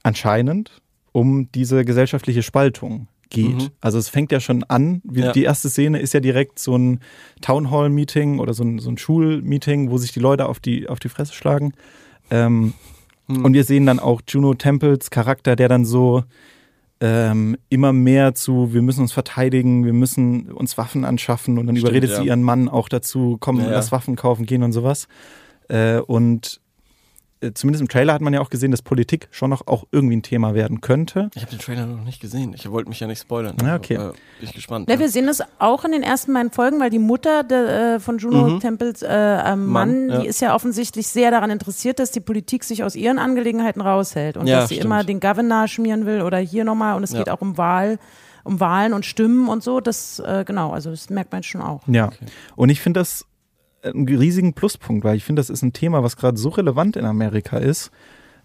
anscheinend 0.03 0.81
um 1.11 1.51
diese 1.51 1.83
gesellschaftliche 1.83 2.41
Spaltung 2.41 3.07
geht. 3.29 3.55
Mhm. 3.63 3.69
Also 3.81 3.97
es 3.97 4.07
fängt 4.07 4.31
ja 4.31 4.39
schon 4.39 4.63
an, 4.63 5.01
wie, 5.03 5.21
Ja. 5.21 5.31
die 5.33 5.43
erste 5.43 5.69
Szene 5.69 5.99
ist 5.99 6.13
ja 6.13 6.19
direkt 6.21 6.57
so 6.57 6.77
ein 6.77 6.99
Townhall-Meeting 7.41 8.39
oder 8.39 8.53
so 8.53 8.63
ein, 8.63 8.79
so 8.79 8.89
ein 8.89 8.97
Schulmeeting, 8.97 9.89
wo 9.91 9.97
sich 9.97 10.11
die 10.13 10.19
Leute 10.21 10.47
auf 10.47 10.59
die, 10.59 10.87
auf 10.87 10.99
die 10.99 11.09
Fresse 11.09 11.33
schlagen. 11.33 11.73
Ähm, 12.31 12.73
Mhm. 13.27 13.45
und 13.45 13.53
wir 13.53 13.63
sehen 13.63 13.85
dann 13.85 13.99
auch 13.99 14.21
Juno 14.27 14.53
Temples 14.55 15.09
Charakter, 15.11 15.55
der 15.55 15.67
dann 15.67 15.85
so 15.85 16.23
ähm, 17.01 17.55
immer 17.69 17.93
mehr 17.93 18.35
zu, 18.35 18.73
wir 18.73 18.81
müssen 18.81 19.01
uns 19.01 19.13
verteidigen, 19.13 19.85
wir 19.85 19.93
müssen 19.93 20.51
uns 20.51 20.77
Waffen 20.77 21.05
anschaffen 21.05 21.57
und 21.57 21.67
dann 21.67 21.75
Stimmt, 21.75 21.89
überredet 21.89 22.09
ja. 22.11 22.17
sie 22.17 22.27
ihren 22.27 22.43
Mann 22.43 22.67
auch 22.67 22.89
dazu, 22.89 23.37
komm, 23.39 23.59
Ja, 23.59 23.69
lass 23.69 23.91
Waffen 23.91 24.15
kaufen 24.15 24.45
gehen 24.45 24.63
und 24.63 24.73
sowas. 24.73 25.07
Äh, 25.69 25.99
und 25.99 26.59
zumindest 27.53 27.81
im 27.81 27.87
Trailer 27.87 28.13
hat 28.13 28.21
man 28.21 28.33
ja 28.33 28.41
auch 28.41 28.49
gesehen, 28.49 28.71
dass 28.71 28.81
Politik 28.81 29.27
schon 29.31 29.49
noch 29.49 29.65
auch 29.67 29.85
irgendwie 29.91 30.15
ein 30.17 30.23
Thema 30.23 30.53
werden 30.53 30.81
könnte. 30.81 31.29
Ich 31.35 31.41
habe 31.41 31.51
den 31.51 31.59
Trailer 31.59 31.85
noch 31.85 32.03
nicht 32.03 32.19
gesehen. 32.21 32.53
Ich 32.55 32.69
wollte 32.69 32.89
mich 32.89 32.99
ja 32.99 33.07
nicht 33.07 33.21
spoilern. 33.21 33.55
Ja, 33.63 33.75
okay. 33.75 33.93
Äh, 33.95 33.97
bin 33.97 34.13
ich 34.41 34.53
gespannt. 34.53 34.89
Ja, 34.89 34.95
ja. 34.95 34.99
wir 34.99 35.09
sehen 35.09 35.27
das 35.27 35.41
auch 35.59 35.85
in 35.85 35.91
den 35.91 36.03
ersten 36.03 36.33
beiden 36.33 36.51
Folgen, 36.51 36.79
weil 36.79 36.89
die 36.89 36.99
Mutter 36.99 37.43
de, 37.43 37.95
äh, 37.95 37.99
von 37.99 38.17
Juno 38.17 38.47
Mhm. 38.49 38.59
Temples 38.59 39.01
äh, 39.01 39.55
Mann, 39.55 39.65
Mann, 39.67 40.09
ja. 40.09 40.19
die 40.19 40.27
ist 40.27 40.41
ja 40.41 40.53
offensichtlich 40.53 41.07
sehr 41.07 41.31
daran 41.31 41.49
interessiert, 41.49 41.99
dass 41.99 42.11
die 42.11 42.19
Politik 42.19 42.63
sich 42.63 42.83
aus 42.83 42.95
ihren 42.95 43.19
Angelegenheiten 43.19 43.81
raushält 43.81 44.35
und 44.37 44.47
Ja, 44.47 44.59
dass 44.61 44.69
sie 44.69 44.75
stimmt. 44.75 44.85
immer 44.85 45.03
den 45.03 45.19
Governor 45.19 45.67
schmieren 45.67 46.05
will 46.05 46.21
oder 46.21 46.37
hier 46.39 46.63
nochmal 46.65 46.95
und 46.95 47.03
es 47.03 47.11
Ja. 47.13 47.19
geht 47.19 47.29
auch 47.29 47.41
um 47.41 47.57
Wahl, 47.57 47.99
um 48.43 48.59
Wahlen 48.59 48.93
und 48.93 49.05
Stimmen 49.05 49.47
und 49.47 49.63
so. 49.63 49.79
Das 49.79 50.19
äh, 50.19 50.43
genau, 50.45 50.71
also 50.71 50.89
das 50.91 51.09
merkt 51.09 51.31
man 51.31 51.43
schon 51.43 51.61
auch. 51.61 51.81
Ja. 51.87 52.07
Okay. 52.07 52.25
Und 52.55 52.69
ich 52.69 52.81
finde 52.81 52.99
das 52.99 53.25
einen 53.83 54.07
riesigen 54.07 54.53
Pluspunkt, 54.53 55.03
weil 55.03 55.17
ich 55.17 55.23
finde, 55.23 55.39
das 55.39 55.49
ist 55.49 55.61
ein 55.61 55.73
Thema, 55.73 56.03
was 56.03 56.17
gerade 56.17 56.37
so 56.37 56.49
relevant 56.49 56.95
in 56.95 57.05
Amerika 57.05 57.57
ist 57.57 57.91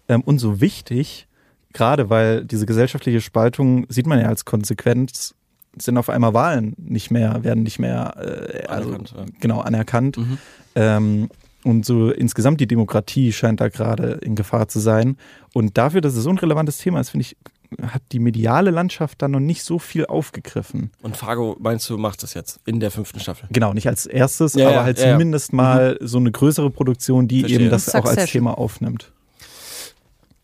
ähm, 0.07 0.21
und 0.21 0.39
so 0.39 0.61
wichtig, 0.61 1.27
gerade 1.73 2.09
weil 2.09 2.45
diese 2.45 2.65
gesellschaftliche 2.65 3.21
Spaltung 3.21 3.85
sieht 3.89 4.07
man 4.07 4.19
ja 4.19 4.27
als 4.27 4.45
Konsequenz 4.45 5.35
sind 5.77 5.97
auf 5.97 6.09
einmal 6.09 6.33
Wahlen 6.33 6.73
nicht 6.77 7.11
mehr, 7.11 7.43
werden 7.43 7.63
nicht 7.63 7.79
mehr 7.79 8.13
äh, 8.17 8.65
also, 8.67 8.89
Anerkannt, 8.89 9.13
ja. 9.17 9.25
genau 9.39 9.59
anerkannt. 9.59 10.17
Mhm. 10.17 10.37
Ähm, 10.75 11.29
und 11.63 11.85
so 11.85 12.11
insgesamt 12.11 12.61
die 12.61 12.67
Demokratie 12.67 13.33
scheint 13.33 13.59
da 13.59 13.69
gerade 13.69 14.19
in 14.21 14.35
Gefahr 14.35 14.67
zu 14.67 14.79
sein. 14.79 15.17
Und 15.53 15.77
dafür, 15.77 16.01
dass 16.01 16.15
es 16.15 16.23
so 16.23 16.29
ein 16.29 16.37
relevantes 16.37 16.77
Thema 16.77 16.99
ist, 16.99 17.09
finde 17.09 17.23
ich, 17.23 17.37
hat 17.81 18.01
die 18.11 18.19
mediale 18.19 18.71
Landschaft 18.71 19.21
da 19.21 19.27
noch 19.27 19.39
nicht 19.39 19.63
so 19.63 19.79
viel 19.79 20.05
aufgegriffen. 20.05 20.91
Und 21.01 21.17
Fargo, 21.17 21.55
meinst 21.59 21.89
du, 21.89 21.97
macht 21.97 22.23
das 22.23 22.33
jetzt 22.33 22.59
in 22.65 22.79
der 22.79 22.91
fünften 22.91 23.19
Staffel? 23.19 23.47
Genau, 23.51 23.73
nicht 23.73 23.87
als 23.87 24.05
erstes, 24.05 24.53
Ja, 24.55 24.67
aber 24.67 24.75
ja, 24.77 24.83
halt 24.83 24.99
ja, 24.99 25.05
ja. 25.07 25.11
zumindest 25.13 25.53
mal 25.53 25.97
so 26.01 26.17
eine 26.17 26.31
größere 26.31 26.69
Produktion, 26.69 27.27
die 27.27 27.41
Verstehe. 27.41 27.59
eben 27.61 27.69
das 27.69 27.89
auch 27.89 27.95
als 28.01 28.09
Succession. 28.09 28.31
Thema 28.43 28.57
aufnimmt. 28.57 29.11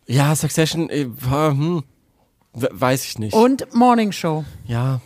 Ja, 0.08 0.36
Succession, 0.36 0.90
äh, 0.90 1.06
hm, 1.30 1.84
we- 2.54 2.70
weiß 2.72 3.06
ich 3.06 3.20
nicht. 3.20 3.34
Und 3.34 3.74
Morning 3.74 4.12
Show 4.12 4.44
ja, 4.66 5.00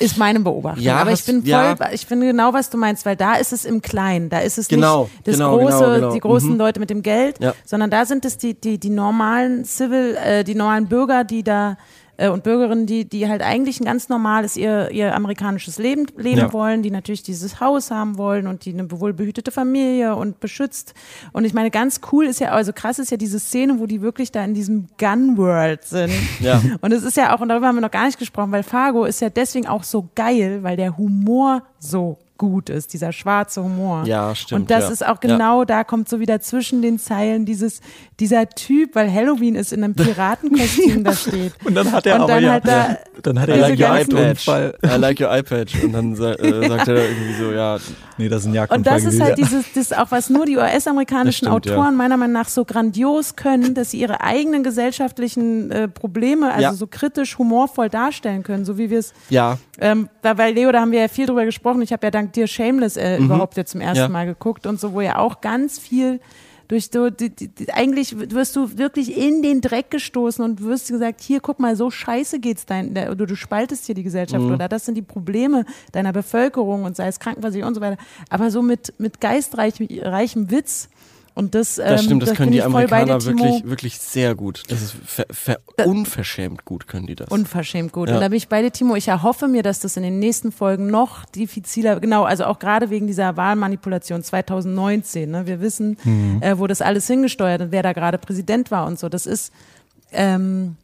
ist 0.00 0.18
meine 0.18 0.40
Beobachtung. 0.40 0.82
Ja, 0.82 0.96
Aber 0.96 1.12
ich 1.12 1.24
bin 1.24 1.40
voll, 1.42 1.48
ja. 1.50 1.76
ich 1.92 2.06
finde 2.06 2.26
genau, 2.26 2.52
was 2.52 2.70
du 2.70 2.76
meinst, 2.78 3.04
weil 3.06 3.16
da 3.16 3.34
ist 3.34 3.52
es 3.52 3.64
im 3.64 3.82
Kleinen, 3.82 4.28
da 4.30 4.38
ist 4.40 4.58
es 4.58 4.66
Genau, 4.68 5.04
nicht 5.04 5.28
das 5.28 5.36
genau, 5.36 5.58
große, 5.58 5.78
genau, 5.78 5.94
genau. 5.94 6.12
die 6.12 6.20
großen 6.20 6.50
Mhm. 6.52 6.58
Leute 6.58 6.80
mit 6.80 6.90
dem 6.90 7.02
Geld, 7.02 7.38
Ja. 7.40 7.54
sondern 7.64 7.90
da 7.90 8.04
sind 8.06 8.24
es 8.24 8.38
die, 8.38 8.54
die, 8.54 8.78
die 8.78 8.90
normalen 8.90 9.64
Civil, 9.64 10.16
äh, 10.16 10.42
die 10.42 10.54
normalen 10.54 10.86
Bürger, 10.88 11.24
die 11.24 11.42
da 11.42 11.76
äh, 12.20 12.28
und 12.28 12.42
Bürgerinnen, 12.44 12.86
die, 12.86 13.06
die 13.06 13.28
halt 13.28 13.42
eigentlich 13.42 13.80
ein 13.80 13.84
ganz 13.86 14.08
normales 14.08 14.56
ihr, 14.56 14.90
ihr 14.90 15.14
amerikanisches 15.14 15.78
Leben 15.78 16.06
leben 16.16 16.38
Ja. 16.38 16.52
wollen, 16.52 16.82
die 16.82 16.90
natürlich 16.90 17.22
dieses 17.22 17.60
Haus 17.60 17.90
haben 17.90 18.18
wollen 18.18 18.46
und 18.46 18.64
die 18.64 18.72
eine 18.72 18.90
wohlbehütete 18.90 19.50
Familie 19.50 20.14
und 20.14 20.38
beschützt. 20.38 20.94
Und 21.32 21.44
ich 21.44 21.54
meine, 21.54 21.70
ganz 21.70 22.00
cool 22.12 22.26
ist 22.26 22.40
ja, 22.40 22.50
also 22.50 22.72
krass 22.72 22.98
ist 22.98 23.10
ja 23.10 23.16
diese 23.16 23.40
Szene, 23.40 23.80
wo 23.80 23.86
die 23.86 24.02
wirklich 24.02 24.30
da 24.30 24.44
in 24.44 24.54
diesem 24.54 24.88
Gun 24.98 25.36
World 25.38 25.84
sind. 25.84 26.12
ja. 26.40 26.60
Und 26.82 26.92
es 26.92 27.02
ist 27.02 27.16
ja 27.16 27.34
auch, 27.34 27.40
und 27.40 27.48
darüber 27.48 27.68
haben 27.68 27.76
wir 27.76 27.82
noch 27.82 27.90
gar 27.90 28.06
nicht 28.06 28.18
gesprochen, 28.18 28.52
weil 28.52 28.62
Fargo 28.62 29.04
ist 29.04 29.20
ja 29.20 29.30
deswegen 29.30 29.66
auch 29.66 29.82
so 29.82 30.08
geil, 30.14 30.62
weil 30.62 30.76
der 30.76 30.98
Humor 30.98 31.62
so 31.78 32.18
gut 32.40 32.70
ist, 32.70 32.94
dieser 32.94 33.12
schwarze 33.12 33.62
Humor. 33.62 34.04
Ja, 34.06 34.34
stimmt. 34.34 34.62
Und 34.62 34.70
das 34.70 34.84
ja. 34.84 34.90
ist 34.90 35.06
auch 35.06 35.20
genau, 35.20 35.66
da 35.66 35.84
kommt 35.84 36.08
so 36.08 36.20
wieder 36.20 36.40
zwischen 36.40 36.80
den 36.80 36.98
Zeilen 36.98 37.44
dieses, 37.44 37.82
dieser 38.20 38.48
Typ, 38.48 38.94
weil 38.94 39.12
Halloween 39.12 39.54
ist 39.54 39.72
in 39.72 39.82
einem 39.82 39.94
Piratenkostüm 39.94 41.02
da 41.04 41.12
steht. 41.14 41.52
Und 41.64 41.74
dann 41.74 41.90
hat 41.90 42.06
er 42.06 42.16
Und 42.16 42.20
aber 42.22 42.32
dann 42.34 42.44
ja, 42.44 42.52
hat 42.52 42.68
er 42.68 42.98
dann 43.22 43.40
hat 43.40 43.48
er 43.48 43.56
like 43.56 43.78
ja 43.78 43.92
your 43.94 44.00
iPad. 44.00 44.74
I 44.84 44.96
like 44.98 45.20
your 45.20 45.36
iPad. 45.36 45.68
Und 45.82 45.92
dann 45.92 46.12
äh, 46.12 46.16
sagt 46.68 46.88
er 46.88 47.08
irgendwie 47.08 47.34
so, 47.34 47.52
ja, 47.52 47.78
Nee, 48.18 48.28
das 48.28 48.40
ist 48.42 48.46
ein 48.46 48.50
Und 48.50 48.54
Jagdunfall 48.56 48.94
das 49.00 49.04
ist 49.14 49.20
halt 49.20 49.38
dieses, 49.38 49.72
das 49.72 49.92
auch, 49.94 50.10
was 50.10 50.28
nur 50.28 50.44
die 50.44 50.58
US-amerikanischen 50.58 51.48
stimmt, 51.48 51.64
ja. 51.66 51.72
Autoren 51.72 51.96
meiner 51.96 52.18
Meinung 52.18 52.34
nach 52.34 52.48
so 52.48 52.66
grandios 52.66 53.34
können, 53.34 53.74
dass 53.74 53.92
sie 53.92 54.00
ihre 54.00 54.20
eigenen 54.20 54.62
gesellschaftlichen 54.62 55.70
äh, 55.70 55.88
Probleme, 55.88 56.50
also 56.50 56.62
Ja. 56.62 56.72
so 56.74 56.86
kritisch, 56.86 57.38
humorvoll 57.38 57.88
darstellen 57.88 58.42
können, 58.42 58.66
so 58.66 58.76
wie 58.76 58.90
wir 58.90 58.98
es, 58.98 59.14
ja, 59.30 59.56
ähm, 59.80 60.10
da, 60.20 60.36
weil 60.36 60.52
Leo, 60.52 60.70
da 60.70 60.80
haben 60.80 60.92
wir 60.92 61.00
ja 61.00 61.08
viel 61.08 61.24
drüber 61.26 61.46
gesprochen. 61.46 61.80
Ich 61.80 61.92
habe 61.94 62.06
ja 62.06 62.10
dank 62.10 62.34
dir 62.34 62.46
Shameless 62.46 62.98
äh, 62.98 63.16
überhaupt 63.16 63.56
jetzt 63.56 63.70
zum 63.72 63.80
ersten 63.80 64.00
Mhm. 64.00 64.04
Ja. 64.04 64.08
Mal 64.10 64.26
geguckt 64.26 64.66
und 64.66 64.78
so, 64.78 64.92
wo 64.92 65.00
ja 65.00 65.16
auch 65.16 65.40
ganz 65.40 65.78
viel 65.78 66.20
durch 66.70 66.88
so, 66.92 67.10
die, 67.10 67.30
die, 67.30 67.72
eigentlich 67.72 68.16
wirst 68.30 68.54
du 68.54 68.78
wirklich 68.78 69.16
in 69.16 69.42
den 69.42 69.60
Dreck 69.60 69.90
gestoßen 69.90 70.44
und 70.44 70.62
wirst 70.62 70.86
gesagt, 70.86 71.20
hier, 71.20 71.40
guck 71.40 71.58
mal, 71.58 71.74
so 71.74 71.90
scheiße 71.90 72.38
geht's 72.38 72.64
dein, 72.64 72.94
der, 72.94 73.12
du, 73.16 73.34
spaltest 73.34 73.86
hier 73.86 73.96
die 73.96 74.04
Gesellschaft 74.04 74.44
Mhm. 74.44 74.54
oder 74.54 74.68
das 74.68 74.84
sind 74.84 74.94
die 74.94 75.02
Probleme 75.02 75.64
deiner 75.90 76.12
Bevölkerung 76.12 76.84
und 76.84 76.94
sei 76.94 77.08
es 77.08 77.18
Krankenversicherung 77.18 77.70
und 77.70 77.74
so 77.74 77.80
weiter. 77.80 78.00
Aber 78.28 78.52
so 78.52 78.62
mit, 78.62 78.94
mit 78.98 79.20
geistreichem 79.20 79.88
reichem 80.00 80.52
Witz. 80.52 80.88
Und 81.34 81.54
das, 81.54 81.78
ähm, 81.78 81.84
das 81.86 82.04
stimmt, 82.04 82.22
das, 82.22 82.34
können 82.34 82.50
bin 82.50 82.52
die 82.52 82.62
Amerikaner 82.62 83.24
wirklich, 83.24 83.64
wirklich 83.64 83.98
sehr 83.98 84.34
gut. 84.34 84.64
Das 84.68 84.82
ist 84.82 84.94
ver 85.04 85.26
ver 85.30 85.58
unverschämt 85.86 86.64
gut, 86.64 86.86
können 86.88 87.06
die 87.06 87.14
das. 87.14 87.28
Unverschämt 87.28 87.92
gut. 87.92 88.08
Ja. 88.08 88.16
Und 88.16 88.20
da 88.20 88.28
bin 88.28 88.36
ich 88.36 88.48
bei 88.48 88.62
dir, 88.62 88.70
Timo. 88.72 88.96
Ich 88.96 89.08
erhoffe 89.08 89.48
mir, 89.48 89.62
dass 89.62 89.80
das 89.80 89.96
in 89.96 90.02
den 90.02 90.18
nächsten 90.18 90.52
Folgen 90.52 90.88
noch 90.88 91.24
diffiziler, 91.26 92.00
genau, 92.00 92.24
also 92.24 92.44
auch 92.44 92.58
gerade 92.58 92.90
wegen 92.90 93.06
dieser 93.06 93.36
Wahlmanipulation 93.36 94.22
2019. 94.22 95.30
Ne? 95.30 95.46
Wir 95.46 95.60
wissen, 95.60 95.96
Mhm. 96.04 96.42
äh, 96.42 96.58
wo 96.58 96.66
das 96.66 96.82
alles 96.82 97.06
hingesteuert 97.06 97.60
und 97.62 97.72
wer 97.72 97.82
da 97.82 97.92
gerade 97.92 98.18
Präsident 98.18 98.70
war 98.70 98.86
und 98.86 98.98
so. 98.98 99.08
Das 99.08 99.26
ist, 99.26 99.52
ähm, 100.12 100.76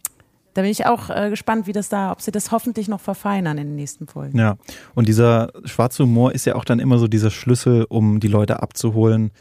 da 0.54 0.62
bin 0.62 0.70
ich 0.70 0.86
auch 0.86 1.10
äh, 1.10 1.28
gespannt, 1.28 1.66
wie 1.66 1.72
das 1.72 1.88
da, 1.88 2.12
ob 2.12 2.22
sie 2.22 2.30
das 2.32 2.50
hoffentlich 2.50 2.88
noch 2.88 3.00
verfeinern 3.00 3.58
in 3.58 3.66
den 3.68 3.76
nächsten 3.76 4.06
Folgen. 4.06 4.38
Ja, 4.38 4.56
und 4.94 5.06
dieser 5.08 5.52
schwarze 5.64 6.04
Humor 6.04 6.32
ist 6.32 6.46
ja 6.46 6.54
auch 6.54 6.64
dann 6.64 6.78
immer 6.78 6.98
so 6.98 7.08
dieser 7.08 7.30
Schlüssel, 7.30 7.84
um 7.88 8.20
die 8.20 8.28
Leute 8.28 8.62
abzuholen, 8.62 9.32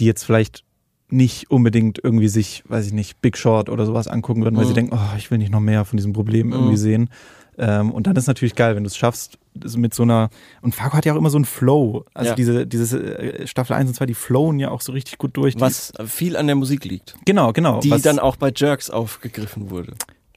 die 0.00 0.06
jetzt 0.06 0.24
vielleicht 0.24 0.64
nicht 1.10 1.50
unbedingt 1.50 2.00
irgendwie 2.02 2.28
sich, 2.28 2.64
weiß 2.66 2.86
ich 2.86 2.92
nicht, 2.92 3.20
Big 3.20 3.36
Short 3.36 3.68
oder 3.68 3.86
sowas 3.86 4.08
angucken 4.08 4.42
würden, 4.42 4.56
weil 4.56 4.64
Mhm. 4.64 4.68
sie 4.68 4.74
denken, 4.74 4.96
oh, 4.96 5.16
ich 5.16 5.30
will 5.30 5.38
nicht 5.38 5.52
noch 5.52 5.60
mehr 5.60 5.84
von 5.84 5.96
diesem 5.96 6.12
Problem 6.12 6.52
irgendwie 6.52 6.72
Mhm. 6.72 6.76
sehen. 6.76 7.10
Ähm, 7.56 7.92
und 7.92 8.08
dann 8.08 8.16
ist 8.16 8.26
natürlich 8.26 8.56
geil, 8.56 8.74
wenn 8.74 8.82
du 8.82 8.88
es 8.88 8.96
schaffst, 8.96 9.38
mit 9.76 9.94
so 9.94 10.02
einer, 10.02 10.28
und 10.62 10.74
Fargo 10.74 10.96
hat 10.96 11.04
ja 11.04 11.12
auch 11.12 11.16
immer 11.16 11.30
so 11.30 11.38
einen 11.38 11.44
Flow. 11.44 12.04
Also 12.14 12.30
Ja. 12.30 12.34
diese, 12.34 12.66
diese 12.66 12.98
äh, 13.00 13.46
Staffel 13.46 13.74
1 13.74 13.88
und 13.90 13.94
2, 13.94 14.06
die 14.06 14.14
flowen 14.14 14.58
ja 14.58 14.70
auch 14.72 14.80
so 14.80 14.90
richtig 14.90 15.18
gut 15.18 15.36
durch. 15.36 15.54
Was 15.60 15.92
viel 16.06 16.36
an 16.36 16.46
der 16.48 16.56
Musik 16.56 16.84
liegt. 16.84 17.14
genau, 17.24 17.52
genau. 17.52 17.78
Die 17.78 17.90
dann 18.02 18.18
auch 18.18 18.34
bei 18.34 18.50
Jerks 18.54 18.90
aufgegriffen 18.90 19.70
wurde. 19.70 19.92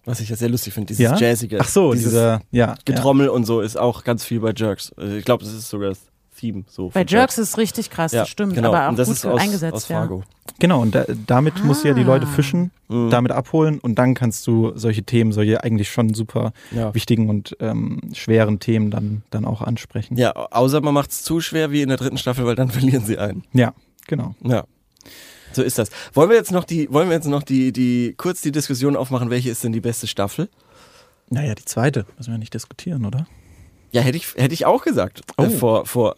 Was 0.05 0.20
ich 0.20 0.30
ja 0.30 0.36
sehr 0.36 0.49
lustig 0.49 0.74
finde, 0.76 0.88
dieses 0.93 1.01
ja? 1.03 1.18
Jazzige. 1.18 1.60
Ach 1.60 1.68
so, 1.68 1.93
dieses 1.93 2.12
dieser, 2.12 2.34
ja. 2.51 2.68
ja. 2.68 2.76
Getrommel 2.86 3.30
und 3.30 3.45
so 3.45 3.62
ist 3.62 3.78
auch 3.80 4.03
ganz 4.03 4.24
viel 4.24 4.39
bei 4.41 4.53
Jerks. 4.55 4.93
Also 4.95 5.16
Ich 5.16 5.26
glaube, 5.26 5.43
das 5.43 5.53
ist 5.53 5.70
sogar 5.70 5.89
das 5.89 5.99
Theme. 6.38 6.64
So 6.68 6.90
Bei 6.94 7.04
Jerks 7.06 7.38
ist 7.38 7.50
es 7.50 7.58
richtig 7.58 7.90
krass, 7.90 8.12
Ja, 8.14 8.22
das 8.22 8.30
stimmt, 8.30 8.54
genau. 8.56 8.70
aber 8.70 8.86
auch 8.86 8.90
und 8.92 9.00
das 9.00 9.08
gut 9.08 9.18
ist 9.18 9.26
aus, 9.26 9.42
eingesetzt. 9.42 9.74
aus 9.76 9.88
ja. 9.90 9.98
Fargo. 10.00 10.24
Genau, 10.60 10.82
und 10.82 10.96
da, 10.96 11.06
damit 11.28 11.64
musst 11.66 11.84
du 11.84 11.90
ja 11.90 11.94
die 11.94 12.04
Leute 12.04 12.26
Ah. 12.26 12.30
fischen, 12.30 12.72
Mhm. 12.88 13.10
damit 13.10 13.32
abholen 13.32 13.80
und 13.80 13.96
dann 13.96 14.14
kannst 14.14 14.48
du 14.48 14.72
solche 14.76 15.04
Themen, 15.04 15.32
solche 15.34 15.64
eigentlich 15.64 15.90
schon 15.92 16.14
super 16.14 16.54
Ja. 16.72 16.94
wichtigen 16.96 17.30
und 17.30 17.58
ähm, 17.60 18.00
schweren 18.14 18.60
Themen 18.60 18.90
dann, 18.90 19.24
dann 19.30 19.46
auch 19.46 19.62
ansprechen. 19.62 20.16
ja, 20.18 20.32
außer 20.34 20.80
man 20.82 20.94
macht 20.94 21.12
es 21.12 21.24
zu 21.24 21.42
schwer 21.42 21.72
wie 21.72 21.82
in 21.82 21.90
der 21.90 21.98
dritten 21.98 22.18
Staffel, 22.18 22.46
weil 22.46 22.56
dann 22.56 22.70
verlieren 22.72 23.06
sie 23.06 23.18
einen. 23.18 23.44
Ja, 23.54 23.74
genau. 24.08 24.36
Ja. 24.44 24.64
So 25.54 25.64
ist 25.64 25.78
das. 25.80 25.90
Wollen 26.14 26.30
wir 26.30 26.38
jetzt 26.38 26.52
noch 26.52 26.64
die, 26.66 26.92
wollen 26.92 27.10
wir 27.10 27.16
jetzt 27.16 27.28
noch 27.28 27.44
die, 27.44 27.72
die, 27.72 28.14
kurz 28.18 28.42
die 28.42 28.52
Diskussion 28.52 28.96
aufmachen, 28.96 29.30
welche 29.30 29.50
ist 29.50 29.64
denn 29.64 29.72
die 29.74 29.82
beste 29.82 30.06
Staffel? 30.08 30.50
Naja, 31.30 31.56
die 31.56 31.66
zweite 31.66 32.06
müssen 32.18 32.32
wir 32.32 32.38
nicht 32.38 32.54
diskutieren, 32.54 33.06
oder? 33.06 33.28
Ja, 33.92 34.02
hätte 34.02 34.18
ich, 34.18 34.34
hätte 34.36 34.54
ich 34.54 34.66
auch 34.66 34.84
gesagt. 34.84 35.22
Oh. 35.38 35.44
Äh, 35.44 35.50
vor, 35.50 35.86
vor, 35.86 36.16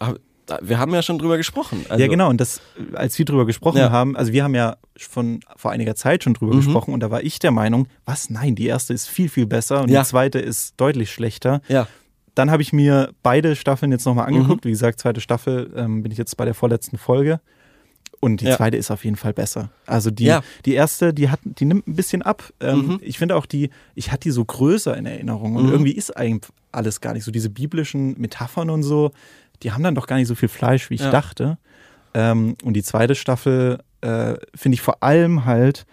wir 0.60 0.78
haben 0.78 0.92
ja 0.92 1.02
schon 1.02 1.18
drüber 1.18 1.36
gesprochen. 1.36 1.86
Also, 1.88 2.02
ja, 2.02 2.08
genau. 2.08 2.28
Und 2.28 2.40
das, 2.40 2.60
als 2.94 3.16
wir 3.18 3.24
drüber 3.24 3.46
gesprochen 3.46 3.78
Ja. 3.78 3.90
haben, 3.90 4.16
also 4.16 4.32
wir 4.32 4.42
haben 4.42 4.54
ja 4.54 4.76
von 4.98 5.40
vor 5.56 5.70
einiger 5.70 5.94
Zeit 5.94 6.24
schon 6.24 6.34
drüber 6.34 6.52
Mhm. 6.54 6.58
gesprochen 6.58 6.92
und 6.94 7.00
da 7.00 7.10
war 7.10 7.22
ich 7.22 7.38
der 7.38 7.52
Meinung, 7.52 7.86
was? 8.04 8.30
Nein, 8.30 8.54
die 8.56 8.66
erste 8.66 8.92
ist 8.92 9.08
viel, 9.08 9.28
viel 9.28 9.46
besser 9.46 9.82
und 9.82 9.90
Ja. 9.90 10.00
die 10.02 10.08
zweite 10.08 10.38
ist 10.40 10.74
deutlich 10.78 11.12
schlechter. 11.12 11.60
Ja. 11.68 11.86
Dann 12.34 12.50
habe 12.50 12.62
ich 12.62 12.72
mir 12.72 13.10
beide 13.22 13.54
Staffeln 13.56 13.92
jetzt 13.92 14.04
nochmal 14.06 14.28
Mhm. 14.30 14.36
angeguckt. 14.38 14.64
Wie 14.64 14.70
gesagt, 14.70 14.98
zweite 15.00 15.20
Staffel 15.20 15.72
ähm, 15.76 16.02
bin 16.02 16.10
ich 16.10 16.18
jetzt 16.18 16.36
bei 16.36 16.44
der 16.44 16.54
vorletzten 16.54 16.98
Folge. 16.98 17.40
Und 18.20 18.42
die 18.42 18.46
Ja. 18.46 18.56
zweite 18.58 18.76
ist 18.76 18.90
auf 18.90 19.04
jeden 19.04 19.16
Fall 19.16 19.32
besser. 19.32 19.70
Also 19.86 20.10
die, 20.10 20.24
Ja. 20.24 20.42
die 20.66 20.74
erste, 20.74 21.14
die 21.14 21.30
hat, 21.30 21.40
die 21.44 21.64
nimmt 21.64 21.88
ein 21.88 21.96
bisschen 21.96 22.20
ab. 22.22 22.52
Ähm, 22.60 22.78
Mhm. 22.86 22.98
Ich 23.02 23.18
finde 23.18 23.34
auch 23.34 23.46
die, 23.46 23.70
ich 23.94 24.12
hatte 24.12 24.24
die 24.24 24.30
so 24.30 24.44
größer 24.44 24.94
in 24.96 25.06
Erinnerung. 25.06 25.56
Und 25.56 25.64
Mhm. 25.64 25.72
irgendwie 25.72 25.92
ist 25.92 26.14
eigentlich 26.16 26.52
alles 26.70 27.00
gar 27.00 27.14
nicht 27.14 27.24
so. 27.24 27.30
Diese 27.30 27.48
biblischen 27.48 28.20
Metaphern 28.20 28.68
und 28.68 28.82
so, 28.82 29.12
die 29.62 29.72
haben 29.72 29.82
dann 29.82 29.94
doch 29.94 30.06
gar 30.06 30.16
nicht 30.16 30.28
so 30.28 30.34
viel 30.34 30.50
Fleisch, 30.50 30.90
wie 30.90 30.94
ich 30.94 31.00
Ja. 31.00 31.10
dachte. 31.10 31.56
Ähm, 32.12 32.56
und 32.62 32.74
die 32.74 32.82
zweite 32.82 33.14
Staffel 33.14 33.78
äh, 34.02 34.34
finde 34.54 34.74
ich 34.74 34.80
vor 34.82 35.02
allem 35.02 35.44
halt, 35.44 35.86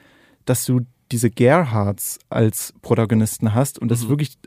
dass 0.46 0.66
du 0.66 0.82
diese 1.12 1.30
Gerhards 1.30 2.20
als 2.30 2.74
Protagonisten 2.82 3.54
hast 3.54 3.80
und 3.80 3.90
das 3.90 4.04
Mhm. 4.04 4.10
wirklich 4.10 4.38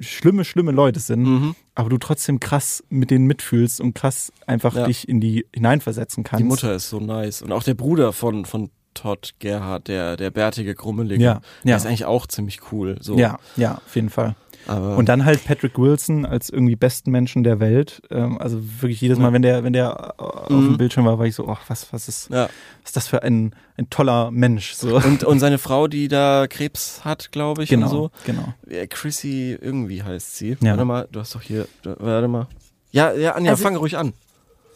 schlimme, 0.00 0.44
schlimme 0.44 0.72
Leute 0.72 1.00
sind, 1.00 1.22
Mhm. 1.22 1.54
aber 1.74 1.88
du 1.90 1.98
trotzdem 1.98 2.40
krass 2.40 2.82
mit 2.88 3.10
denen 3.10 3.26
mitfühlst 3.26 3.80
und 3.80 3.94
krass 3.94 4.32
einfach 4.46 4.74
Ja. 4.74 4.86
dich 4.86 5.08
in 5.08 5.20
die 5.20 5.46
hineinversetzen 5.54 6.24
kannst. 6.24 6.40
Die 6.42 6.48
Mutter 6.48 6.74
ist 6.74 6.88
so 6.88 6.98
nice. 7.00 7.42
Und 7.42 7.52
auch 7.52 7.62
der 7.62 7.74
Bruder 7.74 8.12
von, 8.12 8.44
von 8.44 8.70
Todd 8.94 9.34
Gerhard, 9.38 9.86
der, 9.86 10.16
der 10.16 10.30
bärtige 10.30 10.74
Krummelige. 10.74 11.22
Ja, 11.22 11.40
Der 11.62 11.70
ja. 11.70 11.76
ist 11.76 11.86
eigentlich 11.86 12.04
auch 12.06 12.26
ziemlich 12.26 12.72
cool. 12.72 12.96
So. 13.00 13.16
Ja, 13.16 13.38
ja, 13.56 13.76
auf 13.86 13.94
jeden 13.94 14.10
Fall. 14.10 14.34
Aber 14.68 14.96
Und 14.96 15.08
dann 15.08 15.24
halt 15.24 15.44
Patrick 15.44 15.78
Wilson 15.78 16.24
als 16.26 16.50
irgendwie 16.50 16.76
besten 16.76 17.10
Menschen 17.10 17.42
der 17.42 17.58
Welt. 17.58 18.02
Ähm, 18.10 18.38
also 18.38 18.58
wirklich 18.80 19.00
jedes 19.00 19.18
Mal, 19.18 19.28
Ja. 19.28 19.32
wenn 19.32 19.42
der, 19.42 19.64
wenn 19.64 19.72
der 19.72 20.14
äh, 20.18 20.22
auf 20.22 20.50
Mhm. 20.50 20.66
dem 20.72 20.76
Bildschirm 20.78 21.06
war, 21.06 21.18
war 21.18 21.26
ich 21.26 21.34
so, 21.34 21.48
ach, 21.48 21.62
was, 21.68 21.92
was 21.92 22.06
ist, 22.08 22.30
ja. 22.30 22.44
was 22.44 22.50
ist 22.90 22.96
das 22.96 23.08
für 23.08 23.22
ein, 23.22 23.54
ein 23.76 23.88
toller 23.90 24.30
Mensch? 24.30 24.74
So. 24.74 24.96
Und, 24.96 25.24
und 25.24 25.40
seine 25.40 25.58
Frau, 25.58 25.88
die 25.88 26.08
da 26.08 26.46
Krebs 26.48 27.04
hat, 27.04 27.32
glaube 27.32 27.62
ich, 27.64 27.70
genau, 27.70 27.86
und 27.86 27.90
so. 27.92 28.10
genau. 28.26 28.52
Ja, 28.68 28.86
Chrissy, 28.86 29.58
irgendwie 29.60 30.02
heißt 30.02 30.36
sie. 30.36 30.56
Ja. 30.60 30.70
Warte 30.72 30.84
mal, 30.84 31.08
du 31.10 31.20
hast 31.20 31.34
doch 31.34 31.42
hier, 31.42 31.66
warte 31.84 32.28
mal. 32.28 32.46
Ja, 32.92 33.12
ja, 33.12 33.32
Anja, 33.34 33.52
Also- 33.52 33.62
fang 33.64 33.76
ruhig 33.76 33.96
an. 33.96 34.12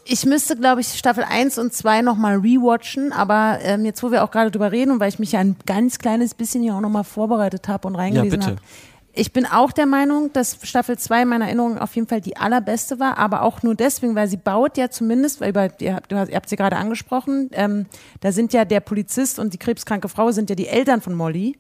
Ich 0.05 0.27
müsste, 0.27 0.57
glaube 0.57 0.81
ich, 0.81 0.89
Staffel 0.89 1.23
1 1.23 1.59
und 1.59 1.73
2 1.73 2.03
nochmal 2.03 2.39
rewatchen, 2.39 3.13
aber 3.13 3.59
ähm, 3.63 3.85
jetzt, 3.85 4.03
wo 4.03 4.11
wir 4.11 4.25
auch 4.25 4.33
gerade 4.33 4.51
drüber 4.51 4.73
reden 4.73 4.91
und 4.91 4.99
weil 4.99 5.09
ich 5.11 5.21
mich 5.21 5.31
ja 5.31 5.39
ein 5.39 5.55
ganz 5.65 5.99
kleines 5.99 6.35
bisschen 6.35 6.61
hier 6.61 6.75
auch 6.75 6.81
nochmal 6.81 7.05
vorbereitet 7.05 7.69
habe 7.69 7.87
und 7.87 7.95
Ja, 7.95 8.01
reingelesen 8.01 8.31
bitte. 8.41 8.51
habe. 8.53 8.61
Ich 9.15 9.33
bin 9.35 9.45
auch 9.45 9.73
der 9.73 9.85
Meinung, 9.85 10.33
dass 10.33 10.57
Staffel 10.63 10.97
2 10.99 11.23
in 11.23 11.29
meiner 11.29 11.45
Erinnerung 11.45 11.77
auf 11.79 11.95
jeden 11.97 12.09
Fall 12.09 12.23
die 12.23 12.39
allerbeste 12.39 12.99
war, 12.99 13.19
aber 13.19 13.43
auch 13.43 13.63
nur 13.63 13.75
deswegen, 13.75 14.15
weil 14.15 14.27
sie 14.27 14.39
baut 14.39 14.79
ja 14.79 14.89
zumindest, 14.89 15.41
weil 15.43 15.51
über, 15.51 15.69
ihr, 15.81 15.97
habt- 15.97 16.13
ihr 16.13 16.19
habt 16.35 16.49
sie 16.49 16.57
gerade 16.57 16.77
angesprochen, 16.77 17.51
ähm, 17.53 17.85
da 18.21 18.33
sind 18.33 18.55
ja 18.55 18.65
der 18.65 18.81
Polizist 18.81 19.39
und 19.39 19.53
die 19.53 19.59
krebskranke 19.59 20.09
Frau 20.09 20.31
sind 20.31 20.49
ja 20.49 20.57
die 20.57 20.67
Eltern 20.67 21.03
von 21.03 21.15
Molly. 21.15 21.59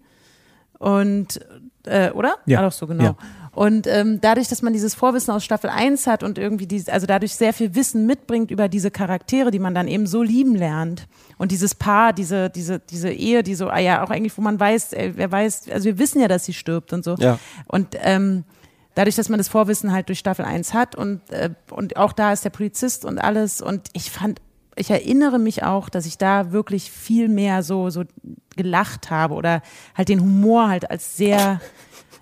Und, 0.82 1.40
äh, 1.86 2.10
oder? 2.10 2.34
Ja. 2.44 2.58
War 2.58 2.64
doch 2.64 2.72
so, 2.72 2.88
genau. 2.88 3.04
Ja. 3.04 3.16
Und 3.54 3.86
ähm, 3.86 4.20
dadurch, 4.20 4.48
dass 4.48 4.62
man 4.62 4.72
dieses 4.72 4.94
Vorwissen 4.94 5.32
aus 5.32 5.44
Staffel 5.44 5.70
1 5.70 6.08
hat 6.08 6.24
und 6.24 6.38
irgendwie 6.38 6.66
dieses, 6.66 6.88
also 6.88 7.06
dadurch 7.06 7.34
sehr 7.36 7.52
viel 7.52 7.76
Wissen 7.76 8.04
mitbringt 8.04 8.50
über 8.50 8.68
diese 8.68 8.90
Charaktere, 8.90 9.52
die 9.52 9.60
man 9.60 9.74
dann 9.74 9.86
eben 9.86 10.08
so 10.08 10.24
lieben 10.24 10.56
lernt. 10.56 11.06
Und 11.38 11.52
dieses 11.52 11.76
Paar, 11.76 12.12
diese, 12.12 12.50
diese, 12.50 12.80
diese 12.80 13.12
Ehe, 13.12 13.44
die 13.44 13.54
so, 13.54 13.68
ah 13.68 13.78
ja, 13.78 14.02
auch 14.02 14.10
eigentlich, 14.10 14.36
wo 14.36 14.42
man 14.42 14.58
weiß, 14.58 14.94
äh, 14.94 15.12
wer 15.14 15.30
weiß, 15.30 15.70
also 15.70 15.84
wir 15.84 15.98
wissen 15.98 16.20
ja, 16.20 16.26
dass 16.26 16.46
sie 16.46 16.54
stirbt 16.54 16.92
und 16.92 17.04
so. 17.04 17.14
Ja. 17.16 17.38
Und 17.68 17.88
ähm, 18.00 18.42
dadurch, 18.96 19.14
dass 19.14 19.28
man 19.28 19.38
das 19.38 19.48
Vorwissen 19.48 19.92
halt 19.92 20.08
durch 20.08 20.18
Staffel 20.18 20.44
1 20.44 20.74
hat 20.74 20.96
und, 20.96 21.30
äh, 21.30 21.50
und 21.70 21.96
auch 21.96 22.12
da 22.12 22.32
ist 22.32 22.44
der 22.44 22.50
Polizist 22.50 23.04
und 23.04 23.20
alles. 23.20 23.62
Und 23.62 23.88
ich 23.92 24.10
fand, 24.10 24.40
ich 24.76 24.90
erinnere 24.90 25.38
mich 25.38 25.62
auch, 25.62 25.88
dass 25.88 26.06
ich 26.06 26.18
da 26.18 26.52
wirklich 26.52 26.90
viel 26.90 27.28
mehr 27.28 27.62
so, 27.62 27.90
so 27.90 28.04
gelacht 28.56 29.10
habe 29.10 29.34
oder 29.34 29.62
halt 29.94 30.08
den 30.08 30.20
Humor 30.20 30.68
halt 30.68 30.90
als 30.90 31.16
sehr, 31.16 31.60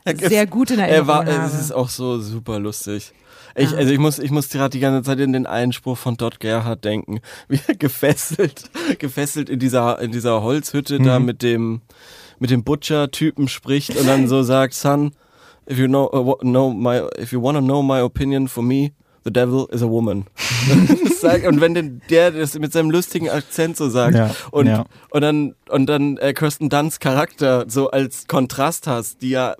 sehr 0.17 0.47
gut 0.47 0.71
in 0.71 0.79
Er 0.79 0.89
Erinnerung 0.89 1.09
war, 1.09 1.27
habe. 1.27 1.47
es 1.47 1.61
ist 1.61 1.73
auch 1.73 1.89
so 1.89 2.21
super 2.21 2.59
lustig. 2.59 3.13
Ich, 3.57 3.77
also 3.77 3.93
ich 3.93 3.99
muss, 3.99 4.19
ich 4.19 4.31
muss 4.31 4.49
gerade 4.49 4.71
die 4.71 4.81
ganze 4.81 5.03
Zeit 5.03 5.19
in 5.19 5.33
den 5.33 5.45
Einspruch 5.47 5.99
von 5.99 6.17
Todd 6.17 6.39
Gerhardt 6.39 6.85
denken, 6.85 7.21
wie 7.49 7.61
er 7.67 7.75
gefesselt, 7.75 8.71
gefesselt 8.99 9.49
in 9.49 9.59
dieser, 9.59 10.01
in 10.01 10.13
dieser 10.13 10.43
Holzhütte 10.43 10.99
da 10.99 11.19
mit 11.19 11.43
dem, 11.43 11.81
mit 12.39 12.51
dem 12.51 12.63
Butcher-Typen 12.65 13.49
spricht 13.49 13.97
und 13.97 14.07
dann 14.07 14.29
so 14.29 14.43
sagt, 14.43 14.75
son, 14.75 15.13
if 15.69 15.79
you 15.79 15.87
know, 15.89 16.09
uh, 16.13 16.37
know 16.39 16.71
my, 16.73 17.03
if 17.19 17.33
you 17.33 17.43
wanna 17.43 17.61
know 17.61 17.83
my 17.83 18.01
opinion 18.01 18.49
for 18.49 18.63
me, 18.63 18.93
the 19.25 19.33
devil 19.33 19.67
is 19.71 19.83
a 19.83 19.89
woman. 19.89 20.27
Und 21.47 21.61
wenn 21.61 21.75
denn 21.75 22.01
der 22.09 22.31
das 22.31 22.59
mit 22.59 22.73
seinem 22.73 22.91
lustigen 22.91 23.29
Akzent 23.29 23.77
so 23.77 23.89
sagt 23.91 24.15
Ja, 24.17 24.35
und, 24.53 24.67
ja. 24.67 24.87
und 25.11 25.21
dann, 25.21 25.55
und 25.69 25.87
dann 25.87 26.17
äh, 26.17 26.33
Kirsten 26.33 26.71
Dunst 26.71 27.01
Charakter 27.01 27.67
so 27.69 27.91
als 27.91 28.27
Kontrast 28.27 28.87
hast, 28.87 29.21
die 29.21 29.31
ja 29.31 29.55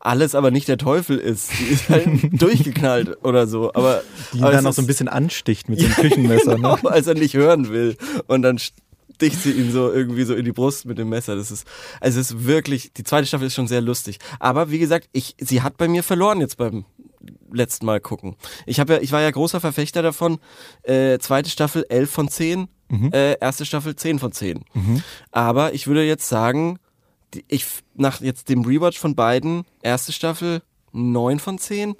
alles 0.00 0.34
aber 0.34 0.50
nicht 0.50 0.68
der 0.68 0.78
Teufel 0.78 1.18
ist. 1.18 1.50
Die 1.58 1.64
ist 1.64 1.88
halt 1.90 2.08
durchgeknallt 2.40 3.22
oder 3.24 3.46
so. 3.46 3.72
Aber 3.74 4.02
Die 4.32 4.38
ihn 4.38 4.44
aber 4.44 4.52
dann 4.54 4.64
noch 4.64 4.72
so 4.72 4.80
ein 4.80 4.86
bisschen 4.86 5.08
ansticht 5.08 5.68
mit 5.68 5.80
so 5.80 5.86
einem 5.86 5.94
Küchenmesser. 5.96 6.54
genau, 6.54 6.76
Ne? 6.76 6.90
als 6.90 7.06
er 7.06 7.14
nicht 7.14 7.34
hören 7.34 7.68
will. 7.68 7.96
Und 8.26 8.42
dann 8.42 8.58
sticht 8.58 9.42
sie 9.42 9.50
ihn 9.50 9.72
so 9.72 9.92
irgendwie 9.92 10.22
so 10.24 10.34
in 10.34 10.44
die 10.44 10.52
Brust 10.52 10.86
mit 10.86 10.96
dem 10.98 11.08
Messer. 11.08 11.34
Das 11.36 11.50
ist, 11.50 11.66
also 12.00 12.20
es 12.20 12.30
ist 12.30 12.46
wirklich, 12.46 12.92
die 12.94 13.02
zweite 13.04 13.26
Staffel 13.26 13.48
ist 13.48 13.54
schon 13.54 13.66
sehr 13.68 13.80
lustig. 13.80 14.18
Aber 14.38 14.70
wie 14.70 14.78
gesagt, 14.78 15.08
ich, 15.12 15.34
sie 15.38 15.60
hat 15.62 15.76
bei 15.76 15.88
mir 15.88 16.02
verloren 16.04 16.40
jetzt 16.40 16.56
beim 16.56 16.84
letzten 17.52 17.86
Mal 17.86 18.00
gucken. 18.00 18.36
Ich 18.66 18.80
habe 18.80 18.94
ja, 18.94 19.00
ich 19.00 19.12
war 19.12 19.20
ja 19.20 19.30
großer 19.30 19.60
Verfechter 19.60 20.02
davon, 20.02 20.38
äh, 20.82 21.18
zweite 21.18 21.50
Staffel 21.50 21.84
11 21.88 22.10
von 22.10 22.28
10, 22.28 22.68
äh, 23.12 23.36
erste 23.40 23.64
Staffel 23.64 23.96
10 23.96 24.18
von 24.18 24.32
10. 24.32 24.64
Aber 25.30 25.74
ich 25.74 25.86
würde 25.86 26.04
jetzt 26.04 26.28
sagen, 26.28 26.78
ich, 27.48 27.66
nach 27.94 28.20
jetzt 28.20 28.48
dem 28.48 28.64
Rewatch 28.64 28.98
von 28.98 29.14
beiden, 29.14 29.64
erste 29.82 30.12
Staffel 30.12 30.62
9 30.92 31.38
von 31.38 31.58
10 31.58 31.94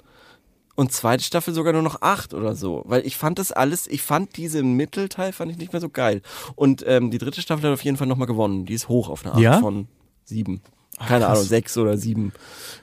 und 0.75 0.91
zweite 0.93 1.23
Staffel 1.23 1.53
sogar 1.53 1.73
nur 1.73 1.81
noch 1.83 2.01
acht 2.01 2.33
oder 2.33 2.55
so. 2.55 2.83
Weil 2.85 3.05
ich 3.05 3.17
fand 3.17 3.37
das 3.37 3.51
alles, 3.51 3.85
ich 3.85 4.01
fand 4.01 4.37
diese 4.37 4.63
Mittelteil 4.63 5.33
fand 5.33 5.51
ich 5.51 5.57
nicht 5.57 5.73
mehr 5.73 5.81
so 5.81 5.89
geil. 5.89 6.21
Und 6.55 6.83
ähm, 6.87 7.11
die 7.11 7.17
dritte 7.17 7.41
Staffel 7.41 7.65
hat 7.65 7.73
auf 7.73 7.83
jeden 7.83 7.97
Fall 7.97 8.07
nochmal 8.07 8.27
gewonnen. 8.27 8.65
Die 8.65 8.73
ist 8.73 8.87
hoch 8.87 9.09
auf 9.09 9.23
eine 9.25 9.33
acht 9.33 9.41
Ja? 9.41 9.59
von 9.59 9.87
sieben. 10.23 10.61
Keine 11.07 11.25
krass. 11.25 11.37
Ahnung, 11.37 11.47
sechs 11.49 11.77
oder 11.77 11.97
sieben 11.97 12.33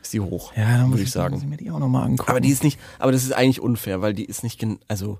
ist 0.03 0.12
die 0.12 0.21
hoch, 0.21 0.53
Ja, 0.57 0.64
dann 0.64 0.81
muss 0.83 0.91
würde 0.93 1.03
ich, 1.03 1.09
ich 1.09 1.12
sagen. 1.12 1.35
Muss 1.35 1.45
mir 1.45 1.57
die 1.57 1.71
auch 1.71 1.79
nochmal 1.79 2.05
angucken. 2.05 2.31
Aber 2.31 2.41
die 2.41 2.51
ist 2.51 2.62
nicht, 2.64 2.79
aber 2.99 3.12
das 3.12 3.23
ist 3.25 3.33
eigentlich 3.33 3.61
unfair, 3.61 4.03
weil 4.03 4.14
die 4.14 4.25
ist 4.25 4.43
nicht, 4.43 4.59
gen 4.59 4.79
also 4.89 5.19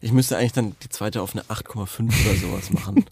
ich 0.00 0.12
müsste 0.12 0.36
eigentlich 0.36 0.52
dann 0.52 0.76
die 0.82 0.88
zweite 0.88 1.20
auf 1.22 1.32
eine 1.34 1.42
8,5 1.44 2.00
oder 2.02 2.36
sowas 2.40 2.70
machen. 2.70 3.04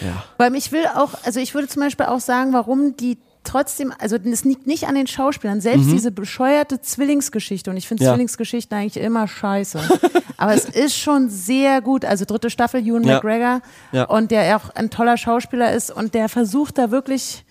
ja. 0.00 0.24
Weil 0.38 0.54
ich 0.56 0.72
will 0.72 0.84
auch, 0.96 1.10
also 1.24 1.40
ich 1.40 1.54
würde 1.54 1.68
zum 1.68 1.80
Beispiel 1.82 2.06
auch 2.06 2.20
sagen, 2.20 2.52
warum 2.52 2.96
die 2.96 3.18
trotzdem, 3.44 3.92
also 3.98 4.16
es 4.16 4.44
liegt 4.44 4.66
nicht 4.68 4.86
an 4.86 4.94
den 4.94 5.06
Schauspielern, 5.08 5.60
selbst 5.60 5.90
diese 5.90 6.12
bescheuerte 6.12 6.80
Zwillingsgeschichte 6.80 7.70
und 7.70 7.76
ich 7.76 7.88
finde 7.88 8.04
Mhm. 8.04 8.06
Ja. 8.06 8.12
Zwillingsgeschichten 8.14 8.76
eigentlich 8.78 9.02
immer 9.02 9.26
scheiße. 9.26 9.80
Aber 10.36 10.54
es 10.54 10.64
ist 10.64 10.96
schon 10.96 11.28
sehr 11.28 11.80
gut, 11.80 12.04
also 12.04 12.24
dritte 12.24 12.50
Staffel, 12.50 12.80
Ewan 12.86 13.02
Ja. 13.04 13.14
McGregor 13.16 13.60
Ja. 13.92 14.04
und 14.04 14.30
der 14.30 14.56
auch 14.56 14.70
ein 14.74 14.90
toller 14.90 15.16
Schauspieler 15.16 15.72
ist 15.72 15.90
und 15.90 16.14
der 16.14 16.28
versucht 16.28 16.78
da 16.78 16.90
wirklich 16.92 17.44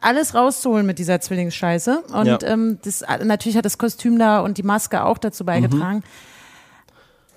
alles 0.00 0.34
rauszuholen 0.34 0.86
mit 0.86 0.98
dieser 0.98 1.20
Zwillingsscheiße. 1.20 2.02
Und 2.12 2.26
Ja. 2.26 2.38
ähm, 2.42 2.78
das, 2.84 3.02
natürlich 3.24 3.56
hat 3.56 3.64
das 3.64 3.78
Kostüm 3.78 4.18
da 4.18 4.40
und 4.40 4.58
die 4.58 4.62
Maske 4.62 5.04
auch 5.04 5.18
dazu 5.18 5.44
beigetragen. 5.44 6.02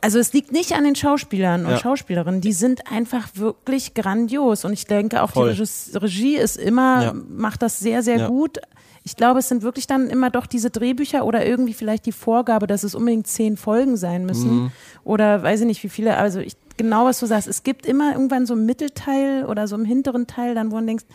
Also 0.01 0.17
es 0.19 0.31
liegt 0.31 0.51
nicht 0.53 0.73
an 0.73 0.85
den 0.85 0.95
Schauspielern 0.95 1.65
und 1.65 1.71
Ja. 1.71 1.77
Schauspielerinnen, 1.77 2.39
die 2.39 2.53
sind 2.53 2.89
einfach 2.89 3.27
wirklich 3.33 3.93
grandios. 3.95 4.63
Und 4.63 4.71
ich 4.73 4.85
denke 4.87 5.21
auch, 5.23 5.31
Voll. 5.31 5.53
die 5.53 5.97
Regie 5.97 6.37
ist 6.37 6.55
immer, 6.57 7.03
Ja. 7.03 7.13
macht 7.13 7.61
das 7.61 7.79
sehr, 7.79 8.01
sehr 8.01 8.27
gut. 8.27 8.59
Ich 9.03 9.15
glaube, 9.17 9.39
es 9.39 9.49
sind 9.49 9.61
wirklich 9.61 9.87
dann 9.87 10.09
immer 10.09 10.29
doch 10.29 10.45
diese 10.45 10.69
Drehbücher 10.69 11.25
oder 11.25 11.45
irgendwie 11.45 11.73
vielleicht 11.73 12.05
die 12.05 12.11
Vorgabe, 12.11 12.65
dass 12.67 12.83
es 12.83 12.95
unbedingt 12.95 13.27
zehn 13.27 13.57
Folgen 13.57 13.97
sein 13.97 14.25
müssen. 14.25 14.51
Mhm. 14.63 14.71
Oder 15.03 15.43
weiß 15.43 15.61
ich 15.61 15.65
nicht, 15.65 15.83
wie 15.83 15.89
viele. 15.89 16.15
Also 16.17 16.39
ich, 16.39 16.55
genau 16.77 17.05
was 17.05 17.19
du 17.19 17.25
sagst. 17.25 17.47
Es 17.47 17.63
gibt 17.63 17.85
immer 17.85 18.13
irgendwann 18.13 18.45
so 18.45 18.53
einen 18.53 18.65
Mittelteil 18.65 19.45
oder 19.45 19.67
so 19.67 19.75
einen 19.75 19.85
hinteren 19.85 20.27
Teil, 20.27 20.53
dann 20.55 20.71
wo 20.71 20.79
du 20.79 20.85
denkst, 20.85 21.05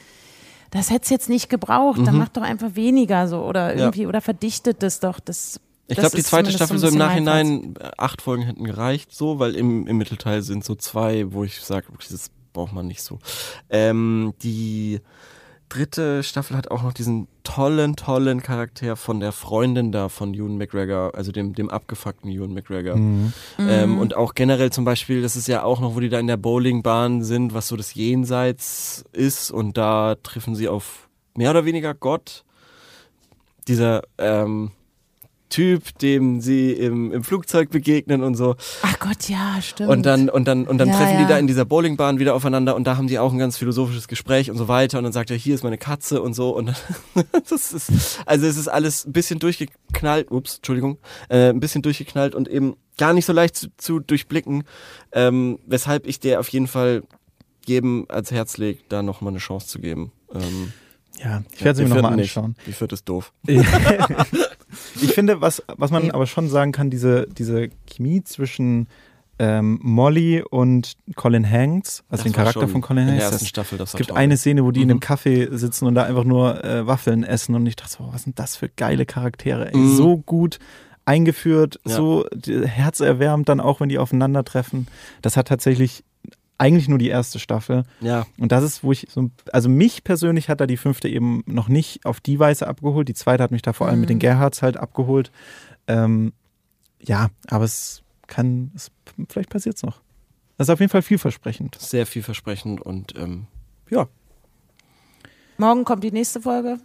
das 0.75 0.91
hätte 0.91 1.05
es 1.05 1.11
jetzt 1.11 1.29
nicht 1.31 1.49
gebraucht, 1.49 2.01
dann 2.05 2.19
macht 2.19 2.37
doch 2.37 2.43
einfach 2.43 2.75
weniger 2.75 3.27
so 3.29 3.43
oder 3.45 3.73
Mhm. 3.73 3.79
Ja. 3.79 3.85
irgendwie 3.87 4.07
oder 4.07 4.21
verdichtet 4.21 4.83
das 4.83 5.01
doch. 5.01 5.21
Das, 5.21 5.59
Ich 5.87 5.97
glaube, 5.99 6.17
die 6.17 6.23
zweite 6.23 6.51
Staffel 6.51 6.79
so 6.79 6.89
im 6.89 6.97
Nachhinein, 6.99 7.75
äh, 7.81 7.91
acht 7.97 8.21
Folgen 8.23 8.43
hätten 8.43 8.65
gereicht, 8.65 9.15
so, 9.15 9.39
weil 9.39 9.55
im, 9.55 9.87
im 9.87 9.97
Mittelteil 9.99 10.43
sind 10.43 10.65
so 10.65 10.75
zwei, 10.75 11.33
wo 11.33 11.45
ich 11.45 11.61
sage, 11.61 11.87
das 12.11 12.31
braucht 12.53 12.73
man 12.73 12.87
nicht 12.87 13.03
so. 13.03 13.19
Ähm, 13.71 14.35
die 14.43 15.01
dritte 15.75 16.23
Staffel 16.23 16.57
hat 16.57 16.71
auch 16.71 16.83
noch 16.83 16.93
diesen 16.93 17.27
tollen, 17.43 17.97
tollen 17.97 18.43
Charakter 18.43 18.97
von 18.97 19.21
der 19.21 19.33
Freundin 19.33 19.93
da 19.93 20.09
von 20.09 20.33
Ewan 20.35 20.57
McGregor, 20.57 21.15
also 21.15 21.33
dem, 21.33 21.55
dem 21.55 21.69
abgefuckten 21.69 22.31
Ewan 22.31 22.55
McGregor. 22.55 22.97
Ähm, 23.59 23.99
und 23.99 24.17
auch 24.17 24.35
generell 24.35 24.71
zum 24.71 24.85
Beispiel, 24.85 25.23
das 25.23 25.37
ist 25.37 25.49
ja 25.49 25.63
auch 25.63 25.81
noch, 25.81 25.95
wo 25.95 26.01
die 26.01 26.09
da 26.09 26.19
in 26.19 26.27
der 26.27 26.37
Bowlingbahn 26.37 27.23
sind, 27.23 27.55
was 27.55 27.69
so 27.69 27.77
das 27.77 27.95
Jenseits 27.95 29.05
ist 29.13 29.51
und 29.51 29.77
da 29.77 30.17
treffen 30.23 30.55
sie 30.55 30.69
auf 30.69 31.09
mehr 31.35 31.51
oder 31.51 31.65
weniger 31.65 31.95
Gott. 31.95 32.45
Dieser 33.67 34.03
ähm, 34.19 34.71
Typ, 35.55 35.97
dem 36.01 36.41
sie 36.41 36.73
im, 36.73 37.13
im 37.13 37.23
Flugzeug 37.23 37.71
begegnen 37.71 38.25
und 38.25 38.35
so. 38.35 38.57
Ach 38.83 38.99
Gott, 38.99 39.29
ja, 39.29 39.63
stimmt. 39.63 39.89
Und 39.89 40.05
dann, 40.05 40.29
und 40.29 40.49
dann, 40.49 40.67
und 40.67 40.79
dann 40.79 40.89
Ja, 40.89 40.97
treffen 40.97 41.15
ja. 41.15 41.23
die 41.23 41.29
da 41.29 41.39
in 41.39 41.47
dieser 41.47 41.65
Bowlingbahn 41.65 42.19
wieder 42.19 42.35
aufeinander 42.35 42.75
und 42.75 42.83
da 42.89 42.97
haben 42.97 43.07
die 43.07 43.21
auch 43.21 43.33
ein 43.33 43.39
ganz 43.39 43.57
philosophisches 43.57 44.09
Gespräch 44.09 44.51
und 44.51 44.57
so 44.57 44.67
weiter. 44.67 44.99
Und 44.99 45.05
dann 45.05 45.13
sagt 45.13 45.31
er, 45.31 45.37
hier 45.37 45.55
ist 45.55 45.63
meine 45.63 45.79
Katze 45.79 46.21
und 46.23 46.35
so. 46.35 46.51
Und 46.57 46.67
dann, 47.15 47.25
das 47.49 47.73
ist, 47.73 48.19
also 48.27 48.47
es 48.49 48.57
ist 48.57 48.67
alles 48.67 49.07
ein 49.07 49.13
bisschen 49.13 49.39
durchgeknallt, 49.39 50.33
ups, 50.33 50.57
Entschuldigung, 50.57 50.99
äh, 51.29 51.51
ein 51.51 51.61
bisschen 51.61 51.83
durchgeknallt 51.83 52.35
und 52.35 52.49
eben 52.49 52.75
gar 52.99 53.13
nicht 53.13 53.25
so 53.25 53.33
leicht 53.33 53.55
zu, 53.55 53.69
zu 53.77 54.01
durchblicken, 54.01 54.65
ähm, 55.13 55.61
weshalb 55.67 56.09
ich 56.09 56.19
dir 56.19 56.41
auf 56.41 56.49
jeden 56.49 56.67
Fall 56.67 57.05
jedem 57.65 58.07
ans 58.09 58.33
Herz 58.33 58.57
lege, 58.57 58.81
da 58.89 59.05
nochmal 59.05 59.33
eine 59.33 59.39
Chance 59.39 59.69
zu 59.69 59.79
geben. 59.79 60.11
Ähm, 60.35 60.73
ja, 61.23 61.45
ich 61.53 61.65
werde 61.65 61.77
sie 61.77 61.85
die 61.85 61.89
mir 61.91 61.95
nochmal 61.95 62.11
vierten 62.11 62.21
nicht. 62.23 62.37
anschauen. 62.37 62.57
Die 62.67 62.73
vierte 62.73 62.95
ist 62.97 63.09
doof. 63.09 63.33
Ich 65.01 65.13
finde, 65.13 65.41
was, 65.41 65.63
was 65.77 65.91
man 65.91 66.11
aber 66.11 66.27
schon 66.27 66.49
sagen 66.49 66.73
kann, 66.73 66.91
diese, 66.91 67.27
diese 67.27 67.69
Chemie 67.87 68.23
zwischen 68.25 68.89
ähm, 69.39 69.81
Molly 69.83 70.43
und 70.49 70.93
Colin 71.17 71.49
Hanks, 71.51 72.05
also 72.09 72.23
Das 72.23 72.23
den 72.23 72.33
Charakter 72.33 72.69
von 72.69 72.81
Colin 72.81 73.03
in 73.05 73.09
Hanks. 73.11 73.19
der 73.25 73.31
ersten 73.33 73.45
das- 73.45 73.49
Staffel, 73.49 73.79
das 73.79 73.91
Es 73.91 73.97
gibt 73.97 74.11
toll. 74.11 74.19
eine 74.19 74.37
Szene, 74.37 74.65
wo 74.65 74.71
die 74.71 74.81
in 74.83 74.87
Mhm. 74.87 74.91
einem 74.93 75.01
Café 75.01 75.53
sitzen 75.57 75.87
und 75.87 75.95
da 75.97 76.05
einfach 76.05 76.23
nur 76.25 76.63
äh, 76.65 76.87
Waffeln 76.87 77.25
essen 77.25 77.55
und 77.57 77.67
ich 77.67 77.75
dachte 77.75 77.93
so, 77.99 78.09
was 78.13 78.23
sind 78.23 78.39
das 78.39 78.55
für 78.57 78.69
geile 78.69 79.07
Charaktere, 79.07 79.73
ey. 79.73 79.77
Mhm. 79.77 79.97
So 79.97 80.19
gut 80.19 80.59
eingeführt, 81.05 81.81
Ja. 81.87 81.97
so 81.97 82.27
die- 82.35 82.67
herzerwärmend 82.67 83.49
dann 83.49 83.61
auch, 83.61 83.81
wenn 83.81 83.89
die 83.89 83.99
aufeinandertreffen. 83.99 84.87
Das 85.23 85.37
hat 85.37 85.49
tatsächlich 85.49 86.05
eigentlich 86.59 86.89
nur 86.89 86.99
die 86.99 87.09
erste 87.09 87.39
Staffel. 87.39 87.85
Ja, 88.01 88.27
Und 88.39 88.53
das 88.53 88.63
ist, 88.65 88.85
wo 88.85 88.93
ich 88.93 89.09
so, 89.11 89.31
also 89.53 89.69
mich 89.69 90.05
persönlich 90.05 90.49
hat 90.49 90.61
da 90.61 90.67
die 90.67 90.77
fünfte 90.77 91.09
eben 91.09 91.43
noch 91.47 91.69
nicht 91.69 92.07
auf 92.07 92.21
die 92.21 92.39
Weise 92.39 92.67
abgeholt. 92.67 93.09
Die 93.09 93.15
zweite 93.15 93.43
hat 93.43 93.51
mich 93.51 93.63
da 93.63 93.73
vor 93.73 93.89
allem 93.89 94.01
mit 94.01 94.11
den 94.11 94.19
Gerhards 94.19 94.63
halt 94.63 94.77
abgeholt. 94.77 95.31
Ähm, 95.87 96.33
ja, 97.01 97.29
aber 97.49 97.65
es 97.65 98.03
kann, 98.27 98.71
es, 98.75 98.91
vielleicht 99.29 99.51
passiert 99.51 99.77
es 99.77 99.83
noch. 99.83 100.01
Das 100.57 100.69
ist 100.69 100.73
auf 100.73 100.81
jeden 100.81 100.91
Fall 100.91 101.03
vielversprechend. 101.03 101.77
sehr 101.81 102.07
vielversprechend 102.07 102.81
und 102.81 103.17
ähm, 103.17 103.47
ja, 103.91 104.07
Morgen 105.57 105.85
kommt 105.85 106.03
die 106.03 106.11
nächste 106.11 106.41
Folge. 106.41 106.79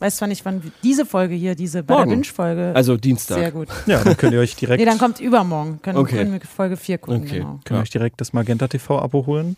Weiß 0.00 0.16
zwar 0.16 0.28
nicht, 0.28 0.44
wann 0.44 0.62
diese 0.82 1.04
Folge 1.06 1.34
hier, 1.34 1.54
diese 1.56 1.82
Bada 1.82 2.00
Morgen. 2.00 2.10
Binge-Folge. 2.22 2.72
also 2.74 2.96
Dienstag. 2.96 3.38
sehr 3.38 3.50
gut. 3.50 3.68
Ja, 3.86 4.02
dann 4.04 4.16
könnt 4.16 4.32
ihr 4.32 4.40
euch 4.40 4.54
direkt, 4.54 4.78
Nee, 4.80 4.84
dann 4.86 4.98
kommt 4.98 5.18
übermorgen. 5.20 5.80
Können, 5.82 5.98
Okay. 5.98 6.16
können 6.18 6.32
wir 6.32 6.40
Folge 6.40 6.76
4 6.76 6.98
gucken. 6.98 7.22
Okay. 7.22 7.38
Genau. 7.38 7.50
könnt 7.64 7.70
ihr 7.70 7.76
Ja. 7.76 7.82
euch 7.82 7.90
direkt 7.90 8.20
das 8.20 8.32
Magenta 8.32 8.68
TV 8.68 9.00
Abo 9.00 9.26
holen. 9.26 9.56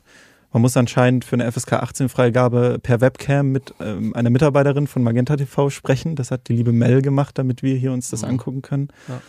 Man 0.52 0.62
muss 0.62 0.76
anscheinend 0.76 1.24
für 1.24 1.34
eine 1.36 1.50
FSK 1.52 1.74
18 1.74 2.08
Freigabe 2.08 2.78
per 2.82 3.00
Webcam 3.00 3.52
mit 3.52 3.72
ähm, 3.80 4.16
einer 4.16 4.30
Mitarbeiterin 4.30 4.86
von 4.88 5.02
Magenta 5.02 5.36
TV 5.36 5.70
sprechen. 5.70 6.16
Das 6.16 6.30
hat 6.32 6.48
die 6.48 6.54
liebe 6.54 6.72
Mel 6.72 7.02
gemacht, 7.02 7.38
damit 7.38 7.62
wir 7.62 7.76
hier 7.76 7.92
uns 7.92 8.10
das 8.10 8.22
Mhm. 8.22 8.28
angucken 8.30 8.62
können. 8.62 8.88
Ja. 9.08 9.20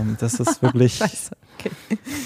Ähm, 0.00 0.16
das 0.18 0.40
ist 0.40 0.62
wirklich, 0.62 0.94
Scheiße. 0.96 1.36
Okay. 1.58 1.70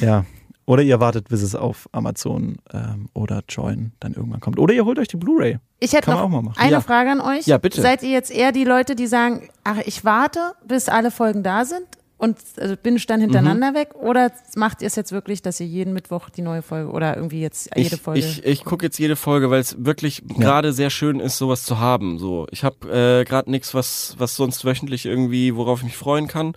Ja. 0.01 0.25
Oder 0.71 0.85
ihr 0.85 1.01
wartet, 1.01 1.29
bis 1.29 1.43
es 1.43 1.57
auf 1.57 1.89
Amazon 1.91 2.59
ähm, 2.73 3.09
oder 3.13 3.43
Join 3.49 3.91
dann 3.99 4.15
irgendwann 4.15 4.39
kommt. 4.39 4.57
Oder 4.61 4.73
ihr 4.73 4.85
holt 4.85 5.01
euch 5.01 5.09
die 5.09 5.17
Blu-ray. 5.17 5.59
Ich 5.81 5.93
hätte 5.95 6.05
Kann 6.05 6.15
man 6.15 6.23
noch 6.23 6.27
auch 6.29 6.43
mal 6.43 6.43
machen. 6.51 6.61
eine 6.61 6.71
Ja. 6.71 6.81
Frage 6.81 7.11
an 7.11 7.21
euch. 7.21 7.45
Ja, 7.49 7.59
bitte. 7.59 7.81
Seid 7.83 8.05
ihr 8.05 8.11
jetzt 8.11 8.31
eher 8.31 8.53
die 8.53 8.63
Leute, 8.63 8.95
die 8.95 9.09
sagen, 9.09 9.49
ach, 9.65 9.79
ich 9.85 10.05
warte, 10.05 10.53
bis 10.65 10.89
alle 10.89 11.11
Folgen 11.11 11.43
da 11.43 11.65
sind 11.65 11.83
und 12.21 12.39
also 12.59 12.77
binge 12.77 13.01
dann 13.07 13.21
hintereinander 13.21 13.71
Mhm. 13.71 13.75
weg? 13.75 13.95
Oder 13.95 14.31
macht 14.55 14.83
ihr 14.83 14.87
es 14.87 14.95
jetzt 14.97 15.11
wirklich, 15.13 15.43
dass 15.43 15.59
ihr 15.61 15.67
jeden 15.67 15.93
Mittwoch 15.93 16.29
die 16.31 16.43
neue 16.43 16.63
Folge 16.63 16.91
oder 16.91 17.17
irgendwie 17.17 17.41
jetzt 17.41 17.71
jede 17.77 17.97
Ich, 17.97 18.01
Folge? 18.01 18.21
ich, 18.21 18.45
ich 18.45 18.65
gucke 18.65 18.87
jetzt 18.87 18.99
jede 18.99 19.17
Folge, 19.17 19.51
weil 19.51 19.61
es 19.61 19.85
wirklich 19.85 20.23
gerade 20.29 20.73
sehr 20.73 20.91
schön 20.91 21.19
ist, 21.19 21.39
sowas 21.39 21.65
zu 21.65 21.79
haben. 21.79 22.19
So, 22.19 22.47
ich 22.51 22.63
habe 22.63 23.21
äh, 23.21 23.25
gerade 23.25 23.51
nichts, 23.51 23.75
was 23.75 24.15
was 24.19 24.37
sonst 24.37 24.65
wöchentlich 24.65 25.07
irgendwie, 25.07 25.57
worauf 25.57 25.81
ich 25.81 25.85
mich 25.87 25.97
freuen 25.97 26.29
kann. 26.29 26.53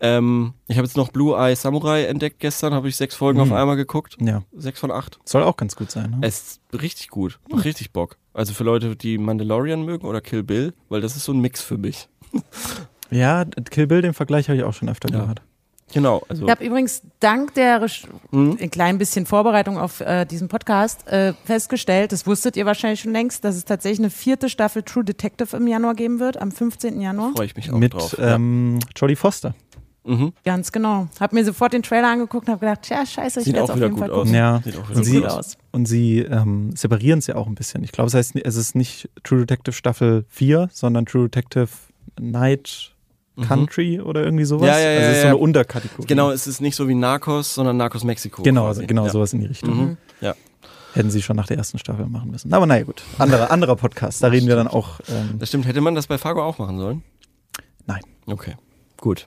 Ähm, 0.00 0.54
ich 0.66 0.76
habe 0.76 0.86
jetzt 0.86 0.96
noch 0.96 1.10
Blue 1.10 1.36
Eye 1.38 1.54
Samurai 1.54 2.04
entdeckt 2.04 2.40
gestern, 2.40 2.74
habe 2.74 2.88
ich 2.88 2.96
sechs 2.96 3.14
Folgen 3.14 3.38
Mhm. 3.38 3.44
auf 3.44 3.52
einmal 3.58 3.76
geguckt, 3.76 4.16
Ja. 4.20 4.42
sechs 4.52 4.80
von 4.80 4.90
acht. 4.90 5.18
Soll 5.24 5.42
auch 5.44 5.56
ganz 5.56 5.76
gut 5.76 5.90
sein. 5.90 6.10
Ne? 6.10 6.18
Es 6.22 6.58
ist 6.72 6.82
richtig 6.82 7.08
gut, 7.08 7.38
macht 7.48 7.64
richtig 7.64 7.92
Bock. 7.92 8.16
Also 8.34 8.52
für 8.52 8.64
Leute, 8.64 8.96
die 8.96 9.16
Mandalorian 9.16 9.84
mögen 9.84 10.06
oder 10.06 10.20
Kill 10.20 10.42
Bill, 10.42 10.74
weil 10.88 11.00
das 11.00 11.14
ist 11.16 11.24
so 11.24 11.32
ein 11.32 11.40
Mix 11.40 11.62
für 11.62 11.78
mich. 11.78 12.08
Ja, 13.10 13.44
Kill 13.70 13.86
Bill, 13.86 14.02
den 14.02 14.14
Vergleich 14.14 14.48
habe 14.48 14.56
ich 14.58 14.64
auch 14.64 14.74
schon 14.74 14.88
öfter 14.88 15.10
Ja. 15.12 15.20
gehört. 15.20 15.42
Genau, 15.92 16.22
also 16.28 16.46
Ich 16.46 16.50
habe 16.50 16.64
übrigens 16.64 17.02
dank 17.20 17.54
der 17.54 17.80
Resch- 17.82 18.06
Mhm. 18.32 18.56
ein 18.60 18.70
klein 18.70 18.98
bisschen 18.98 19.26
Vorbereitung 19.26 19.78
auf 19.78 20.00
äh, 20.00 20.24
diesen 20.24 20.48
Podcast 20.48 21.06
äh, 21.06 21.34
festgestellt, 21.44 22.10
das 22.10 22.26
wusstet 22.26 22.56
ihr 22.56 22.64
wahrscheinlich 22.66 23.00
schon 23.00 23.12
längst, 23.12 23.44
dass 23.44 23.54
es 23.54 23.64
tatsächlich 23.64 24.00
eine 24.00 24.10
vierte 24.10 24.48
Staffel 24.48 24.82
True 24.82 25.04
Detective 25.04 25.56
im 25.56 25.66
Januar 25.68 25.94
geben 25.94 26.18
wird, 26.20 26.40
am 26.40 26.50
15. 26.50 27.00
Januar. 27.00 27.32
freue 27.36 27.46
ich 27.46 27.54
mich 27.54 27.70
auch 27.70 27.78
Mit 27.78 27.92
drauf. 27.92 28.16
ähm, 28.18 28.80
Jodie 28.96 29.14
Foster. 29.14 29.54
ja. 30.06 30.14
mhm. 30.16 30.32
Ganz 30.44 30.72
genau. 30.72 31.06
Hab 31.20 31.32
mir 31.34 31.44
sofort 31.44 31.74
den 31.74 31.82
Trailer 31.82 32.08
angeguckt 32.10 32.48
und 32.48 32.52
habe 32.54 32.66
gedacht, 32.66 32.82
tja, 32.82 33.04
scheiße, 33.06 33.40
ich 33.40 33.44
Sieht 33.44 33.54
werde 33.54 33.64
auch 33.70 33.76
auf 33.76 33.80
jeden 33.80 33.90
gut 33.92 34.00
Fall 34.00 34.10
aus. 34.10 34.18
gucken. 34.20 34.34
Ja. 34.34 34.62
Sieht 34.64 34.76
auch 34.78 34.88
wieder 34.88 34.88
Und 34.88 34.94
gut 34.96 35.04
sie, 35.04 35.16
gut 35.20 35.26
aus. 35.26 35.36
aus. 35.38 35.58
und 35.70 35.86
sie 35.86 36.18
ähm, 36.20 36.74
separieren 36.74 37.18
es 37.20 37.26
ja 37.26 37.36
auch 37.36 37.46
ein 37.46 37.54
bisschen. 37.54 37.84
Ich 37.84 37.92
glaube, 37.92 38.08
es 38.08 38.14
heißt, 38.14 38.34
es 38.36 38.56
ist 38.56 38.74
nicht 38.74 39.10
True 39.22 39.40
Detective 39.40 39.74
Staffel 39.74 40.24
4, 40.28 40.70
sondern 40.72 41.04
True 41.06 41.28
Detective 41.28 41.68
Night 42.18 42.93
Country 43.42 44.00
oder 44.00 44.22
irgendwie 44.24 44.44
sowas. 44.44 44.68
Ja, 44.68 44.78
ja, 44.78 44.90
ja, 44.90 44.98
also 44.98 45.10
es 45.10 45.16
ist 45.16 45.22
so 45.22 45.26
eine 45.28 45.36
Unterkategorie. 45.36 46.06
Genau, 46.06 46.30
es 46.30 46.46
ist 46.46 46.60
nicht 46.60 46.76
so 46.76 46.86
wie 46.88 46.94
Narcos, 46.94 47.54
sondern 47.54 47.76
Narcos 47.76 48.04
Mexiko. 48.04 48.42
Genau, 48.42 48.66
quasi. 48.66 48.86
genau 48.86 49.06
ja. 49.06 49.10
sowas 49.10 49.32
in 49.32 49.40
die 49.40 49.46
Richtung. 49.46 49.76
Mhm. 49.76 49.96
Ja. 50.20 50.34
Hätten 50.92 51.10
sie 51.10 51.22
schon 51.22 51.34
nach 51.36 51.48
der 51.48 51.56
ersten 51.56 51.78
Staffel 51.78 52.06
machen 52.06 52.30
müssen. 52.30 52.54
Aber 52.54 52.66
naja, 52.66 52.84
gut. 52.84 53.02
Anderer, 53.18 53.50
anderer 53.50 53.74
Podcast. 53.74 54.22
Da 54.22 54.28
reden 54.28 54.46
wir 54.46 54.54
dann 54.54 54.68
auch. 54.68 55.00
Ähm, 55.08 55.38
Das 55.40 55.48
stimmt. 55.48 55.66
Hätte 55.66 55.80
man 55.80 55.96
das 55.96 56.06
bei 56.06 56.18
Fargo 56.18 56.42
auch 56.44 56.58
machen 56.58 56.78
sollen? 56.78 57.02
nein. 57.86 58.00
Okay, 58.26 58.54
gut. 58.98 59.26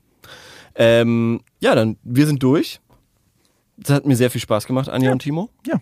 Ähm, 0.76 1.42
ja, 1.60 1.76
dann, 1.76 1.98
wir 2.04 2.26
sind 2.26 2.42
durch. 2.42 2.80
Das 3.76 3.92
hat 3.96 4.06
mir 4.06 4.16
sehr 4.16 4.32
viel 4.32 4.42
Spaß 4.42 4.66
gemacht, 4.66 4.90
Anja 4.90 5.08
Ja. 5.08 5.12
und 5.14 5.20
Timo. 5.20 5.50
Ja. 5.66 5.80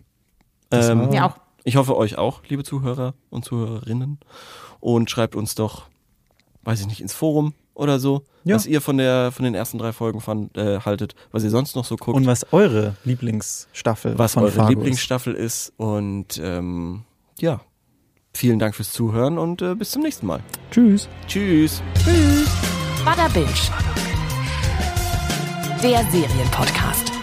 Das 0.70 0.90
Ähm, 0.90 1.00
war- 1.02 1.14
Ja, 1.14 1.26
auch. 1.28 1.38
Ich 1.64 1.76
hoffe 1.78 1.96
euch 1.96 2.18
auch, 2.18 2.42
liebe 2.48 2.64
Zuhörer 2.64 3.14
und 3.30 3.46
Zuhörerinnen. 3.46 4.20
Und 4.80 5.10
schreibt 5.10 5.36
uns 5.36 5.56
doch, 5.56 5.84
weiß 6.64 6.82
ich 6.82 6.88
nicht, 6.88 7.02
ins 7.02 7.14
Forum 7.14 7.54
oder 7.76 8.00
so, 8.00 8.24
Ja. 8.44 8.56
was 8.56 8.66
ihr 8.66 8.82
von 8.82 8.98
der 8.98 9.32
von 9.32 9.46
den 9.46 9.54
ersten 9.54 9.78
drei 9.78 9.94
Folgen 9.94 10.22
fand, 10.22 10.58
äh, 10.58 10.80
haltet, 10.80 11.14
was 11.32 11.44
ihr 11.44 11.50
sonst 11.52 11.76
noch 11.76 11.86
so 11.86 11.96
guckt, 11.98 12.16
Und 12.18 12.26
was 12.26 12.52
eure 12.52 12.96
Lieblingsstaffel 13.04 14.18
was 14.18 14.34
von 14.34 14.44
eure 14.44 14.52
Fargo 14.54 14.70
Lieblingsstaffel 14.72 15.36
ist. 15.36 15.72
Und 15.78 16.40
ähm, 16.42 17.04
ja, 17.40 17.62
vielen 18.34 18.58
Dank 18.60 18.76
fürs 18.76 18.92
Zuhören 18.92 19.38
und 19.38 19.62
äh, 19.62 19.76
bis 19.76 19.92
zum 19.92 20.02
nächsten 20.02 20.26
Mal. 20.26 20.38
ist? 20.38 20.48
Tschüss. 20.72 21.10
Tschüss. 21.28 21.82
Bada 23.06 23.28
Binge. 23.28 23.48
Der 25.84 26.04
Serienpodcast. 26.12 27.15